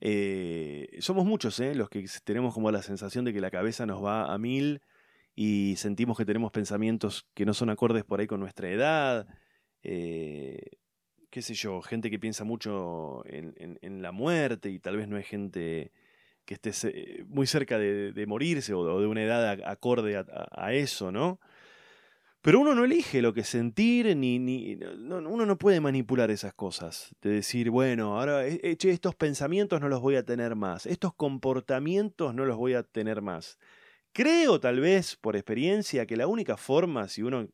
eh, 0.00 0.88
somos 1.00 1.24
muchos 1.24 1.58
¿eh? 1.60 1.74
los 1.74 1.88
que 1.88 2.04
tenemos 2.24 2.54
como 2.54 2.70
la 2.70 2.82
sensación 2.82 3.24
de 3.24 3.32
que 3.32 3.40
la 3.40 3.50
cabeza 3.50 3.86
nos 3.86 4.04
va 4.04 4.32
a 4.32 4.38
mil 4.38 4.82
y 5.34 5.74
sentimos 5.78 6.16
que 6.18 6.24
tenemos 6.26 6.52
pensamientos 6.52 7.26
que 7.34 7.46
no 7.46 7.54
son 7.54 7.70
acordes 7.70 8.04
por 8.04 8.20
ahí 8.20 8.26
con 8.26 8.40
nuestra 8.40 8.70
edad. 8.70 9.26
Qué 11.34 11.42
sé 11.42 11.54
yo, 11.54 11.82
gente 11.82 12.10
que 12.10 12.20
piensa 12.20 12.44
mucho 12.44 13.24
en, 13.26 14.02
la 14.02 14.12
muerte 14.12 14.70
y 14.70 14.78
tal 14.78 14.96
vez 14.96 15.08
no 15.08 15.18
es 15.18 15.26
gente 15.26 15.90
que 16.44 16.54
esté 16.54 17.24
muy 17.26 17.48
cerca 17.48 17.76
de, 17.76 18.24
morirse 18.28 18.72
o 18.72 19.00
de 19.00 19.06
una 19.08 19.24
edad 19.24 19.58
acorde 19.66 20.16
a 20.16 20.72
eso, 20.72 21.10
¿no? 21.10 21.40
Pero 22.40 22.60
uno 22.60 22.76
no 22.76 22.84
elige 22.84 23.20
lo 23.20 23.34
que 23.34 23.42
sentir, 23.42 24.16
ni, 24.16 24.78
uno 24.78 25.44
no 25.44 25.58
puede 25.58 25.80
manipular 25.80 26.30
esas 26.30 26.54
cosas. 26.54 27.12
De 27.20 27.30
decir, 27.30 27.68
bueno, 27.68 28.16
ahora 28.16 28.46
eche 28.46 28.90
estos 28.90 29.16
pensamientos 29.16 29.80
no 29.80 29.88
los 29.88 30.00
voy 30.00 30.14
a 30.14 30.22
tener 30.22 30.54
más, 30.54 30.86
estos 30.86 31.14
comportamientos 31.14 32.32
no 32.32 32.44
los 32.44 32.56
voy 32.56 32.74
a 32.74 32.84
tener 32.84 33.22
más. 33.22 33.58
Creo 34.12 34.60
tal 34.60 34.78
vez 34.78 35.16
por 35.16 35.34
experiencia 35.34 36.06
que 36.06 36.16
la 36.16 36.28
única 36.28 36.56
forma, 36.56 37.08
si 37.08 37.24
uno 37.24 37.48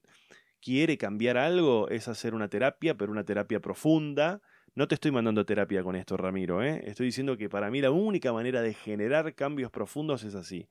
quiere 0.61 0.99
cambiar 0.99 1.37
algo, 1.37 1.89
es 1.89 2.09
hacer 2.09 2.35
una 2.35 2.49
terapia, 2.49 2.97
pero 2.97 3.13
una 3.13 3.25
terapia 3.25 3.61
profunda. 3.61 4.41
No 4.75 4.87
te 4.89 4.95
estoy 4.95 5.11
mandando 5.11 5.45
terapia 5.45 5.83
con 5.83 5.97
esto, 5.97 6.17
Ramiro, 6.17 6.63
¿eh? 6.63 6.83
estoy 6.87 7.07
diciendo 7.07 7.37
que 7.37 7.49
para 7.49 7.71
mí 7.71 7.81
la 7.81 7.91
única 7.91 8.33
manera 8.33 8.63
de 8.63 8.75
generar 8.75 9.35
cambios 9.35 9.71
profundos 9.71 10.23
es 10.23 10.35
así 10.35 10.69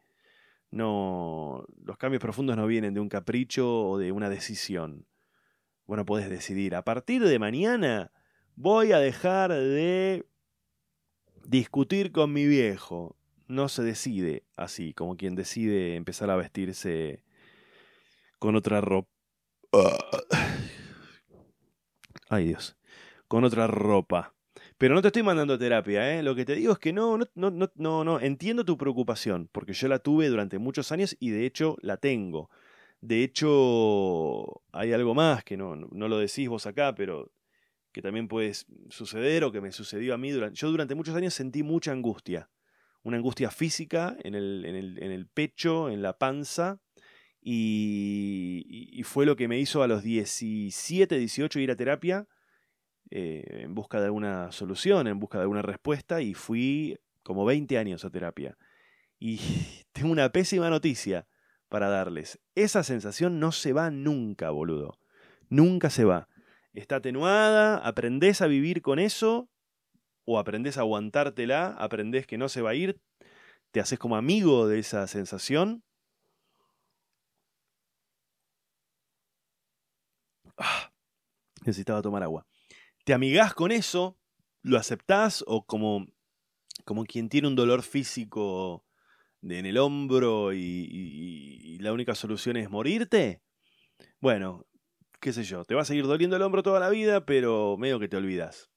no, 0.72 1.66
los 1.84 1.98
cambios 1.98 2.22
profundos 2.22 2.56
no 2.56 2.68
vienen 2.68 2.94
de 2.94 3.00
un 3.00 3.10
capricho 3.10 3.90
o 3.90 3.98
de 3.98 4.12
una 4.12 4.30
decisión. 4.30 5.06
Bueno, 5.86 6.06
puedes 6.06 6.30
decidir, 6.30 6.76
a 6.76 6.84
partir 6.84 7.24
de 7.24 7.40
mañana 7.40 8.12
voy 8.56 8.92
a 8.92 9.00
dejar 9.00 9.52
de 9.52 10.26
discutir 11.46 12.12
con 12.12 12.32
mi 12.32 12.46
viejo. 12.46 13.16
No 13.48 13.68
se 13.68 13.82
decide 13.82 14.44
así, 14.56 14.94
como 14.94 15.18
quien 15.18 15.34
decide 15.34 15.96
empezar 15.96 16.30
a 16.30 16.36
vestirse 16.36 17.24
con 18.38 18.56
otra 18.56 18.80
ropa. 18.80 19.10
Ay 22.30 22.48
Dios, 22.48 22.78
con 23.28 23.44
otra 23.44 23.68
ropa. 23.68 24.34
Pero 24.78 24.96
no 24.96 25.02
te 25.02 25.08
estoy 25.08 25.24
mandando 25.24 25.58
terapia, 25.60 26.18
¿eh? 26.18 26.24
Lo 26.24 26.36
que 26.36 26.46
te 26.46 26.56
digo 26.56 26.74
es 26.74 26.80
que 26.80 26.94
no, 26.94 27.18
no, 27.18 27.28
no, 27.36 27.70
no, 27.76 28.04
no, 28.04 28.20
entiendo 28.20 28.64
tu 28.64 28.78
preocupación, 28.78 29.50
porque 29.52 29.74
yo 29.74 29.88
la 29.88 30.00
tuve 30.00 30.30
durante 30.30 30.58
muchos 30.58 30.92
años 30.92 31.18
y 31.20 31.32
de 31.32 31.46
hecho 31.46 31.76
la 31.82 31.98
tengo. 31.98 32.50
De 33.02 33.24
hecho, 33.24 34.62
hay 34.72 34.94
algo 34.94 35.16
más 35.16 35.44
que 35.44 35.58
no, 35.58 35.76
no 35.76 36.08
lo 36.08 36.18
decís 36.18 36.48
vos 36.50 36.66
acá, 36.66 36.96
pero 36.96 37.32
que 37.92 38.02
también 38.02 38.28
puede 38.28 38.54
suceder 38.90 39.44
o 39.44 39.52
que 39.52 39.62
me 39.62 39.72
sucedió 39.72 40.14
a 40.14 40.18
mí. 40.18 40.32
Durante, 40.32 40.58
yo 40.58 40.70
durante 40.70 40.96
muchos 40.96 41.16
años 41.16 41.34
sentí 41.34 41.64
mucha 41.64 41.92
angustia. 41.92 42.50
Una 43.04 43.18
angustia 43.18 43.50
física 43.52 44.18
en 44.24 44.36
el, 44.36 44.66
en 44.66 44.76
el, 44.76 45.04
en 45.04 45.12
el 45.12 45.28
pecho, 45.28 45.90
en 45.90 46.02
la 46.02 46.18
panza, 46.18 46.80
y, 47.42 49.02
fue 49.04 49.26
lo 49.26 49.36
que 49.36 49.48
me 49.48 49.60
hizo 49.60 49.82
a 49.82 49.88
los 49.88 50.04
17, 50.04 51.18
18 51.18 51.60
ir 51.60 51.72
a 51.72 51.76
terapia 51.76 52.28
eh, 53.10 53.44
en 53.64 53.74
busca 53.74 54.00
de 54.00 54.06
alguna 54.06 54.52
solución, 54.52 55.08
en 55.08 55.20
busca 55.20 55.40
de 55.40 55.44
alguna 55.44 55.62
respuesta, 55.62 56.22
y 56.22 56.34
fui 56.34 57.00
como 57.24 57.46
20 57.46 57.78
años 57.78 58.06
a 58.06 58.10
terapia. 58.10 58.58
Y 59.18 59.40
tengo 59.92 60.12
una 60.12 60.32
pésima 60.32 60.70
noticia 60.70 61.28
para 61.70 61.90
darles. 61.90 62.40
Esa 62.56 62.84
sensación 62.84 63.40
no 63.40 63.52
se 63.52 63.74
va 63.74 63.90
nunca, 63.90 64.50
boludo. 64.50 65.00
Nunca 65.50 65.90
se 65.90 66.04
va. 66.04 66.28
Está 66.74 66.98
atenuada, 66.98 67.78
aprendés 67.78 68.42
a 68.42 68.48
vivir 68.48 68.82
con 68.82 69.00
eso, 69.00 69.50
o 70.26 70.38
aprendés 70.38 70.78
a 70.78 70.82
aguantártela, 70.82 71.76
aprendés 71.80 72.28
que 72.28 72.38
no 72.38 72.50
se 72.50 72.62
va 72.62 72.72
a 72.72 72.76
ir, 72.76 73.02
te 73.72 73.80
haces 73.80 73.98
como 73.98 74.16
amigo 74.16 74.68
de 74.68 74.80
esa 74.80 75.08
sensación. 75.08 75.84
Necesitaba 81.66 82.02
tomar 82.02 82.24
agua. 82.24 82.46
Te 83.04 83.14
amigás 83.14 83.54
con 83.54 83.72
eso, 83.72 84.18
lo 84.62 84.78
aceptás 84.78 85.44
o 85.48 85.66
como, 85.66 86.06
como 86.86 87.06
quien 87.06 87.30
tiene 87.30 87.48
un 87.48 87.56
dolor 87.56 87.82
físico 87.82 88.86
en 89.42 89.66
el 89.66 89.78
hombro 89.78 90.54
y, 90.54 91.78
la 91.80 91.94
única 91.94 92.14
solución 92.14 92.58
es 92.58 92.70
morirte. 92.70 93.42
Bueno, 94.20 94.66
qué 95.22 95.32
sé 95.32 95.44
yo, 95.44 95.64
te 95.64 95.76
va 95.76 95.82
a 95.84 95.86
seguir 95.86 96.06
doliendo 96.06 96.36
el 96.36 96.42
hombro 96.42 96.62
toda 96.62 96.80
la 96.80 96.90
vida, 96.90 97.26
pero 97.26 97.78
medio 97.78 98.00
que 98.00 98.10
te 98.10 98.18
olvidas. 98.18 98.70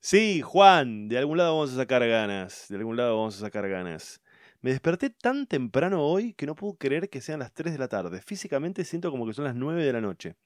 sí, 0.00 0.42
Juan, 0.42 1.08
de 1.08 1.16
algún 1.16 1.38
lado 1.38 1.56
vamos 1.56 1.72
a 1.72 1.76
sacar 1.76 2.06
ganas. 2.06 2.66
De 2.68 2.76
algún 2.76 2.96
lado 2.96 3.16
vamos 3.16 3.38
a 3.38 3.40
sacar 3.40 3.66
ganas. 3.68 4.20
Me 4.60 4.70
desperté 4.70 5.08
tan 5.08 5.46
temprano 5.46 6.02
hoy 6.04 6.34
que 6.34 6.46
no 6.46 6.54
puedo 6.54 6.74
creer 6.74 7.08
que 7.08 7.22
sean 7.22 7.40
las 7.40 7.52
3 7.54 7.72
de 7.72 7.78
la 7.78 7.88
tarde. 7.88 8.20
Físicamente 8.20 8.84
siento 8.84 9.10
como 9.10 9.26
que 9.26 9.32
son 9.32 9.46
las 9.46 9.56
9 9.56 9.82
de 9.82 9.92
la 9.94 10.02
noche. 10.02 10.36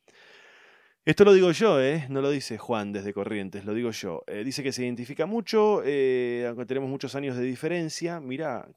Esto 1.07 1.25
lo 1.25 1.33
digo 1.33 1.53
yo, 1.53 1.81
¿eh? 1.81 2.05
no 2.09 2.21
lo 2.21 2.31
dice 2.31 2.59
Juan 2.59 2.93
desde 2.93 3.15
Corrientes, 3.15 3.65
lo 3.65 3.75
digo 3.75 3.93
yo. 3.93 4.25
Eh, 4.27 4.43
dice 4.43 4.65
que 4.65 4.73
se 4.73 4.83
identifica 4.83 5.25
mucho, 5.25 5.83
eh, 5.85 6.47
aunque 6.49 6.67
tenemos 6.67 6.91
muchos 6.91 7.15
años 7.15 7.37
de 7.37 7.45
diferencia. 7.45 8.19
Mira, 8.19 8.69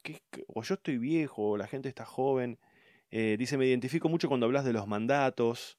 o 0.46 0.62
yo 0.62 0.74
estoy 0.74 0.98
viejo, 0.98 1.50
o 1.50 1.56
la 1.56 1.66
gente 1.66 1.88
está 1.88 2.04
joven. 2.04 2.60
Eh, 3.10 3.34
dice, 3.36 3.58
me 3.58 3.66
identifico 3.66 4.08
mucho 4.08 4.28
cuando 4.28 4.46
hablas 4.46 4.64
de 4.64 4.72
los 4.72 4.86
mandatos, 4.86 5.76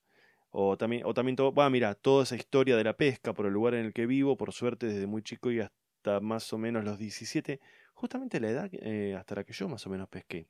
o 0.49 0.75
también, 0.77 1.03
o 1.05 1.13
también 1.13 1.37
todo, 1.37 1.53
mira, 1.69 1.95
toda 1.95 2.23
esa 2.23 2.35
historia 2.35 2.75
de 2.75 2.83
la 2.83 2.97
pesca 2.97 3.33
por 3.33 3.45
el 3.45 3.53
lugar 3.53 3.75
en 3.75 3.85
el 3.85 3.93
que 3.93 4.05
vivo, 4.05 4.35
por 4.35 4.51
suerte 4.51 4.87
desde 4.87 5.07
muy 5.07 5.21
chico 5.23 5.51
y 5.51 5.61
hasta 5.61 6.19
más 6.19 6.51
o 6.51 6.57
menos 6.57 6.83
los 6.83 6.97
17, 6.99 7.61
justamente 7.93 8.41
la 8.41 8.49
edad 8.49 8.69
hasta 9.17 9.35
la 9.35 9.45
que 9.45 9.53
yo 9.53 9.69
más 9.69 9.87
o 9.87 9.89
menos 9.89 10.09
pesqué. 10.09 10.47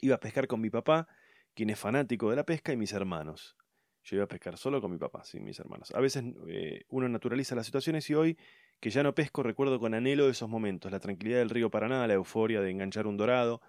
Iba 0.00 0.14
a 0.14 0.20
pescar 0.20 0.46
con 0.46 0.62
mi 0.62 0.70
papá, 0.70 1.06
quien 1.52 1.68
es 1.68 1.78
fanático 1.78 2.30
de 2.30 2.36
la 2.36 2.46
pesca, 2.46 2.72
y 2.72 2.78
mis 2.78 2.94
hermanos. 2.94 3.56
Yo 4.06 4.16
iba 4.16 4.24
a 4.24 4.28
pescar 4.28 4.56
solo 4.56 4.80
con 4.80 4.92
mi 4.92 4.98
papá, 4.98 5.24
sin 5.24 5.42
mis 5.42 5.58
hermanos. 5.58 5.92
A 5.92 6.00
veces 6.00 6.22
eh, 6.46 6.84
uno 6.90 7.08
naturaliza 7.08 7.56
las 7.56 7.66
situaciones 7.66 8.08
y 8.08 8.14
hoy, 8.14 8.38
que 8.78 8.90
ya 8.90 9.02
no 9.02 9.16
pesco, 9.16 9.42
recuerdo 9.42 9.80
con 9.80 9.94
anhelo 9.94 10.30
esos 10.30 10.48
momentos, 10.48 10.92
la 10.92 11.00
tranquilidad 11.00 11.38
del 11.38 11.50
río 11.50 11.70
Paraná, 11.70 12.06
la 12.06 12.14
euforia 12.14 12.60
de 12.60 12.70
enganchar 12.70 13.08
un 13.08 13.16
dorado, 13.16 13.60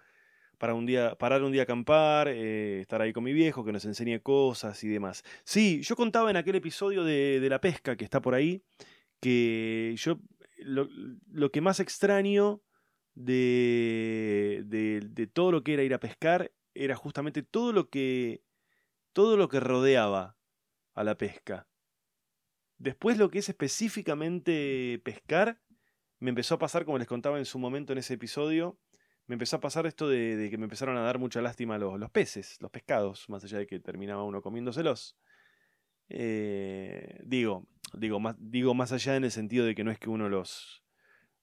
para 0.56 0.74
un 0.74 0.86
día, 0.86 1.16
parar 1.16 1.42
un 1.42 1.50
día 1.50 1.62
a 1.62 1.64
acampar, 1.64 2.28
eh, 2.28 2.80
estar 2.80 3.02
ahí 3.02 3.12
con 3.12 3.24
mi 3.24 3.32
viejo, 3.32 3.64
que 3.64 3.72
nos 3.72 3.84
enseñe 3.84 4.20
cosas 4.20 4.82
y 4.84 4.88
demás. 4.88 5.24
Sí, 5.42 5.82
yo 5.82 5.96
contaba 5.96 6.30
en 6.30 6.36
aquel 6.36 6.54
episodio 6.54 7.02
de, 7.02 7.44
la 7.50 7.60
pesca 7.60 7.96
que 7.96 8.04
está 8.04 8.22
por 8.22 8.34
ahí, 8.34 8.62
que 9.20 9.94
yo 9.96 10.20
lo, 10.58 11.50
que 11.50 11.60
más 11.60 11.80
extraño 11.80 12.62
de, 13.14 14.62
de 14.68 15.26
todo 15.26 15.50
lo 15.50 15.64
que 15.64 15.74
era 15.74 15.82
ir 15.82 15.94
a 15.94 16.00
pescar 16.00 16.52
era 16.74 16.94
justamente 16.94 17.42
todo 17.42 17.72
lo 17.72 17.88
que 17.88 18.42
todo 19.18 19.36
lo 19.36 19.48
que 19.48 19.58
rodeaba 19.58 20.36
a 20.94 21.02
la 21.02 21.18
pesca. 21.18 21.66
Después 22.76 23.18
lo 23.18 23.32
que 23.32 23.40
es 23.40 23.48
específicamente 23.48 25.02
pescar, 25.04 25.60
me 26.20 26.28
empezó 26.28 26.54
a 26.54 26.60
pasar, 26.60 26.84
como 26.84 26.98
les 26.98 27.08
contaba 27.08 27.36
en 27.38 27.44
su 27.44 27.58
momento 27.58 27.92
en 27.92 27.98
ese 27.98 28.14
episodio, 28.14 28.78
me 29.26 29.32
empezó 29.32 29.56
a 29.56 29.60
pasar 29.60 29.86
esto 29.86 30.08
de, 30.08 30.46
que 30.48 30.56
me 30.56 30.66
empezaron 30.66 30.96
a 30.96 31.00
dar 31.00 31.18
mucha 31.18 31.42
lástima 31.42 31.78
los, 31.78 31.98
los, 31.98 32.12
peces, 32.12 32.58
los 32.60 32.70
pescados, 32.70 33.28
más 33.28 33.42
allá 33.42 33.58
de 33.58 33.66
que 33.66 33.80
terminaba 33.80 34.22
uno 34.22 34.40
comiéndoselos. 34.40 35.18
Eh, 36.08 37.20
digo, 37.24 37.66
digo 37.94 38.20
más, 38.20 38.36
digo 38.38 38.72
más 38.72 38.92
allá 38.92 39.16
en 39.16 39.24
el 39.24 39.32
sentido 39.32 39.66
de 39.66 39.74
que 39.74 39.82
no 39.82 39.90
es 39.90 39.98
que 39.98 40.10
uno 40.10 40.28
los, 40.28 40.84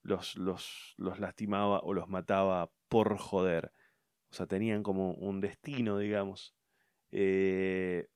los, 0.02 0.38
los, 0.38 0.94
los 0.96 1.20
lastimaba 1.20 1.82
o 1.82 1.94
los 1.94 2.08
mataba 2.08 2.72
por 2.88 3.18
joder. 3.18 3.74
O 4.32 4.34
sea, 4.34 4.48
tenían 4.48 4.82
como 4.82 5.12
un 5.16 5.42
destino, 5.42 5.98
digamos. 5.98 6.56
Eh, 7.12 8.08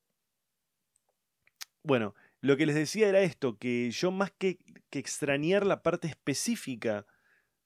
bueno, 1.84 2.14
lo 2.42 2.58
que 2.58 2.66
les 2.66 2.76
decía 2.76 3.10
era 3.10 3.22
esto, 3.22 3.58
que 3.58 3.92
yo 3.92 4.12
más 4.12 4.32
que, 4.32 4.60
extrañar 4.92 5.66
la 5.66 5.82
parte 5.84 6.08
específica 6.08 7.06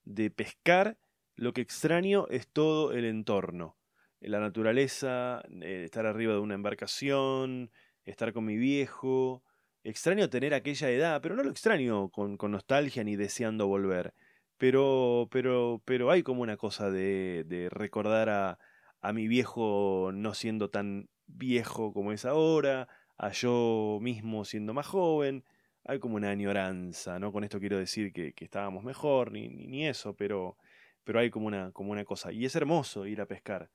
de 0.04 0.30
pescar, 0.30 0.98
lo 1.36 1.54
que 1.54 1.62
extraño 1.62 2.28
es 2.30 2.48
todo 2.48 2.92
el 2.92 3.06
entorno. 3.06 3.78
La 4.20 4.40
naturaleza, 4.40 5.42
eh, 5.62 5.84
estar 5.86 6.06
arriba 6.06 6.34
de 6.34 6.40
una 6.40 6.56
embarcación, 6.56 7.72
estar 8.06 8.34
con 8.34 8.46
mi 8.46 8.58
viejo. 8.58 9.44
Extraño 9.84 10.30
tener 10.30 10.54
aquella 10.54 10.90
edad, 10.90 11.22
pero 11.22 11.36
no 11.36 11.44
lo 11.44 11.50
extraño 11.52 12.10
con, 12.10 12.38
nostalgia 12.50 13.04
ni 13.04 13.16
deseando 13.16 13.68
volver. 13.68 14.14
Pero, 14.58 15.28
pero, 15.32 15.82
pero 15.86 16.12
hay 16.12 16.24
como 16.24 16.42
una 16.42 16.58
cosa 16.58 16.90
de, 16.92 17.44
de 17.48 17.70
recordar 17.70 18.30
a, 18.30 18.60
a 19.02 19.14
mi 19.14 19.28
viejo 19.28 20.12
no 20.14 20.34
siendo 20.34 20.70
tan 20.70 21.10
viejo 21.36 21.94
como 21.94 22.12
es 22.12 22.26
ahora, 22.26 22.88
a 23.18 23.30
yo 23.32 24.00
mismo 24.02 24.46
siendo 24.46 24.74
más 24.74 24.88
joven. 24.88 25.44
Hay 25.86 26.00
como 26.00 26.16
una 26.16 26.30
añoranza, 26.30 27.20
¿no? 27.20 27.32
Con 27.32 27.44
esto 27.44 27.60
quiero 27.60 27.78
decir 27.78 28.14
que, 28.14 28.34
estábamos 28.38 28.84
mejor, 28.84 29.32
ni, 29.32 29.50
ni, 29.50 29.86
eso, 29.88 30.16
pero, 30.16 30.58
pero 31.04 31.20
hay 31.20 31.30
como 31.30 31.48
una, 31.48 31.72
como 31.72 31.92
una 31.92 32.06
cosa. 32.06 32.32
Y 32.32 32.46
es 32.46 32.56
hermoso 32.56 33.06
ir 33.06 33.20
a 33.22 33.26
pescar, 33.26 33.70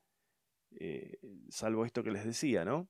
eh, 0.73 1.19
salvo 1.51 1.85
esto 1.85 2.03
que 2.03 2.11
les 2.11 2.25
decía, 2.25 2.65
¿no? 2.65 2.89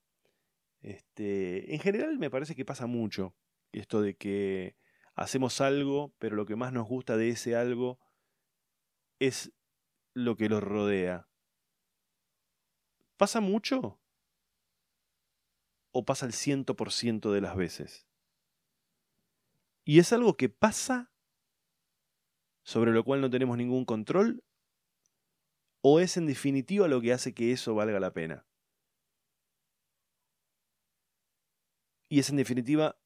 Este, 0.80 1.74
en 1.74 1.80
general 1.80 2.18
me 2.18 2.30
parece 2.30 2.54
que 2.54 2.64
pasa 2.64 2.86
mucho 2.86 3.34
esto 3.72 4.00
de 4.00 4.16
que 4.16 4.76
hacemos 5.14 5.60
algo, 5.60 6.14
pero 6.18 6.36
lo 6.36 6.46
que 6.46 6.56
más 6.56 6.72
nos 6.72 6.86
gusta 6.86 7.16
de 7.16 7.30
ese 7.30 7.56
algo 7.56 7.98
es 9.18 9.52
lo 10.14 10.36
que 10.36 10.48
lo 10.48 10.60
rodea. 10.60 11.28
¿Pasa 13.16 13.40
mucho? 13.40 14.00
¿O 15.98 16.04
pasa 16.04 16.26
el 16.26 16.32
ciento 16.32 16.76
por 16.76 16.92
ciento 16.92 17.32
de 17.32 17.40
las 17.40 17.56
veces? 17.56 18.06
¿Y 19.84 19.98
es 19.98 20.12
algo 20.12 20.36
que 20.36 20.48
pasa 20.48 21.10
sobre 22.62 22.92
lo 22.92 23.02
cual 23.02 23.20
no 23.20 23.28
tenemos 23.28 23.56
ningún 23.56 23.84
control? 23.84 24.44
¿O 25.80 25.98
es 25.98 26.16
en 26.16 26.26
definitiva 26.26 26.86
lo 26.86 27.00
que 27.00 27.12
hace 27.12 27.34
que 27.34 27.50
eso 27.50 27.74
valga 27.74 27.98
la 27.98 28.12
pena? 28.12 28.46
Y 32.08 32.20
es 32.20 32.30
en 32.30 32.36
definitiva 32.36 32.96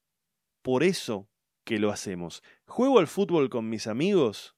por 0.61 0.83
eso 0.83 1.31
que 1.65 1.79
lo 1.79 1.91
hacemos. 1.91 2.43
¿Juego 2.67 2.99
al 2.99 3.07
fútbol 3.07 3.49
con 3.49 3.71
mis 3.71 3.87
amigos? 3.87 4.55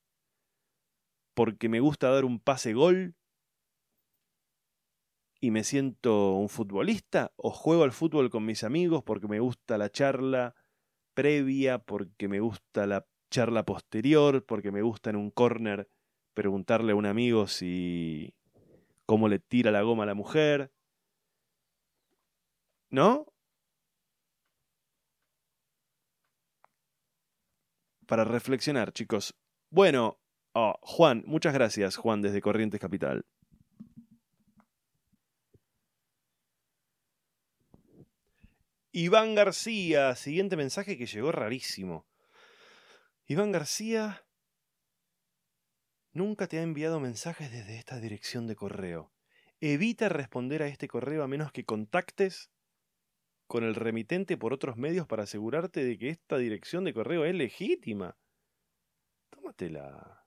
Porque 1.35 1.69
me 1.69 1.79
gusta 1.79 2.11
dar 2.11 2.25
un 2.25 2.41
pase 2.41 2.73
gol 2.73 3.15
y 5.45 5.51
me 5.51 5.63
siento 5.63 6.33
un 6.33 6.49
futbolista? 6.49 7.33
¿O 7.37 7.51
juego 7.51 7.85
al 7.85 7.93
fútbol 7.93 8.31
con 8.31 8.47
mis 8.47 8.65
amigos 8.65 9.03
porque 9.05 9.29
me 9.29 9.41
gusta 9.41 9.77
la 9.77 9.91
charla 9.91 10.55
previa, 11.13 11.79
porque 11.79 12.29
me 12.29 12.41
gusta 12.41 12.87
la 12.87 13.07
charla 13.31 13.65
posterior, 13.65 14.45
porque 14.47 14.73
me 14.73 14.81
gusta 14.81 15.11
en 15.11 15.17
un 15.17 15.31
corner 15.31 15.89
preguntarle 16.33 16.93
a 16.93 16.97
un 16.97 17.05
amigo 17.07 17.47
si 17.47 18.35
cómo 19.07 19.29
le 19.29 19.39
tira 19.39 19.71
la 19.71 19.83
goma 19.83 20.05
a 20.05 20.07
la 20.07 20.15
mujer? 20.15 20.73
¿No? 22.91 23.27
Para 28.07 28.25
reflexionar, 28.25 28.93
chicos. 28.93 29.35
Bueno, 29.71 30.19
oh, 30.55 30.75
Juan, 30.81 31.23
muchas 31.27 31.53
gracias, 31.53 31.97
Juan, 31.97 32.23
desde 32.23 32.41
Corrientes 32.41 32.81
Capital. 32.81 33.27
Iván 38.97 39.35
García, 39.35 40.15
siguiente 40.15 40.57
mensaje 40.57 40.97
que 40.97 41.07
llegó 41.07 41.33
rarísimo. 41.33 42.07
Iván 43.27 43.51
García 43.51 44.25
nunca 46.13 46.47
te 46.47 46.61
ha 46.61 46.63
enviado 46.63 47.01
mensajes 47.01 47.51
desde 47.51 47.77
esta 47.77 47.99
dirección 47.99 48.47
de 48.47 48.55
correo. 48.55 49.13
Evita 49.61 50.09
responder 50.09 50.63
a 50.63 50.69
este 50.69 50.87
correo 50.87 51.25
a 51.25 51.27
menos 51.27 51.51
que 51.51 51.65
contactes 51.65 52.53
con 53.49 53.65
el 53.65 53.75
remitente 53.75 54.37
por 54.37 54.53
otros 54.53 54.77
medios 54.77 55.09
para 55.09 55.25
asegurarte 55.25 55.85
de 55.85 55.99
que 55.99 56.11
esta 56.11 56.39
dirección 56.39 56.85
de 56.85 56.95
correo 56.95 57.25
es 57.25 57.35
legítima. 57.35 58.17
Tómatela. 59.31 60.25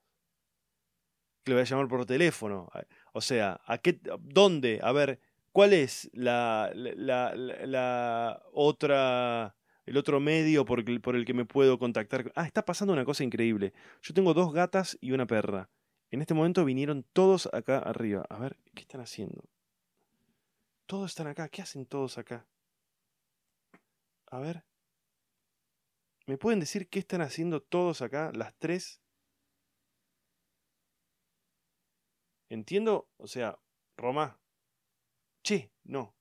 Que 1.45 1.51
le 1.51 1.55
voy 1.55 1.61
a 1.61 1.65
llamar 1.65 1.87
por 1.87 2.05
teléfono. 2.05 2.69
O 3.13 3.21
sea, 3.21 3.61
¿a 3.65 3.77
qué, 3.77 3.97
¿dónde? 4.19 4.81
A 4.83 4.91
ver, 4.91 5.21
¿Cuál 5.57 5.73
es 5.73 6.07
la, 6.13 6.71
la, 6.75 8.43
otra, 8.53 9.55
el 9.87 9.97
otro 9.97 10.19
medio 10.19 10.65
por 10.65 10.85
por 11.01 11.15
el 11.15 11.25
que 11.25 11.33
me 11.33 11.45
puedo 11.45 11.79
contactar? 11.79 12.31
Ah, 12.35 12.45
está 12.45 12.63
pasando 12.63 12.93
una 12.93 13.03
cosa 13.03 13.23
increíble. 13.23 13.73
Yo 14.03 14.13
tengo 14.13 14.35
dos 14.35 14.53
gatas 14.53 14.99
y 15.01 15.13
una 15.13 15.25
perra. 15.25 15.71
En 16.11 16.21
este 16.21 16.35
momento 16.35 16.63
vinieron 16.63 17.07
todos 17.11 17.49
acá 17.51 17.79
arriba. 17.79 18.23
A 18.29 18.37
ver, 18.37 18.59
¿qué 18.75 18.81
están 18.81 19.01
haciendo? 19.01 19.49
Todos 20.85 21.09
están 21.09 21.25
acá. 21.25 21.49
¿Qué 21.49 21.63
hacen 21.63 21.87
todos 21.87 22.19
acá? 22.19 22.45
A 24.27 24.37
ver. 24.37 24.63
¿Me 26.27 26.37
pueden 26.37 26.59
decir 26.59 26.87
qué 26.87 26.99
están 26.99 27.21
haciendo 27.21 27.63
todos 27.63 28.03
acá, 28.03 28.31
las 28.35 28.53
tres? 28.59 29.01
Entiendo, 32.47 33.09
o 33.17 33.25
sea, 33.25 33.57
Roma, 33.97 34.39
Che, 35.47 35.71
no. 35.85 36.13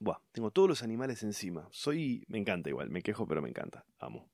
Buah, 0.00 0.18
tengo 0.32 0.50
todos 0.50 0.68
los 0.68 0.82
animales 0.82 1.22
encima. 1.22 1.68
Soy. 1.70 2.24
Me 2.26 2.38
encanta 2.38 2.68
igual, 2.70 2.90
me 2.90 3.02
quejo, 3.02 3.24
pero 3.28 3.40
me 3.40 3.48
encanta. 3.48 3.84
Amo. 4.00 4.28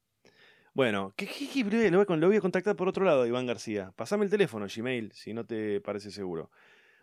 Bueno, 0.72 1.12
¿qué, 1.14 1.26
qué, 1.26 1.90
lo, 1.90 2.26
voy 2.28 2.36
a 2.36 2.40
contactar 2.40 2.74
por 2.74 2.88
otro 2.88 3.04
lado, 3.04 3.26
Iván 3.26 3.44
García. 3.44 3.92
Pasame 3.96 4.24
el 4.24 4.30
teléfono, 4.30 4.66
Gmail, 4.74 5.12
si 5.12 5.34
no 5.34 5.44
te 5.44 5.82
parece 5.82 6.10
seguro. 6.10 6.50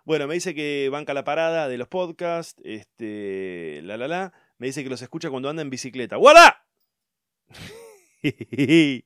Bueno, 0.03 0.27
me 0.27 0.34
dice 0.34 0.55
que 0.55 0.89
banca 0.91 1.13
la 1.13 1.23
parada 1.23 1.67
de 1.67 1.77
los 1.77 1.88
podcasts, 1.89 2.59
este, 2.65 3.81
la 3.84 3.97
la 3.97 4.07
la. 4.07 4.34
Me 4.57 4.67
dice 4.67 4.83
que 4.83 4.89
los 4.89 5.01
escucha 5.01 5.29
cuando 5.29 5.49
anda 5.49 5.61
en 5.61 5.69
bicicleta. 5.69 6.17
¡Voilà! 6.17 6.65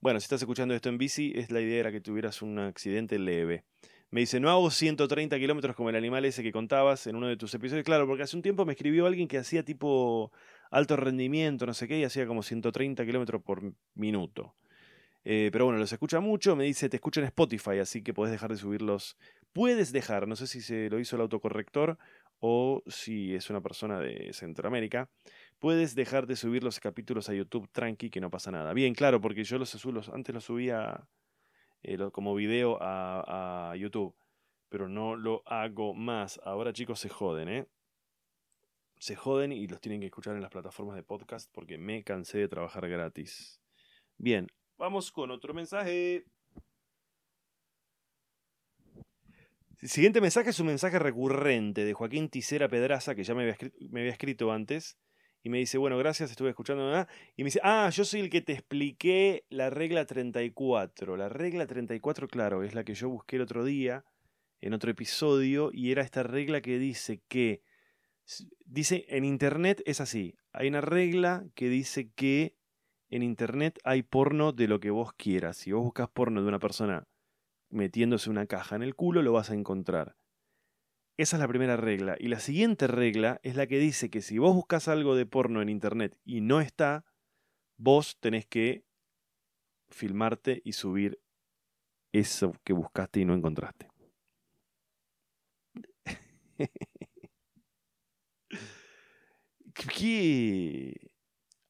bueno, 0.00 0.20
si 0.20 0.24
estás 0.24 0.40
escuchando 0.40 0.74
esto 0.74 0.88
en 0.88 0.98
bici, 0.98 1.32
es 1.34 1.50
la 1.50 1.60
idea 1.60 1.80
era 1.80 1.92
que 1.92 2.00
tuvieras 2.00 2.42
un 2.42 2.58
accidente 2.58 3.18
leve. 3.18 3.64
Me 4.10 4.20
dice, 4.20 4.38
no 4.38 4.50
hago 4.50 4.70
130 4.70 5.36
kilómetros 5.38 5.74
como 5.74 5.90
el 5.90 5.96
animal 5.96 6.24
ese 6.24 6.42
que 6.42 6.52
contabas 6.52 7.06
en 7.06 7.16
uno 7.16 7.26
de 7.26 7.36
tus 7.36 7.52
episodios. 7.54 7.84
Claro, 7.84 8.06
porque 8.06 8.22
hace 8.22 8.36
un 8.36 8.42
tiempo 8.42 8.64
me 8.64 8.72
escribió 8.72 9.06
alguien 9.06 9.26
que 9.26 9.38
hacía 9.38 9.64
tipo 9.64 10.32
alto 10.70 10.96
rendimiento, 10.96 11.66
no 11.66 11.74
sé 11.74 11.88
qué, 11.88 11.98
y 11.98 12.04
hacía 12.04 12.26
como 12.26 12.42
130 12.42 13.04
kilómetros 13.04 13.42
por 13.42 13.62
minuto. 13.94 14.54
Eh, 15.24 15.50
pero 15.50 15.64
bueno, 15.64 15.80
los 15.80 15.92
escucha 15.92 16.20
mucho. 16.20 16.54
Me 16.54 16.64
dice, 16.64 16.88
te 16.88 16.96
escucho 16.96 17.20
en 17.20 17.26
Spotify, 17.26 17.78
así 17.80 18.02
que 18.02 18.14
puedes 18.14 18.30
dejar 18.30 18.52
de 18.52 18.58
subirlos. 18.58 19.16
Puedes 19.52 19.90
dejar, 19.90 20.28
no 20.28 20.36
sé 20.36 20.46
si 20.46 20.60
se 20.60 20.88
lo 20.88 21.00
hizo 21.00 21.16
el 21.16 21.22
autocorrector 21.22 21.98
o 22.40 22.82
si 22.86 23.34
es 23.34 23.50
una 23.50 23.60
persona 23.60 24.00
de 24.00 24.32
Centroamérica, 24.32 25.10
puedes 25.58 25.94
dejar 25.94 26.26
de 26.26 26.36
subir 26.36 26.62
los 26.62 26.80
capítulos 26.80 27.28
a 27.28 27.34
YouTube 27.34 27.68
tranqui, 27.70 28.10
que 28.10 28.20
no 28.20 28.30
pasa 28.30 28.50
nada. 28.50 28.72
Bien, 28.72 28.94
claro, 28.94 29.20
porque 29.20 29.44
yo 29.44 29.58
los, 29.58 30.08
antes 30.10 30.34
los 30.34 30.44
subía 30.44 31.08
eh, 31.82 31.98
como 32.12 32.34
video 32.34 32.78
a, 32.80 33.74
YouTube, 33.76 34.14
pero 34.68 34.88
no 34.88 35.16
lo 35.16 35.42
hago 35.46 35.94
más. 35.94 36.40
Ahora 36.44 36.72
chicos 36.72 37.00
se 37.00 37.08
joden, 37.08 37.48
¿eh? 37.48 37.66
Se 38.98 39.14
joden 39.14 39.52
y 39.52 39.66
los 39.66 39.80
tienen 39.80 40.00
que 40.00 40.06
escuchar 40.06 40.34
en 40.34 40.42
las 40.42 40.50
plataformas 40.50 40.96
de 40.96 41.02
podcast 41.02 41.50
porque 41.52 41.76
me 41.76 42.02
cansé 42.02 42.38
de 42.38 42.48
trabajar 42.48 42.88
gratis. 42.88 43.60
Bien, 44.16 44.46
vamos 44.78 45.12
con 45.12 45.30
otro 45.30 45.52
mensaje. 45.52 46.24
Siguiente 49.82 50.22
mensaje 50.22 50.50
es 50.50 50.60
un 50.60 50.68
mensaje 50.68 50.98
recurrente 50.98 51.84
de 51.84 51.92
Joaquín 51.92 52.30
Tisera 52.30 52.66
Pedraza, 52.66 53.14
que 53.14 53.24
ya 53.24 53.34
me 53.34 53.42
había, 53.42 54.10
escrito, 54.10 54.50
antes, 54.50 54.96
y 55.42 55.50
me 55.50 55.58
dice, 55.58 55.76
bueno, 55.76 55.98
gracias, 55.98 56.30
estuve 56.30 56.48
escuchando, 56.48 57.06
y 57.36 57.42
me 57.42 57.48
dice, 57.48 57.60
ah, 57.62 57.90
yo 57.90 58.06
soy 58.06 58.20
el 58.20 58.30
que 58.30 58.40
te 58.40 58.54
expliqué 58.54 59.44
la 59.50 59.68
regla 59.68 60.06
34. 60.06 61.18
La 61.18 61.28
regla 61.28 61.66
34, 61.66 62.26
claro, 62.26 62.62
es 62.62 62.74
la 62.74 62.84
que 62.84 62.94
yo 62.94 63.10
busqué 63.10 63.36
el 63.36 63.42
otro 63.42 63.64
día, 63.64 64.06
en 64.62 64.72
otro 64.72 64.90
episodio, 64.90 65.68
y 65.72 65.92
era 65.92 66.02
esta 66.02 66.22
regla 66.22 66.62
que 66.62 66.78
dice 66.78 67.20
que, 67.28 67.62
dice, 68.64 69.04
en 69.08 69.26
Internet 69.26 69.82
es 69.84 70.00
así, 70.00 70.36
hay 70.52 70.68
una 70.68 70.80
regla 70.80 71.44
que 71.54 71.68
dice 71.68 72.10
que 72.14 72.56
en 73.10 73.22
Internet 73.22 73.78
hay 73.84 74.02
porno 74.02 74.52
de 74.52 74.68
lo 74.68 74.80
que 74.80 74.90
vos 74.90 75.12
quieras. 75.12 75.58
Si 75.58 75.70
vos 75.70 75.84
buscas 75.84 76.08
porno 76.08 76.40
de 76.40 76.48
una 76.48 76.58
persona 76.58 77.06
metiéndose 77.70 78.30
una 78.30 78.46
caja 78.46 78.76
en 78.76 78.82
el 78.82 78.94
culo, 78.94 79.22
lo 79.22 79.32
vas 79.32 79.50
a 79.50 79.54
encontrar. 79.54 80.16
Esa 81.18 81.36
es 81.36 81.40
la 81.40 81.48
primera 81.48 81.76
regla. 81.76 82.16
Y 82.18 82.28
la 82.28 82.40
siguiente 82.40 82.86
regla 82.86 83.40
es 83.42 83.56
la 83.56 83.66
que 83.66 83.78
dice 83.78 84.10
que 84.10 84.20
si 84.20 84.38
vos 84.38 84.54
buscas 84.54 84.88
algo 84.88 85.16
de 85.16 85.24
porno 85.26 85.62
en 85.62 85.68
internet 85.68 86.18
y 86.24 86.42
no 86.42 86.60
está, 86.60 87.04
vos 87.78 88.18
tenés 88.20 88.46
que 88.46 88.84
filmarte 89.88 90.60
y 90.64 90.72
subir 90.72 91.20
eso 92.12 92.52
que 92.64 92.72
buscaste 92.72 93.20
y 93.20 93.24
no 93.24 93.34
encontraste. 93.34 93.88
¿Qué? 99.74 101.15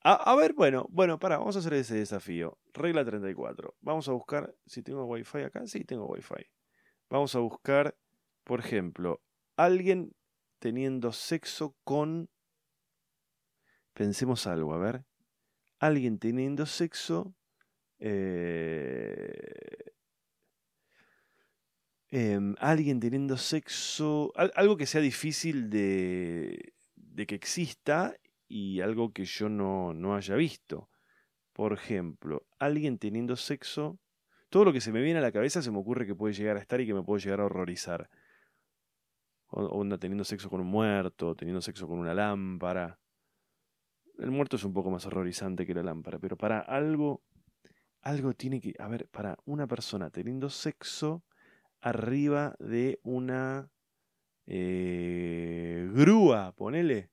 A, 0.09 0.37
ver, 0.37 0.53
bueno, 0.53 0.87
bueno, 0.89 1.19
para, 1.19 1.37
vamos 1.37 1.57
a 1.57 1.59
hacer 1.59 1.75
ese 1.75 1.97
desafío. 1.97 2.61
Regla 2.73 3.05
34. 3.05 3.75
Vamos 3.81 4.09
a 4.09 4.13
buscar 4.13 4.55
si 4.65 4.81
tengo 4.85 5.05
Wi-Fi 5.05 5.39
acá. 5.41 5.67
Sí, 5.67 5.85
tengo 5.85 6.07
Wi-Fi. 6.07 6.47
Vamos 7.11 7.35
a 7.35 7.41
buscar, 7.41 7.99
por 8.45 8.61
ejemplo, 8.61 9.21
alguien 9.57 10.15
teniendo 10.61 11.11
sexo 11.11 11.75
con... 11.83 12.31
Pensemos 13.95 14.47
algo, 14.47 14.75
a 14.75 14.79
ver. 14.79 15.05
Alguien 15.81 16.21
teniendo 16.21 16.67
sexo... 16.67 17.35
Eh, 17.99 19.91
em, 22.11 22.55
alguien 22.61 23.01
teniendo 23.01 23.37
sexo... 23.37 24.33
algo 24.37 24.77
que 24.77 24.87
sea 24.87 25.01
difícil 25.01 25.69
de, 25.69 26.75
de 26.95 27.27
que 27.27 27.35
exista 27.35 28.15
y 28.49 28.81
algo 28.81 29.13
que 29.13 29.25
yo 29.25 29.49
no, 29.49 29.95
no 29.95 30.15
haya 30.15 30.35
visto. 30.37 30.89
Por 31.53 31.73
ejemplo, 31.73 32.47
alguien 32.59 32.99
teniendo 32.99 33.37
sexo, 33.37 33.99
todo 34.51 34.65
lo 34.67 34.73
que 34.73 34.81
se 34.81 34.93
me 34.93 35.01
viene 35.01 35.19
a 35.19 35.23
la 35.23 35.33
cabeza 35.33 35.63
se 35.63 35.71
me 35.71 35.79
ocurre 35.79 36.07
que 36.07 36.15
puede 36.15 36.35
llegar 36.35 36.57
a 36.57 36.61
estar 36.61 36.81
y 36.81 36.87
que 36.87 36.95
me 36.95 37.03
puede 37.03 37.23
llegar 37.23 37.41
a 37.41 37.47
horrorizar. 37.47 38.11
Onda 39.49 39.99
teniendo 39.99 40.25
sexo 40.25 40.51
con 40.51 40.61
un 40.61 40.67
muerto, 40.67 41.35
teniendo 41.35 41.61
sexo 41.61 41.87
con 41.87 41.99
una 41.99 42.15
lámpara. 42.15 42.99
El 44.19 44.31
muerto 44.31 44.57
es 44.57 44.65
un 44.65 44.73
poco 44.73 44.91
más 44.91 45.07
horrorizante 45.07 45.67
que 45.67 45.75
la 45.75 45.83
lámpara, 45.83 46.19
pero 46.19 46.37
para 46.37 46.61
algo, 46.61 47.23
algo 48.03 48.33
tiene 48.35 48.61
que, 48.61 48.75
a 48.79 48.89
ver, 48.89 49.09
para 49.09 49.39
una 49.45 49.67
persona 49.67 50.11
teniendo 50.11 50.51
sexo 50.51 51.25
arriba 51.81 52.57
de 52.59 52.99
una 53.03 53.71
eh, 54.47 55.89
grúa, 55.93 56.53
ponele. 56.53 57.11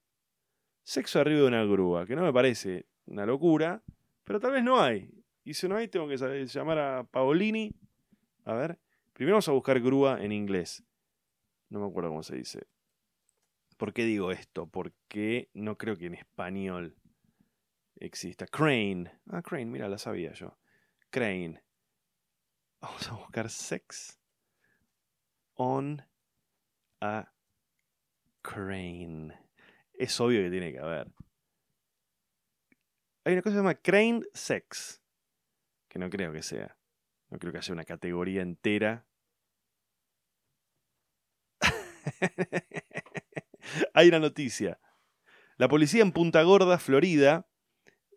Sexo 0.83 1.19
arriba 1.19 1.41
de 1.41 1.47
una 1.47 1.63
grúa, 1.63 2.05
que 2.05 2.15
no 2.15 2.23
me 2.23 2.33
parece 2.33 2.87
una 3.05 3.25
locura, 3.25 3.83
pero 4.23 4.39
tal 4.39 4.51
vez 4.51 4.63
no 4.63 4.81
hay. 4.81 5.09
Y 5.43 5.53
si 5.53 5.67
no 5.67 5.75
hay, 5.75 5.87
tengo 5.87 6.07
que 6.07 6.17
llamar 6.17 6.79
a 6.79 7.03
Paolini. 7.03 7.73
A 8.45 8.53
ver. 8.53 8.79
Primero 9.13 9.35
vamos 9.35 9.47
a 9.47 9.51
buscar 9.51 9.79
grúa 9.79 10.23
en 10.23 10.31
inglés. 10.31 10.83
No 11.69 11.79
me 11.79 11.87
acuerdo 11.87 12.09
cómo 12.09 12.23
se 12.23 12.35
dice. 12.35 12.67
¿Por 13.77 13.93
qué 13.93 14.05
digo 14.05 14.31
esto? 14.31 14.67
Porque 14.67 15.49
no 15.53 15.77
creo 15.77 15.97
que 15.97 16.07
en 16.07 16.15
español 16.15 16.95
exista. 17.95 18.47
Crane. 18.47 19.11
Ah, 19.29 19.41
Crane, 19.41 19.65
mira, 19.65 19.87
la 19.89 19.97
sabía 19.97 20.33
yo. 20.33 20.57
Crane. 21.09 21.63
Vamos 22.81 23.07
a 23.09 23.13
buscar 23.13 23.49
sex 23.49 24.19
on 25.55 26.01
a 27.01 27.31
crane. 28.41 29.42
Es 29.93 30.19
obvio 30.19 30.41
que 30.41 30.49
tiene 30.49 30.71
que 30.71 30.79
haber. 30.79 31.11
Hay 33.25 33.33
una 33.33 33.41
cosa 33.41 33.51
que 33.51 33.57
se 33.57 33.57
llama 33.57 33.75
crane 33.75 34.21
sex. 34.33 35.01
Que 35.87 35.99
no 35.99 36.09
creo 36.09 36.33
que 36.33 36.41
sea. 36.41 36.75
No 37.29 37.39
creo 37.39 37.51
que 37.51 37.59
haya 37.59 37.73
una 37.73 37.85
categoría 37.85 38.41
entera. 38.41 39.05
Hay 43.93 44.09
una 44.09 44.19
noticia. 44.19 44.79
La 45.57 45.67
policía 45.67 46.01
en 46.01 46.11
Punta 46.11 46.41
Gorda, 46.43 46.79
Florida, 46.79 47.47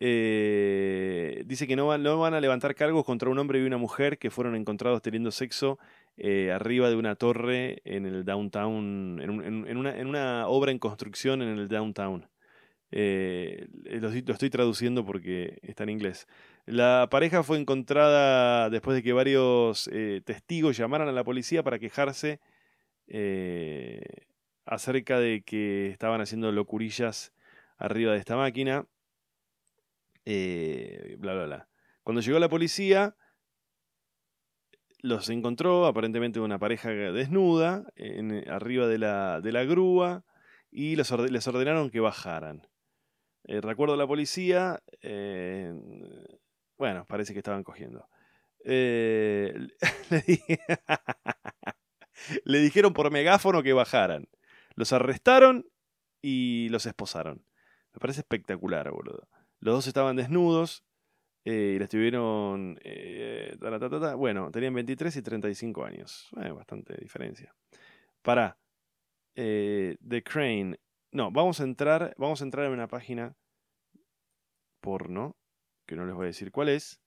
eh, 0.00 1.42
dice 1.46 1.66
que 1.66 1.76
no 1.76 1.86
van, 1.86 2.02
no 2.02 2.18
van, 2.18 2.34
a 2.34 2.40
levantar 2.40 2.74
cargos 2.74 3.04
contra 3.04 3.30
un 3.30 3.38
hombre 3.38 3.60
y 3.60 3.66
una 3.66 3.78
mujer 3.78 4.18
que 4.18 4.30
fueron 4.30 4.56
encontrados 4.56 5.02
teniendo 5.02 5.30
sexo 5.30 5.78
eh, 6.16 6.52
arriba 6.52 6.88
de 6.88 6.96
una 6.96 7.14
torre 7.16 7.82
en 7.84 8.06
el 8.06 8.24
downtown, 8.24 9.20
en, 9.20 9.76
una, 9.76 10.48
obra 10.48 10.72
en 10.72 10.78
construcción 10.78 11.42
en 11.42 11.58
el 11.58 11.68
downtown. 11.68 12.28
Eh, 12.92 13.66
lo, 14.00 14.08
estoy 14.10 14.50
traduciendo 14.50 15.04
porque 15.04 15.58
está 15.62 15.84
en 15.84 15.90
inglés. 15.90 16.26
La 16.66 17.08
pareja 17.10 17.42
fue 17.42 17.58
encontrada 17.58 18.70
después 18.70 18.96
de 18.96 19.02
que 19.02 19.12
varios 19.12 19.90
testigos 20.24 20.76
llamaran 20.76 21.08
a 21.08 21.12
la 21.12 21.24
policía 21.24 21.62
para 21.62 21.78
quejarse 21.78 22.40
acerca 24.66 25.20
de 25.20 25.42
que 25.42 25.88
estaban 25.90 26.20
haciendo 26.20 26.50
locurillas 26.52 27.32
arriba 27.78 28.12
de 28.12 28.18
esta 28.18 28.36
máquina. 28.36 28.86
Eh, 30.24 31.16
bla, 31.18 31.34
bla, 31.34 31.44
bla. 31.44 31.68
Cuando 32.02 32.20
llegó 32.20 32.38
la 32.38 32.48
policía, 32.48 33.16
los 35.06 35.30
encontró 35.30 35.86
aparentemente 35.86 36.40
una 36.40 36.58
pareja 36.58 36.90
desnuda 36.90 37.84
en, 37.94 38.48
arriba 38.50 38.88
de 38.88 38.98
la, 38.98 39.40
de 39.40 39.52
la, 39.52 39.64
grúa 39.64 40.24
y 40.70 40.96
les, 40.96 41.12
ordenaron 41.12 41.90
que 41.90 42.00
bajaran. 42.00 42.66
Eh, 43.44 43.60
recuerdo 43.60 43.94
a 43.94 43.96
la 43.96 44.06
policía, 44.06 44.82
eh, 45.02 45.72
bueno, 46.76 47.04
parece 47.06 47.32
que 47.32 47.38
estaban 47.38 47.62
cogiendo. 47.62 48.08
le, 48.64 49.68
le 52.44 52.58
dijeron 52.58 52.92
por 52.92 53.12
megáfono 53.12 53.62
que 53.62 53.72
bajaran. 53.72 54.28
Los 54.74 54.92
arrestaron 54.92 55.66
y 56.20 56.68
los 56.70 56.84
esposaron. 56.84 57.46
Me 57.94 58.00
parece 58.00 58.20
espectacular, 58.20 58.90
boludo. 58.90 59.28
Los 59.60 59.74
dos 59.74 59.86
estaban 59.86 60.16
desnudos 60.16 60.84
eh, 61.48 61.74
y 61.76 61.78
les 61.78 61.88
tuvieron... 61.88 62.76
Eh, 62.82 63.56
bueno, 64.16 64.50
tenían 64.50 64.74
23 64.74 65.14
y 65.14 65.22
35 65.22 65.84
años. 65.84 66.28
Eh, 66.42 66.50
bastante 66.50 66.96
diferencia. 66.96 67.54
Para. 68.20 68.58
The 69.32 70.22
Crane. 70.24 70.80
No, 71.12 71.30
vamos 71.30 71.60
a 71.60 71.62
entrar. 71.62 72.16
Vamos 72.18 72.40
a 72.40 72.44
entrar 72.44 72.66
en 72.66 72.72
una 72.72 72.88
página 72.88 73.36
porno. 74.80 75.36
Que 75.86 75.94
no 75.94 76.04
les 76.04 76.16
voy 76.16 76.24
a 76.24 76.26
decir 76.26 76.50
cuál 76.50 76.68
es. 76.68 77.00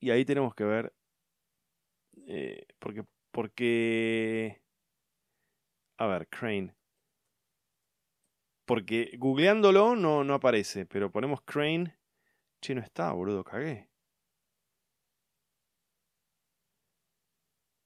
Y 0.00 0.10
ahí 0.10 0.24
tenemos 0.24 0.54
que 0.54 0.64
ver. 0.64 0.94
porque. 2.78 3.04
Porque. 3.30 4.62
A 5.98 6.06
ver, 6.06 6.28
Crane. 6.28 6.74
Porque 8.64 9.14
googleándolo 9.18 9.96
no, 9.96 10.24
no 10.24 10.32
aparece, 10.32 10.86
pero 10.86 11.12
ponemos 11.12 11.42
Crane. 11.42 11.94
Che, 12.64 12.74
no 12.74 12.80
está, 12.80 13.12
boludo, 13.12 13.44
cagué. 13.44 13.90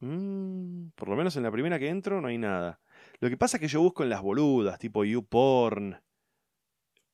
Mm, 0.01 0.91
por 0.95 1.09
lo 1.09 1.17
menos 1.17 1.37
en 1.37 1.43
la 1.43 1.51
primera 1.51 1.81
que 1.81 1.89
entro 1.89 2.21
no 2.21 2.29
hay 2.29 2.39
nada. 2.39 2.81
Lo 3.19 3.29
que 3.29 3.37
pasa 3.37 3.57
es 3.57 3.61
que 3.61 3.67
yo 3.67 3.81
busco 3.81 4.05
en 4.05 4.11
las 4.11 4.23
boludas, 4.23 4.79
tipo 4.79 5.05
YouPorn, 5.05 6.01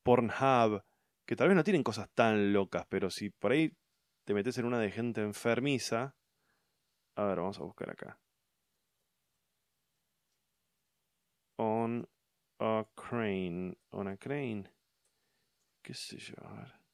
Pornhub, 0.03 0.83
que 1.25 1.35
tal 1.35 1.47
vez 1.47 1.55
no 1.55 1.63
tienen 1.63 1.81
cosas 1.81 2.07
tan 2.13 2.53
locas, 2.53 2.85
pero 2.87 3.09
si 3.09 3.31
por 3.31 3.51
ahí 3.51 3.75
te 4.25 4.35
metes 4.35 4.59
en 4.59 4.65
una 4.65 4.79
de 4.79 4.91
gente 4.91 5.21
enfermiza. 5.21 6.15
A 7.15 7.23
ver, 7.25 7.39
vamos 7.39 7.59
a 7.59 7.63
buscar 7.63 7.89
acá. 7.89 8.19
On 11.57 12.07
a 12.59 12.85
crane. 12.93 13.75
On 13.89 14.07
a 14.07 14.17
crane. 14.17 14.71
¿Qué 15.81 15.95
sé 15.95 16.17
yo? 16.19 16.35
A 16.45 16.53
ver. 16.53 16.84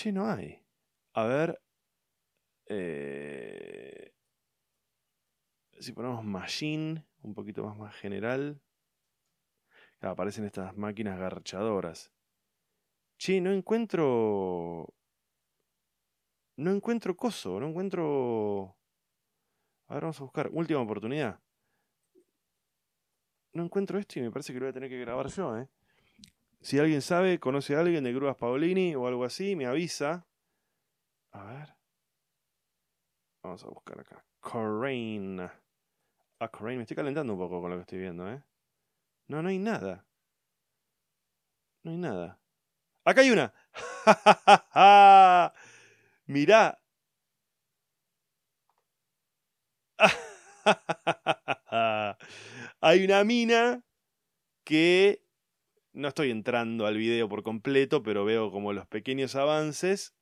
Che, 0.00 0.12
no 0.12 0.30
hay. 0.30 0.58
A 1.12 1.24
ver. 1.24 1.60
Eh, 2.64 4.14
si 5.78 5.92
ponemos 5.92 6.24
machine, 6.24 7.04
un 7.22 7.34
poquito 7.34 7.66
más, 7.74 7.94
general. 7.96 8.62
aparecen 10.00 10.46
estas 10.46 10.74
máquinas 10.74 11.18
garchadoras. 11.18 12.10
Che, 13.18 13.42
no 13.42 13.52
encuentro. 13.52 14.88
No 16.56 16.70
encuentro 16.70 17.14
coso, 17.14 17.60
no 17.60 17.68
encuentro. 17.68 18.78
A 19.88 19.94
ver, 19.94 20.04
vamos 20.04 20.20
a 20.20 20.24
buscar. 20.24 20.48
Última 20.50 20.80
oportunidad 20.80 21.38
no 23.52 23.64
encuentro 23.64 23.98
esto 23.98 24.18
y 24.18 24.22
me 24.22 24.30
parece 24.30 24.52
que 24.52 24.60
lo 24.60 24.66
voy 24.66 24.70
a 24.70 24.72
tener 24.72 24.88
que 24.88 25.00
grabar 25.00 25.26
yo, 25.26 25.58
¿eh? 25.58 25.68
Si 26.62 26.78
alguien 26.78 27.00
sabe, 27.00 27.40
conoce 27.40 27.74
a 27.74 27.80
alguien 27.80 28.04
de 28.04 28.12
Grúas 28.12 28.36
Paolini 28.36 28.94
o 28.94 29.06
algo 29.06 29.24
así, 29.24 29.56
me 29.56 29.66
avisa. 29.66 30.26
A 31.32 31.44
ver. 31.44 31.74
Vamos 33.42 33.64
a 33.64 33.68
buscar 33.68 34.00
acá. 34.00 34.22
Corain. 34.40 35.40
Ah, 35.40 36.48
Corain. 36.48 36.76
Me 36.76 36.82
estoy 36.82 36.96
calentando 36.96 37.32
un 37.32 37.38
poco 37.38 37.62
con 37.62 37.70
lo 37.70 37.76
que 37.76 37.82
estoy 37.82 37.98
viendo, 37.98 38.30
¿eh? 38.30 38.42
No, 39.28 39.42
no 39.42 39.48
hay 39.48 39.58
nada. 39.58 40.06
No 41.82 41.92
hay 41.92 41.96
nada. 41.96 42.38
¡Acá 43.04 43.22
hay 43.22 43.30
una! 43.30 43.54
Mirá. 46.26 46.78
Hay 52.82 53.04
una 53.04 53.24
mina 53.24 53.84
que 54.64 55.22
no 55.92 56.08
estoy 56.08 56.30
entrando 56.30 56.86
al 56.86 56.96
video 56.96 57.28
por 57.28 57.42
completo, 57.42 58.02
pero 58.02 58.24
veo 58.24 58.50
como 58.50 58.72
los 58.72 58.86
pequeños 58.86 59.34
avances 59.34 60.14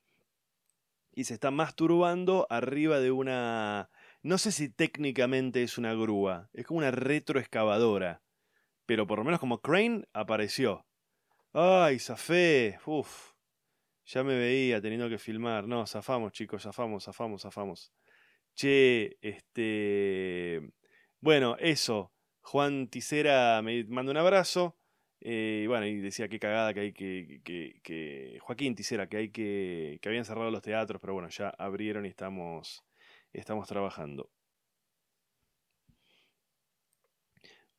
y 1.13 1.25
se 1.25 1.35
está 1.35 1.51
masturbando 1.51 2.47
arriba 2.51 3.01
de 3.01 3.11
una... 3.11 3.91
No 4.23 4.39
sé 4.39 4.53
si 4.53 4.69
técnicamente 4.69 5.63
es 5.63 5.79
una 5.79 5.95
grúa, 5.95 6.49
es 6.53 6.67
como 6.67 6.79
una 6.79 6.91
retroexcavadora, 6.91 8.23
pero 8.87 9.07
por 9.07 9.19
lo 9.19 9.25
menos 9.25 9.41
como 9.41 9.61
Crane 9.61 10.05
apareció. 10.13 10.87
¡Ay, 11.53 11.99
zafé! 11.99 12.79
Uf, 12.87 13.33
ya 14.07 14.25
me 14.25 14.37
veía 14.37 14.81
teniendo 14.81 15.09
que 15.09 15.19
filmar. 15.19 15.67
No, 15.69 15.87
zafamos 15.87 16.33
chicos, 16.33 16.63
zafamos, 16.63 17.05
zafamos, 17.05 17.43
zafamos. 17.43 17.93
Che, 18.55 19.19
este... 19.21 20.73
Bueno, 21.21 21.57
eso. 21.59 22.13
Juan 22.41 22.89
Tisera 22.89 23.61
me 23.63 23.85
manda 23.85 24.13
un 24.13 24.17
abrazo. 24.17 24.78
Eh, 25.21 25.65
bueno, 25.69 25.87
y 25.87 25.97
decía 25.99 26.29
qué 26.29 26.39
cagada 26.39 26.73
que 26.75 26.81
hay 26.81 26.93
que, 26.93 27.41
que, 27.45 28.39
Joaquín 28.41 28.75
Tisera, 28.75 29.09
que 29.09 29.17
hay 29.17 29.31
que. 29.31 29.99
que 30.01 30.09
habían 30.09 30.25
cerrado 30.25 30.51
los 30.51 30.63
teatros, 30.63 31.01
pero 31.01 31.15
bueno, 31.15 31.29
ya 31.29 31.51
abrieron 31.59 32.07
y 32.07 32.09
estamos. 32.09 32.85
estamos 33.33 33.69
trabajando. 33.69 34.31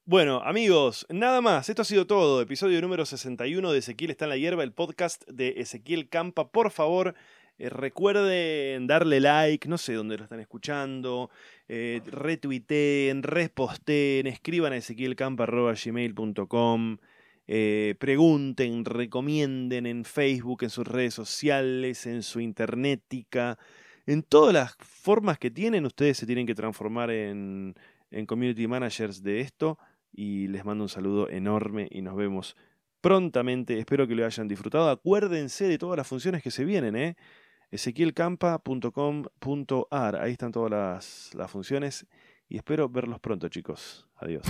Bueno, 0.06 0.42
amigos, 0.44 1.06
nada 1.10 1.40
más. 1.40 1.70
Esto 1.70 1.84
ha 1.84 1.86
sido 1.86 2.08
todo. 2.08 2.42
Episodio 2.42 2.82
número 2.82 3.06
61 3.06 3.72
de 3.72 3.78
Ezequiel 3.78 4.10
está 4.10 4.26
en 4.26 4.30
la 4.30 4.38
hierba, 4.38 4.64
el 4.64 4.74
podcast 4.74 5.24
de 5.30 5.54
Ezequiel 5.58 6.10
Campa. 6.10 6.52
Por 6.52 6.72
favor, 6.72 7.14
eh, 7.60 7.70
recuerden 7.70 8.88
darle 8.88 9.20
like, 9.20 9.68
no 9.68 9.78
sé 9.78 9.94
dónde 9.94 10.18
lo 10.18 10.24
están 10.24 10.40
escuchando, 10.40 11.30
eh, 11.68 12.02
retuiteen, 12.06 13.22
reposteen, 13.22 14.28
escriban 14.28 14.72
a 14.72 14.78
ezequielcampa.gmail.com, 14.78 16.98
eh, 17.52 17.96
pregunten, 17.98 18.86
recomienden 18.86 19.88
en 19.88 20.06
Facebook, 20.06 20.62
en 20.62 20.70
sus 20.70 20.86
redes 20.86 21.16
sociales, 21.16 22.06
en 22.06 22.22
su 22.22 22.42
internetica, 22.42 23.58
en 24.06 24.22
todas 24.22 24.54
las 24.54 24.76
formas 24.76 25.40
que 25.40 25.50
tienen, 25.50 25.88
ustedes 25.88 26.18
se 26.18 26.28
tienen 26.28 26.46
que 26.46 26.54
transformar 26.54 27.10
en, 27.10 27.74
en 28.12 28.28
community 28.28 28.68
managers 28.68 29.24
de 29.24 29.42
esto 29.42 29.80
y 30.14 30.48
les 30.50 30.64
mando 30.64 30.84
un 30.84 30.90
saludo 30.90 31.28
enorme 31.28 31.88
y 31.90 32.04
nos 32.04 32.16
vemos 32.16 32.56
prontamente. 33.02 33.80
Espero 33.80 34.08
que 34.08 34.14
lo 34.14 34.28
hayan 34.28 34.48
disfrutado. 34.48 34.88
Acuérdense 34.92 35.68
de 35.68 35.80
todas 35.80 35.98
las 35.98 36.06
funciones 36.06 36.44
que 36.44 36.52
se 36.52 36.66
vienen, 36.66 36.96
¿eh? 36.96 37.18
ezequielcampa.com.ar. 37.72 40.16
Ahí 40.18 40.34
están 40.34 40.52
todas 40.52 40.70
las, 40.70 41.32
las 41.34 41.50
funciones 41.50 42.06
y 42.48 42.58
espero 42.58 42.90
verlos 42.90 43.20
pronto, 43.20 43.50
chicos. 43.50 44.08
Adiós. 44.18 44.44